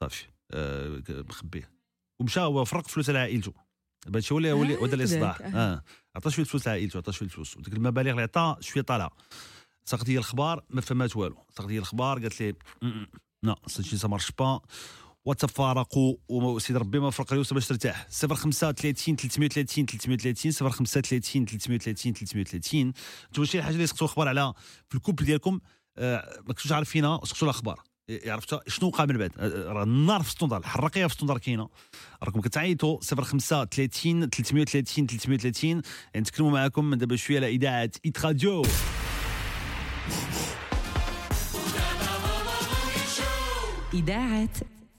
صافي. 0.00 0.24
ك- 1.02 1.24
مخبيه. 1.28 1.70
ومشى 2.20 2.40
هو 2.40 2.64
فرق 2.64 2.86
فلوس 2.88 3.10
على 3.10 3.18
عائلته. 3.18 3.52
هادشي 4.06 4.34
هو 4.34 4.38
اللي 4.38 4.52
هو 4.52 4.62
اللي 4.62 5.06
صداع. 5.06 5.36
آه. 5.54 5.82
عطى 6.16 6.30
شوية 6.30 6.44
فلوس 6.46 6.66
لعائلته 6.66 6.96
عطى 6.96 7.12
شوية 7.12 7.28
فلوس. 7.28 7.56
وديك 7.56 7.74
المبالغ 7.74 8.10
اللي 8.10 8.22
عطا 8.22 8.56
شوية 8.60 8.82
طالعة. 8.82 9.10
ساقت 9.84 10.08
هي 10.10 10.14
الاخبار 10.14 10.64
ما 10.70 10.80
فهمات 10.80 11.16
والو. 11.16 11.36
ساقت 11.56 11.70
هي 11.70 11.76
الاخبار 11.76 12.18
قالت 12.18 12.40
لي 12.42 12.52
"م- 12.82 12.86
م- 12.86 13.06
لا 13.42 13.56
سيتي 13.66 13.96
سا 13.96 14.08
مارش 14.08 14.32
با 14.38 14.60
وتفارقوا 15.24 16.14
وسيد 16.30 16.76
ربي 16.76 16.98
ما 17.00 17.10
فرق 17.10 17.32
اليوم 17.32 17.46
باش 17.52 17.66
ترتاح. 17.68 18.06
035 18.10 19.16
330 19.16 19.86
330 19.86 20.52
035 20.52 21.44
330 21.46 22.12
330 22.14 22.92
أنتم 23.26 23.44
شي 23.44 23.62
حاجة 23.62 23.74
اللي 23.74 23.86
سقتوا 23.86 24.06
الاخبار 24.06 24.28
على 24.28 24.52
في 24.88 24.94
ال 24.94 24.98
couple 24.98 25.24
ديالكم 25.24 25.60
آه، 25.98 26.36
ما 26.40 26.54
كنتوش 26.54 26.72
عارفينها 26.72 27.20
سقتوا 27.24 27.48
الاخبار 27.48 27.80
عرفت 28.10 28.68
شنو 28.68 28.88
وقع 28.88 29.04
من 29.04 29.18
بعد 29.18 29.30
راه 29.38 29.82
النار 29.82 30.22
في 30.22 30.30
standard 30.30 30.58
الحراقيه 30.58 31.06
في 31.06 31.14
standard 31.14 31.38
كاينة. 31.38 31.68
راكم 32.22 32.40
كتعيطوا 32.40 32.98
05 33.00 33.64
30 33.64 34.28
330 34.28 35.06
330 35.06 35.70
يعني 35.70 35.82
نتكلموا 36.16 36.52
معكم 36.52 36.84
من 36.84 36.98
دابا 36.98 37.16
شوية 37.16 37.36
على 37.36 37.48
إذاعة 37.48 37.90
Hit 38.04 38.24
Radio 38.24 38.62
إذاعة 43.94 44.48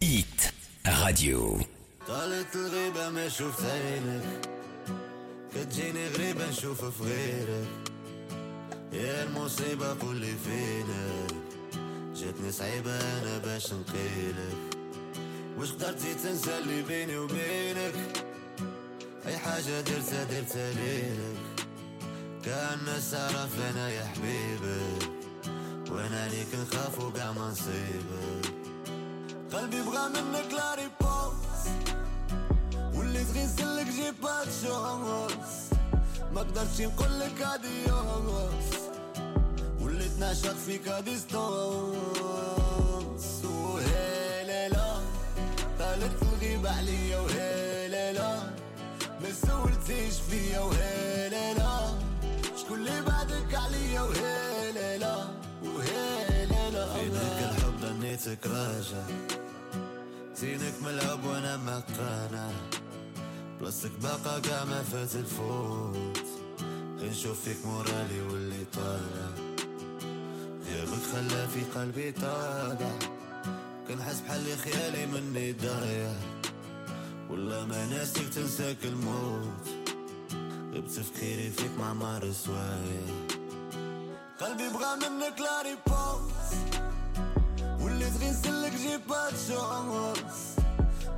Hit 0.04 0.54
Radio 0.88 1.60
طالت 2.08 2.56
الغيبة 2.56 3.10
ما 3.10 3.30
شفت 3.30 3.66
عينك. 3.66 4.49
كتجيني 5.56 6.08
غريبة 6.08 6.49
نشوف 6.49 6.86
في 6.86 7.04
غيرك. 7.04 7.68
يا 8.93 9.24
المصيبة 9.24 9.93
كل 9.93 10.22
فينك. 10.22 11.43
جاتني 12.16 12.51
صعيبة 12.51 12.91
أنا 12.91 13.38
باش 13.38 13.74
نقيلك. 13.74 14.57
واش 15.57 15.72
قدرتي 15.72 16.14
تنسى 16.14 16.57
اللي 16.57 16.82
بيني 16.82 17.18
وبينك؟ 17.18 18.26
أي 19.26 19.38
حاجة 19.38 19.82
درتها 19.82 20.24
درتها 20.24 20.74
ليلك. 20.74 21.68
كأن 22.45 22.80
الناس 22.80 23.14
عرف 23.14 23.59
أنا 23.72 23.89
يا 23.89 24.05
حبيبي 24.05 24.82
وأنا 25.91 26.24
عليك 26.24 26.47
نخاف 26.55 26.99
وقع 26.99 27.32
ما 27.32 27.47
نصيبك. 27.51 28.53
قلبي 29.53 29.82
بغى 29.82 30.09
منك 30.09 30.53
لا 30.53 30.76
ريبونس 30.76 31.64
وليت 32.93 33.28
غير 33.34 33.45
نسلك 33.45 33.86
j'ai 33.88 34.12
pas 34.22 34.44
chance 34.62 35.70
ما 36.34 36.41
قدرتش 36.41 36.82
نقول 36.82 37.20
لك 37.20 37.41
adiós 37.41 38.93
نعشق 40.24 40.56
فيك 40.66 40.90
à 41.06 41.17
distance 41.17 42.06
وهي 43.46 44.70
لا 44.70 44.96
طالت 45.80 46.18
الغيبة 46.22 46.70
عليا 46.78 47.20
وهي 47.20 47.88
لا 48.14 48.36
ما 49.22 49.32
سولتيش 49.48 50.16
فيا 50.30 50.60
وهي 50.60 51.30
لا 51.30 51.88
شكون 52.58 52.80
اللي 52.80 53.02
بعدك 53.02 53.56
عليا 53.56 54.02
وهي 54.02 54.72
لا 54.98 55.18
وهي 55.64 56.46
لا 56.46 56.94
فينك 56.94 57.40
الحب 57.52 57.80
ظنيتك 57.82 58.48
راجع 58.48 59.04
زينك 60.36 60.74
ملعب 60.84 61.26
وأنا 61.26 61.58
مقانع 61.58 62.50
بلاصتك 63.62 63.92
باقا 64.02 64.40
قاع 64.40 64.66
ما 64.66 64.84
فات 64.84 65.16
الفوت 65.16 66.18
نشوف 67.02 67.42
فيك 67.44 67.66
مورالي 67.66 68.22
واللي 68.22 68.66
طالع 68.74 69.43
خلى 71.14 71.47
في 71.53 71.80
قلبي 71.80 72.11
طالع 72.11 72.91
كنحس 73.88 74.20
بحال 74.20 74.57
خيالي 74.57 75.05
مني 75.05 75.51
ضايع 75.53 76.14
ولا 77.30 77.66
ما 77.66 77.86
ناسيك 77.86 78.30
تنساك 78.30 78.78
الموت. 78.86 79.68
غير 80.74 80.82
تفكيري 80.88 81.49
فيك 81.49 81.72
مع 81.80 81.93
مار 81.93 82.32
سوايع 82.32 83.07
قلبي 84.41 84.70
بغى 84.70 84.95
منك 84.95 85.39
la 85.39 85.62
réponse 85.62 86.50
وليت 87.82 88.18
غير 88.22 88.32
نسلك 88.32 88.72
j'ai 88.74 88.98
pas 89.10 89.30
chance 89.48 90.56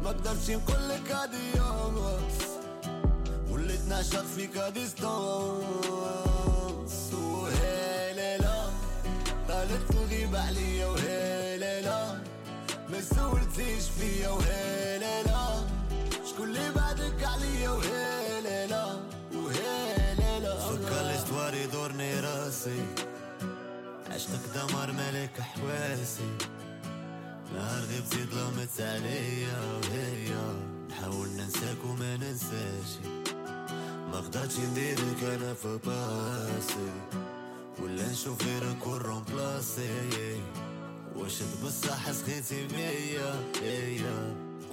ما 0.03 0.09
قدرتش 0.09 0.49
نقول 0.51 0.89
لك 0.89 1.11
adiós 1.11 2.39
وليت 3.49 3.81
نعشق 3.89 4.25
فيك 4.25 4.57
à 4.73 4.91
distance 4.91 6.34
الغيبة 9.91 10.39
عليا 10.47 10.86
وهي 10.86 11.57
لا 11.82 12.21
ما 12.89 13.01
سولتيش 13.01 13.89
فيا 13.99 14.30
وهي 14.30 14.99
لا 14.99 15.23
شكون 16.30 16.49
اللي 16.49 16.71
بعدك 16.76 17.23
عليا 17.23 17.69
وهي 17.69 18.41
لا 18.67 18.86
وهي 19.34 20.15
لا 20.39 20.59
فكر 20.59 21.01
l'histoire 21.01 21.53
يدورني 21.53 22.19
راسي. 22.19 22.86
عشقك 24.11 24.45
دمر 24.55 24.91
ملك 24.91 25.41
حواسي 25.41 26.30
نهار 27.55 27.82
غبتي 27.82 28.26
ظلمت 28.26 28.82
عليا 28.82 29.57
وهي. 29.84 30.30
نحاول 30.89 31.30
ننساك 31.30 31.78
وما 31.86 32.17
ننساش. 32.17 32.89
ما 34.11 34.19
قدرتش 34.19 34.59
نديرك 34.59 35.23
أنا 35.23 35.53
في 35.53 35.80
passé. 35.86 36.91
ولا 37.84 38.11
نشوف 38.11 38.43
غيرك 38.45 38.88
ولا 38.88 39.18
نرومبلاسي 39.18 40.41
واش 41.15 41.34
بصح 41.63 42.11
سخيتي 42.11 42.67
بيا 42.67 43.36
هي 43.61 43.99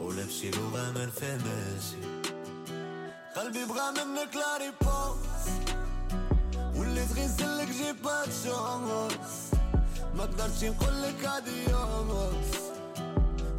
قولها 0.01 0.25
بشي 0.27 0.51
لغة 0.51 0.91
ما 0.93 1.07
نفهمهاش. 1.07 1.85
قلبي 3.37 3.65
بغى 3.65 3.91
منك 3.91 4.37
la 4.37 4.57
réponse 4.59 5.47
وليت 6.77 7.13
غير 7.13 7.25
نسلك 7.27 7.69
j'ai 7.69 7.93
pas 8.05 8.25
chance 8.27 9.51
ما 10.17 10.23
قدرتش 10.23 10.65
نقول 10.65 11.03
لك 11.03 11.25
adiós 11.25 12.51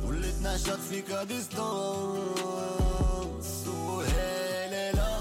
وليت 0.05 0.41
نعشق 0.41 0.79
فيك 0.89 1.11
à 1.27 1.41
distance 1.41 2.47
وهيليلا 3.67 5.17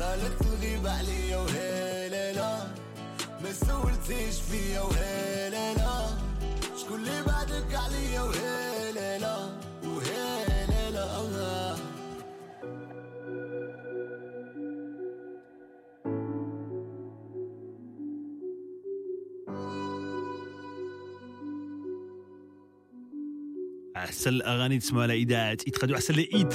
طالت 0.00 0.42
تغيب 0.42 0.86
عليا 0.86 1.36
وهيليلا 1.36 2.66
ما 3.42 3.52
سولتيش 3.52 4.40
فيا 4.40 4.80
وهيليلا 4.80 6.06
شكون 6.76 7.00
اللي 7.00 7.22
بعدك 7.26 7.74
عليا 7.74 8.22
وهيليلا 8.22 9.36
وهيليلا 9.84 11.04
أحسن 23.96 24.30
الأغاني 24.30 24.78
تسمعوا 24.78 25.02
على 25.02 25.14
إذاعة 25.14 25.58
احسن 25.94 26.14
ال 26.14 26.22
hits 26.22 26.54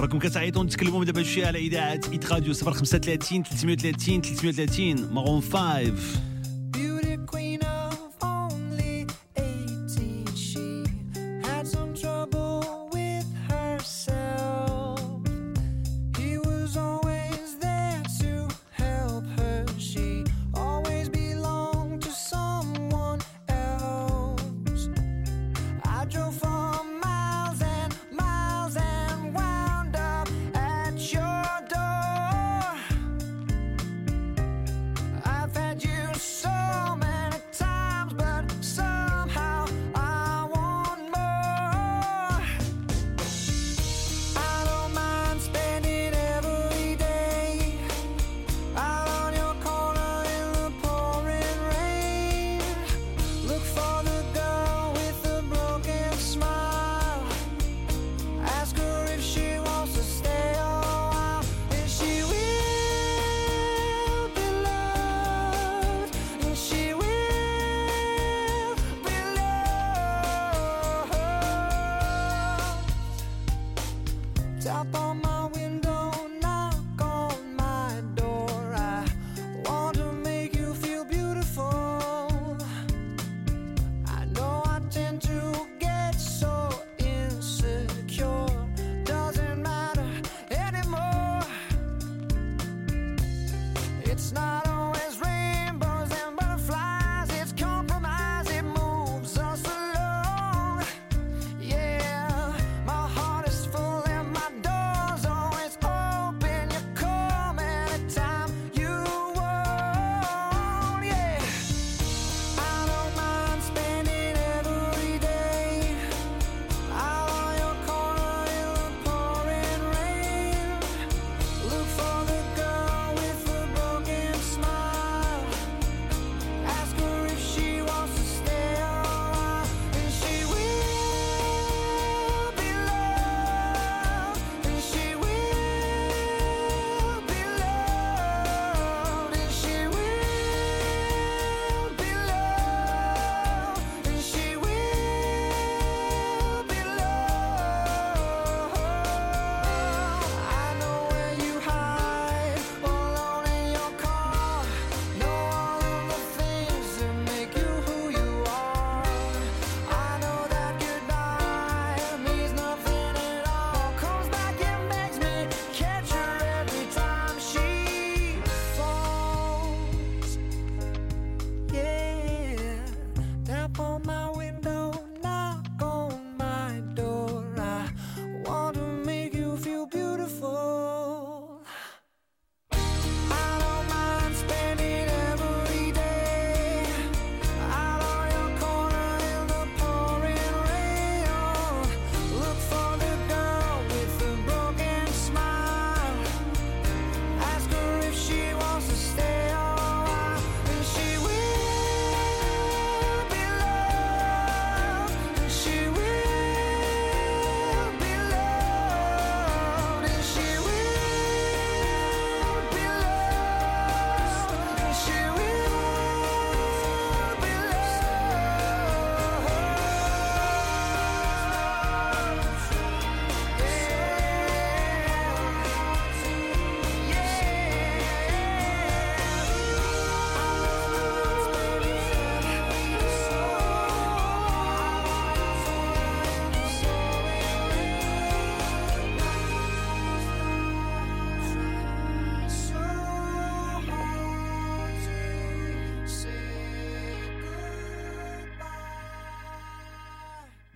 راكم 0.00 0.18
كتعيطوا 0.18 0.64
نتكلموا 0.64 1.04
دابا 1.04 1.22
شوية 1.22 1.46
على 1.46 1.58
إذاعة 1.58 2.00
Hit 2.12 2.32
Radio 2.32 2.54
035 2.54 3.42
330 3.42 4.22
330 4.22 5.14
Maroon 5.14 5.40
5 5.40 6.29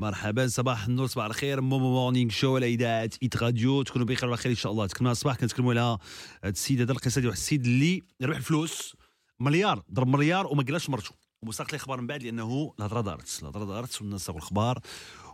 مرحبا 0.05 0.47
صباح 0.47 0.85
النور 0.85 1.07
صباح 1.07 1.27
الخير. 1.27 1.61
مومو 1.61 1.93
Morning 1.93 2.31
Show 2.31 2.57
على 2.57 2.67
إذاعة 2.67 3.11
Hit 3.23 3.37
Radio. 3.37 3.83
تكونوا 3.83 4.07
بخير 4.07 4.29
وعلى 4.29 4.37
خير 4.37 4.53
إن 4.53 4.57
شاء 4.57 4.73
الله. 4.73 4.87
تكلمنا 4.87 5.13
الصباح 5.13 5.37
كنتكلموا 5.37 5.73
على 5.73 5.81
هذا 5.81 5.99
السيد 6.45 6.81
هذا 6.81 6.93
القصة 6.93 7.21
ديال 7.21 7.27
واحد 7.27 7.39
السيد 7.39 7.65
اللي 7.67 8.03
ربح 8.23 8.37
الفلوس 8.37 8.97
مليار 9.41 9.83
ضرب 9.93 10.09
مليار 10.09 10.47
وما 10.47 10.63
قالش 10.63 10.91
مرته 10.91 11.11
وساق 11.47 11.73
لي 11.73 11.79
خبر 11.79 12.01
من 12.01 12.07
بعد 12.07 12.23
لأنه 12.23 12.75
الهضرة 12.79 13.01
دارت 13.01 13.39
الهضرة 13.43 13.65
دارت 13.65 14.01
والناس 14.01 14.27
ساقوا 14.27 14.41
الخبار 14.41 14.79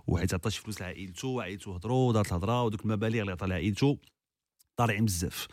وحيت 0.06 0.34
عطى 0.34 0.50
شي 0.50 0.60
فلوس 0.60 0.80
لعائلته 0.80 1.28
وعائلته 1.28 1.74
هضروا 1.74 2.08
ودارت 2.08 2.28
الهضرة 2.28 2.62
ودوك 2.62 2.84
المبالغ 2.84 3.20
اللي 3.20 3.32
عطى 3.32 3.46
لعائلته 3.46 3.98
طالعين 4.76 5.04
بزاف. 5.04 5.46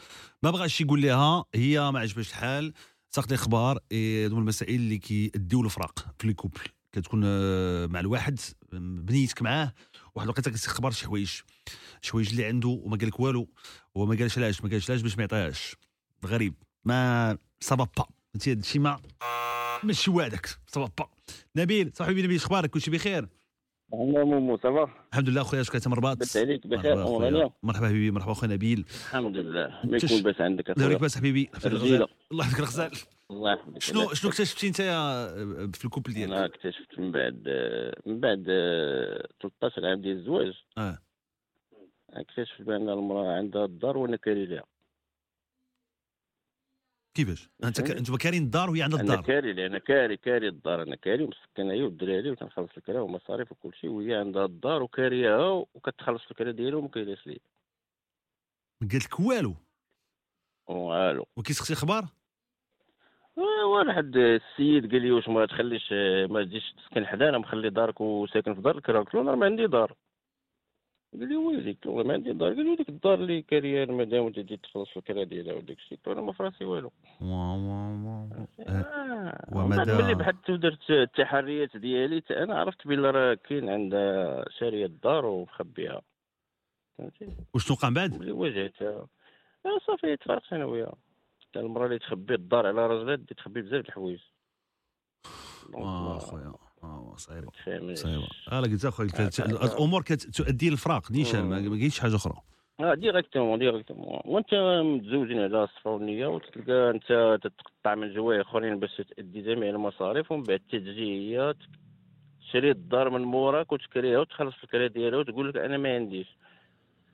ما 0.44 0.52
بغاش 0.52 0.82
يقول 0.82 1.02
لها 1.02 1.44
هي 1.56 1.92
ما 1.92 2.00
عجبهاش 2.00 2.30
الحال. 2.30 2.74
ساق 3.12 3.32
لي 3.32 3.38
خبار 3.38 3.80
إيه، 3.92 4.28
المسائل 4.28 4.76
اللي 4.76 4.98
كيديو 4.98 5.62
الفراق 5.62 6.06
في 6.20 6.28
les 6.28 6.34
couples. 6.34 6.62
كتكون 7.02 7.22
آه، 7.26 7.88
مع 7.88 8.00
الواحد 8.00 8.40
بنيتك 8.74 9.42
معاه 9.42 9.74
واحد 10.16 10.28
الوقيته 10.28 10.52
كتخبر 10.52 10.92
شي 10.92 11.06
حوايج 11.06 11.28
شي 12.02 12.12
حوايج 12.12 12.30
اللي 12.30 12.46
عنده 12.46 12.70
وما 12.70 12.98
قال 12.98 13.08
لك 13.08 13.20
والو 13.20 13.48
هو 13.98 14.06
ما 14.06 14.16
قالش 14.16 14.38
علاش 14.38 14.64
ما 14.64 14.70
قالش 14.70 14.90
علاش 14.90 15.02
باش 15.02 15.16
ما 15.18 15.22
يعطيهاش. 15.22 15.76
غريب. 16.26 16.54
ما 16.86 17.38
ça 17.60 17.74
va 17.74 17.88
با. 17.98 18.06
فهمتي 18.34 18.52
هذا 18.52 18.60
الشيء 18.60 18.82
ما 18.82 19.00
ماشي 19.84 20.12
وعدك 20.12 20.46
سافا 20.68 20.92
با. 20.98 21.10
نبيل 21.56 21.92
صاحبي 21.96 22.24
نبيل 22.24 22.38
أخبارك 22.38 22.70
كلشي 22.70 22.92
بخير؟ 22.92 23.30
الله 23.94 24.26
مومو 24.26 24.58
سافا؟ 24.58 24.90
الحمد 25.12 25.30
لله 25.30 25.44
خويا 25.44 25.64
شكرا 25.64 25.82
مرباط 25.86 26.18
بس 26.18 26.38
عليك 26.38 26.68
بخير 26.68 26.96
مرحبا 27.64 27.88
حبيبي 27.88 28.12
مرحبا 28.12 28.34
خويا 28.34 28.52
نبيل. 28.52 28.86
الحمد 28.90 29.38
لله. 29.38 29.82
ما 29.84 29.98
يكون 29.98 30.24
بس 30.24 30.42
عندك 30.42 30.70
الله 30.70 30.86
يبارك 30.86 31.02
بس 31.02 31.18
حبيبي. 31.18 31.50
الله 32.32 32.46
يحفظك 32.46 32.60
الغزال 32.60 32.92
الله 33.32 33.54
يحفظك. 33.54 33.82
شنو 33.82 34.14
شنو 34.14 34.32
اكتشفتي 34.32 34.68
انت 34.68 34.82
في 35.76 35.86
ال 35.86 35.90
couple 35.90 36.14
ديالك؟ 36.14 36.32
أنا 36.34 36.46
اكتشفت 36.46 37.00
من 37.00 37.12
بعد 37.12 37.44
من 38.06 38.20
بعد 38.20 38.46
آه، 38.50 39.28
13 39.42 39.86
عام 39.86 40.02
ديال 40.02 40.18
الزواج. 40.18 40.54
آه. 40.78 40.98
اكتشفت 42.10 42.62
بأن 42.62 42.90
المرأة 42.90 43.32
عندها 43.38 43.66
الدار 43.66 43.98
وأنا 43.98 44.18
كاري 44.18 44.46
لها 44.46 44.64
كيفاش؟ 47.14 47.50
أنت 47.64 47.82
ك... 47.82 47.92
أنتم 47.92 48.16
كارين 48.18 48.44
الدار 48.44 48.70
وهي 48.70 48.82
عندها 48.82 49.02
أنا 49.02 49.14
الدار. 49.14 49.26
كاري 49.28 49.54
لها 49.54 49.66
أنا 49.68 49.80
كاري 49.80 50.18
كاري 50.18 50.48
الدار 50.48 50.82
أنا 50.82 50.96
كاري 50.96 51.24
ومسكن 51.24 51.70
هي 51.72 51.84
والدراري 51.84 52.32
وتنخلص 52.32 52.70
الكرا 52.78 53.00
والمصاريف 53.02 53.52
وكل 53.52 53.74
شيء 53.82 53.90
وهي 53.90 54.16
عندها 54.16 54.46
الدار 54.46 54.84
وكاريها 54.84 55.48
وكتخلص 55.74 56.22
الكرا 56.32 56.52
ديالها 56.52 56.78
وما 56.78 56.88
كايناش 56.88 57.28
ليا. 57.28 57.40
ما 58.82 58.88
قالت 58.92 59.06
لك 59.06 59.20
والو. 59.20 59.56
والو. 60.68 61.26
وكيسقسي 61.38 61.76
خبار 61.76 62.04
آه، 62.04 62.10
واحد 63.66 64.18
السيد 64.18 64.92
قال 64.92 65.02
لي 65.02 65.12
واش 65.12 65.28
ما 65.30 65.46
تخليش 65.46 65.90
آه، 65.94 66.26
ما 66.26 66.44
تجيش 66.44 66.74
تسكن 66.74 67.06
حدانا 67.06 67.38
مخلي 67.38 67.70
دارك 67.70 68.02
وساكن 68.02 68.54
في 68.56 68.62
دار 68.62 68.78
الكرا 68.78 69.00
قلت 69.00 69.16
له 69.16 69.22
أنا 69.22 69.36
ما 69.36 69.46
عندي 69.46 69.68
دار. 69.68 69.94
قال 71.14 71.30
لي 71.30 71.36
ويلي 71.36 71.72
قلت 71.72 71.86
له 71.86 72.04
ما 72.04 72.14
عندي 72.14 72.34
دار. 72.34 72.54
قال 72.54 72.66
لي 72.66 72.76
ديك 72.76 72.90
الدار 72.90 73.14
اللي 73.14 73.42
كاريها 73.42 73.84
المدام 73.84 74.30
تجي 74.32 74.58
تخلص 74.58 74.98
الكرا 74.98 75.24
ديالها 75.24 75.54
وداك 75.54 75.78
الشيء. 75.78 75.98
قلت 75.98 76.08
له 76.08 76.14
أنا 76.14 76.22
ما 76.22 76.32
في 76.34 76.44
راسي 76.44 76.66
والو. 76.66 76.92
وا 77.22 77.28
وا 77.28 77.88
وا. 78.06 78.46
آه، 78.60 79.46
ومدى- 79.52 80.04
ملي 80.04 80.16
بحثت 80.16 80.50
ودرت 80.50 80.90
التحريات 80.90 81.78
ديالي 81.78 82.24
أنا 82.32 82.60
عرفت 82.60 82.88
بلي 82.88 83.10
راه 83.12 83.34
كاين 83.34 83.70
عندها 83.70 84.46
شارية 84.60 84.86
الدار 84.86 85.26
ومخبيها. 85.26 86.02
فهمتي؟ 86.98 87.28
وشنو 87.54 87.76
وقع 87.78 87.90
من 87.90 87.94
بعد؟ 87.96 88.30
واجهتها 88.30 89.08
آه، 89.66 89.80
صافي 89.88 90.16
تفرقت 90.18 90.54
أنا 90.54 90.66
وياها. 90.66 90.96
تا 91.54 91.60
المرأة 91.60 91.86
اللي 91.86 92.00
تخبي 92.00 92.34
الدار 92.34 92.68
على 92.68 92.88
راجلها 92.88 93.16
دي 93.16 93.34
تخبي 93.34 93.62
بزاف 93.62 93.82
د 93.82 93.88
الحوايج. 93.88 94.20
آه 95.76 96.20
خويا. 96.20 96.54
آه 96.84 97.14
صعيبة. 97.18 97.52
صعيبة. 97.94 98.28
لا 98.52 98.60
قلت 98.60 98.86
اخويا. 98.86 99.30
الأمور 99.40 100.02
كتؤدي 100.02 100.70
للفراق 100.70 101.12
نيشان 101.12 101.50
ما 101.50 101.78
كاينش 101.78 102.00
حاجة 102.00 102.16
أخرى. 102.16 102.42
آه 102.80 102.94
directement 102.94 103.60
directement 103.60 104.22
وأنت 104.26 104.54
متزوجين 104.84 105.40
على 105.40 105.64
الصفا 105.64 105.90
والنية 105.90 106.28
وتلقى 106.28 106.90
أنت 106.90 107.40
تتقطع 107.44 107.96
من 107.96 108.14
جوايه 108.14 108.42
أخرين 108.42 108.80
باش 108.80 109.02
تأدي 109.16 109.42
جميع 109.42 109.70
المصاريف 109.70 110.32
ومن 110.32 110.44
بعد 110.44 110.62
تجي 110.72 111.36
هي 111.38 111.54
تشري 112.42 112.72
الدار 112.72 113.10
من 113.10 113.22
موراك 113.22 113.72
وتكريها 113.72 114.20
وتخلص 114.20 114.56
الكرا 114.64 114.88
ديالها 114.88 115.20
وتقول 115.20 115.50
لك 115.50 115.58
أنا 115.58 115.78
ما 115.78 115.96
عنديش. 115.96 116.38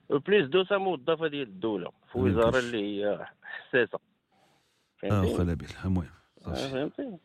وبليس 0.08 0.48
دوسا 0.48 0.76
موظفه 0.78 1.26
ديال 1.28 1.48
الدولة 1.48 1.90
في 2.12 2.18
وزاره. 2.18 2.58
اللي 2.58 3.02
هي 3.04 3.26
حساسة. 3.42 3.98
فهمتي؟ 5.10 5.34
خويا 5.34 5.44
نبيل 5.44 5.68
المهم. 5.84 6.06
آه، 6.46 6.54
فهمتي 6.54 7.16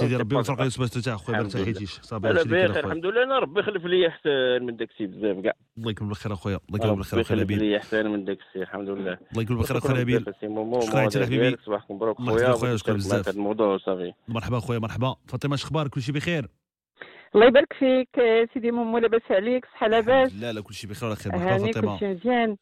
سيدي 0.00 0.16
ربي 0.16 0.34
يوفقك 0.34 0.60
يوسف 0.60 0.90
ترتاح 0.94 1.14
خويا 1.16 1.36
ما. 1.36 1.48
ترتاحيتيش 1.48 2.00
صافي 2.02 2.32
كاين 2.32 2.44
بخير 2.44 2.70
اخويا 2.70 2.80
الحمد 2.80 3.06
لله. 3.06 3.22
أنا 3.22 3.38
ربي 3.38 3.60
يخلف 3.60 3.84
لي 3.84 4.08
احسن 4.08 4.64
من 4.66 4.76
داك 4.76 4.90
الشيء 4.90 5.06
بزاف 5.06 5.44
كاع 5.44 5.52
الله 5.78 5.90
يكمل 5.90 6.08
بالخير 6.08 6.32
أخويا. 6.32 6.60
الله 6.68 6.78
يكمل 6.78 6.96
بالخير 6.96 7.18
ربي 7.18 7.26
اخويا 7.26 7.42
نبيل 7.42 7.58
لي 7.58 7.76
احسن 7.76 8.06
من 8.06 8.24
داك 8.24 8.38
الشيء 8.48 8.62
الحمد 8.62 8.88
لله. 8.88 9.18
الله 9.32 9.42
يكمل 9.42 9.56
بالخير 9.56 9.78
اخويا 9.78 10.00
نبيل 10.00 10.20
شكرا 10.20 10.34
انت 10.34 10.42
ومواضيع 10.44 11.26
حبيبي. 11.26 11.56
صباحكم 11.66 11.94
مبروك 11.94 12.18
خويا. 12.20 12.76
شكرا 12.76 12.94
بزاف. 12.94 13.28
الموضوع 13.28 13.78
صافي 13.78 14.12
مرحبا 14.28 14.60
خويا 14.60 14.78
مرحبا. 14.78 15.16
فاطمة 15.26 15.54
اش 15.54 15.64
أخبارك؟ 15.64 15.90
كلشي 15.90 16.12
بخير. 16.12 16.48
الله 17.34 17.46
يبارك 17.46 17.72
فيك 17.72 18.18
آه، 18.18 18.48
سيدي 18.54 18.70
مومو 18.70 18.98
لاباس 18.98 19.22
عليك 19.30 19.64
صحة 19.64 19.88
لاباس. 19.88 20.34
لا 20.34 20.52
لا 20.52 20.62
كلشي 20.62 20.86
بخير 20.86 21.08
وعلى 21.08 21.16
خير 21.16 21.32
مرحبا 21.32 21.54
هاني 21.54 21.72
فاطمة. 21.72 21.92
كلشي 21.92 22.06
مزيان. 22.14 22.56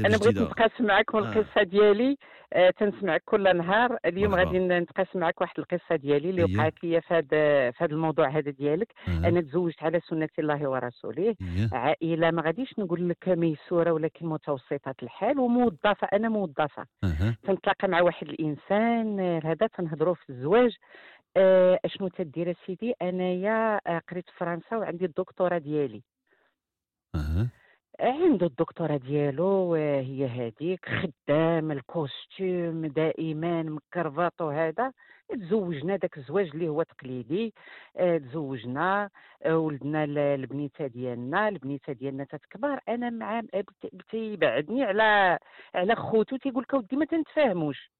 أنا 0.00 0.16
بغيت 0.16 0.38
نتقاسم 0.38 0.84
معك 0.84 1.14
القصة 1.14 1.62
ديالي. 1.62 2.16
آه 2.52 2.70
تنسمعك 2.70 3.22
كل 3.24 3.56
نهار. 3.56 3.98
اليوم. 4.04 4.34
غادي 4.34 4.58
نتقاسم 4.58 5.18
معك 5.18 5.40
واحد 5.40 5.58
القصة 5.58 5.96
ديالي 5.96 6.30
اللي. 6.30 6.44
وقعت 6.44 6.74
لي 6.82 7.00
في 7.00 7.14
هذا 7.14 7.70
في 7.70 7.84
هذا 7.84 7.92
الموضوع 7.92 8.28
هذا 8.28 8.50
ديالك. 8.50 8.92
أها. 9.08 9.28
أنا 9.28 9.40
تزوجت 9.40 9.82
على 9.82 10.00
سنة 10.00 10.28
الله 10.38 10.68
ورسوله. 10.68 11.22
أيه. 11.22 11.68
عائلة 11.72 12.30
ما 12.30 12.42
غاديش 12.42 12.78
نقول 12.78 13.08
لك 13.08 13.28
ميسورة 13.28 13.92
ولكن 13.92 14.26
متوسطة 14.26 14.94
الحال 15.02 15.38
وموظفة. 15.38 16.08
أنا 16.12 16.28
موظفة. 16.28 16.86
أها. 17.04 17.36
تنتلاقى 17.42 17.88
مع 17.88 18.00
واحد 18.00 18.28
الإنسان 18.28 19.20
آه، 19.20 19.40
هذا 19.44 19.66
تنهضروا 19.66 20.14
في 20.14 20.30
الزواج. 20.30 20.70
آه، 20.70 20.78
اشنو 21.84 22.08
تدير 22.08 22.50
أسيدي؟ 22.50 22.94
أنايا 23.02 23.80
آه، 23.86 24.02
قريت 24.10 24.30
في 24.30 24.36
فرنسا 24.36 24.76
وعندي 24.76 25.04
الدكتوراه 25.04 25.58
ديالي. 25.58 26.02
أها. 27.14 27.48
عنده 28.00 28.46
الدكتوراه 28.46 28.96
ديالو 28.96 29.74
آه، 29.74 30.00
هي 30.00 30.26
هذيك 30.26 30.86
خدام 30.88 31.72
ال 31.72 31.86
costume 31.86 32.86
دائما 32.86 33.62
مكرفط 33.62 34.40
وهذا. 34.40 34.92
تزوجنا 35.28 35.96
داك 35.96 36.18
الزواج 36.18 36.50
اللي 36.54 36.68
هو 36.68 36.82
تقليدي. 36.82 37.54
آه، 37.96 38.18
تزوجنا 38.18 39.10
آه، 39.44 39.58
ولدنا 39.58 40.04
البنيته 40.04 40.86
ديالنا. 40.86 41.48
البنيته 41.48 41.92
ديالنا 41.92 42.24
تتكبر. 42.24 42.80
أنا 42.88 43.10
مع 43.10 43.42
تيبعدني 44.10 44.84
على 44.84 45.38
على 45.74 45.96
خوتو 45.96 46.36
تيقول 46.36 46.62
لك 46.62 46.74
اودي 46.74 46.96
ما 46.96 47.04
تنتفاهموش. 47.04 47.90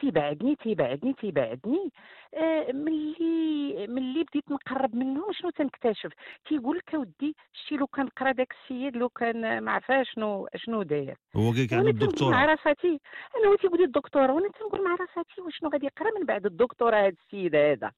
تيبعدني 0.00 0.56
تيبعدني 0.56 1.12
تيبعدني. 1.12 1.92
آه، 2.34 2.72
ملي 2.72 3.86
ملي 3.88 4.24
بديت 4.24 4.50
نقرب 4.50 4.94
منهم 4.94 5.32
شنو 5.32 5.50
تنكتشف؟ 5.50 6.12
تيقول 6.48 6.76
لك 6.76 6.94
أودي 6.94 7.36
شتي 7.52 7.76
لو 7.76 7.86
كان 7.86 8.08
قرا 8.08 8.32
داك 8.32 8.54
السيد 8.62 8.96
لو 8.96 9.08
كان 9.08 9.58
ما 9.58 9.72
عرفها 9.72 10.02
شنو 10.02 10.48
شنو 10.56 10.82
داير. 10.82 11.16
هو 11.36 11.52
لك 11.52 11.72
عنده 11.72 12.06
تنقول 12.06 12.32
مع 12.32 12.44
راساتي 12.44 13.00
أنا 13.36 13.48
هو 13.48 13.54
تيقول 13.54 13.78
لي 13.78 13.84
الدكتوراه 13.84 14.34
وأنا 14.34 14.48
تنقول 14.48 14.84
مع 14.84 14.90
راساتي 14.90 15.40
وشنو 15.40 15.70
غادي 15.70 15.86
يقرا 15.86 16.10
من 16.18 16.26
بعد 16.26 16.46
الدكتوراه 16.46 17.00
هذا 17.00 17.08
السيد 17.08 17.54
هذا. 17.54 17.92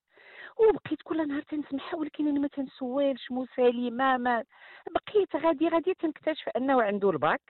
وبقيت 0.59 1.03
كل 1.05 1.29
نهار 1.29 1.43
تنسمعها 1.43 1.97
ولكن 1.97 2.29
أنا 2.29 2.41
ما 2.41 2.49
تنسوالش 2.49 3.31
مسالمه 3.31 4.17
ما. 4.17 4.45
بقيت 4.91 5.37
غادي 5.37 5.69
غادي 5.69 5.95
تنكتشف 5.95 6.49
أنه 6.57 6.83
عنده 6.83 7.11
الباك 7.11 7.41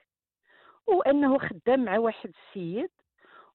وأنه 0.87 1.37
خدام 1.37 1.85
مع 1.85 1.97
واحد 1.97 2.29
السيد. 2.29 2.89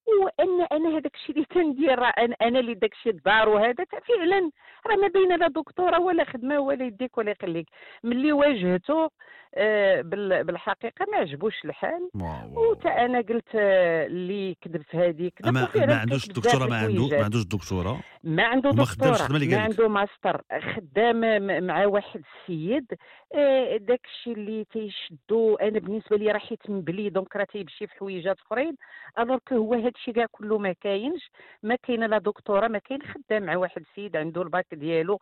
وإن 0.07 0.61
أنا 0.71 0.89
هذاك 0.97 1.15
الشيء 1.15 1.35
اللي 1.35 1.45
تندير 1.45 2.03
أنا 2.03 2.35
أنا 2.41 2.59
اللي 2.59 2.73
داك 2.73 2.93
الشيء 2.93 3.11
الدار 3.11 3.49
وهذا 3.49 3.85
فعلا 4.07 4.51
راه 4.87 4.95
ما 4.95 5.07
بين 5.07 5.35
لا 5.39 5.47
دكتورة 5.47 5.99
ولا 5.99 6.23
خدمة 6.23 6.59
ولا 6.59 6.85
يديك 6.85 7.17
ولا 7.17 7.31
يخليك. 7.31 7.67
ملي 8.03 8.31
واجهته 8.31 9.09
آه، 9.55 10.01
بال- 10.01 10.43
بالحقيقة 10.43 11.05
ما 11.11 11.17
عجبوش 11.17 11.65
الحال. 11.65 12.09
وتا 12.55 13.05
أنا 13.05 13.21
قلت 13.21 13.47
آه، 13.55 14.05
اللي 14.05 14.55
كذبت 14.61 14.95
هذيك. 14.95 15.33
أما 15.47 15.67
ما 15.75 15.95
عندوش 15.95 16.27
الدكتوراه 16.29 16.67
ما 16.67 16.77
عنده 16.77 17.07
ما 17.17 17.23
عندوش 17.23 17.41
الدكتوراه 17.41 17.97
ما 18.23 18.43
عنده 18.43 18.69
اللي 18.69 19.47
ما 19.55 19.61
عنده 19.61 19.87
ماستر. 19.87 20.41
خدام 20.75 21.41
مع 21.63 21.85
واحد 21.85 22.21
السيد. 22.41 22.93
آه، 23.35 23.77
داك 23.77 24.01
الشيء 24.05 24.33
اللي 24.33 24.63
تيشدو. 24.63 25.55
أنا 25.55 25.79
بالنسبة 25.79 26.17
لي 26.17 26.31
راه 26.31 26.37
حيت 26.39 26.69
مبلي 26.69 27.09
donc 27.09 27.35
راه 27.35 27.43
تيمشي 27.43 27.87
في 27.87 27.93
حويجات 27.99 28.37
أخرين. 28.39 28.75
alors 29.19 29.37
هو 29.53 29.73
هذا 29.73 29.87
الشيء 29.99 30.13
كاع 30.13 30.25
كله 30.31 30.57
ما 30.57 30.73
كاينش 30.73 31.31
ما 31.63 31.75
كاينة 31.75 32.05
لا 32.07 32.17
دكتوراه 32.17 32.67
ما 32.67 32.79
كاين 32.79 33.01
خدام 33.01 33.43
مع 33.43 33.57
واحد 33.57 33.81
السيد 33.81 34.15
عنده 34.15 34.41
الباك 34.41 34.65
ديالو. 34.73 35.19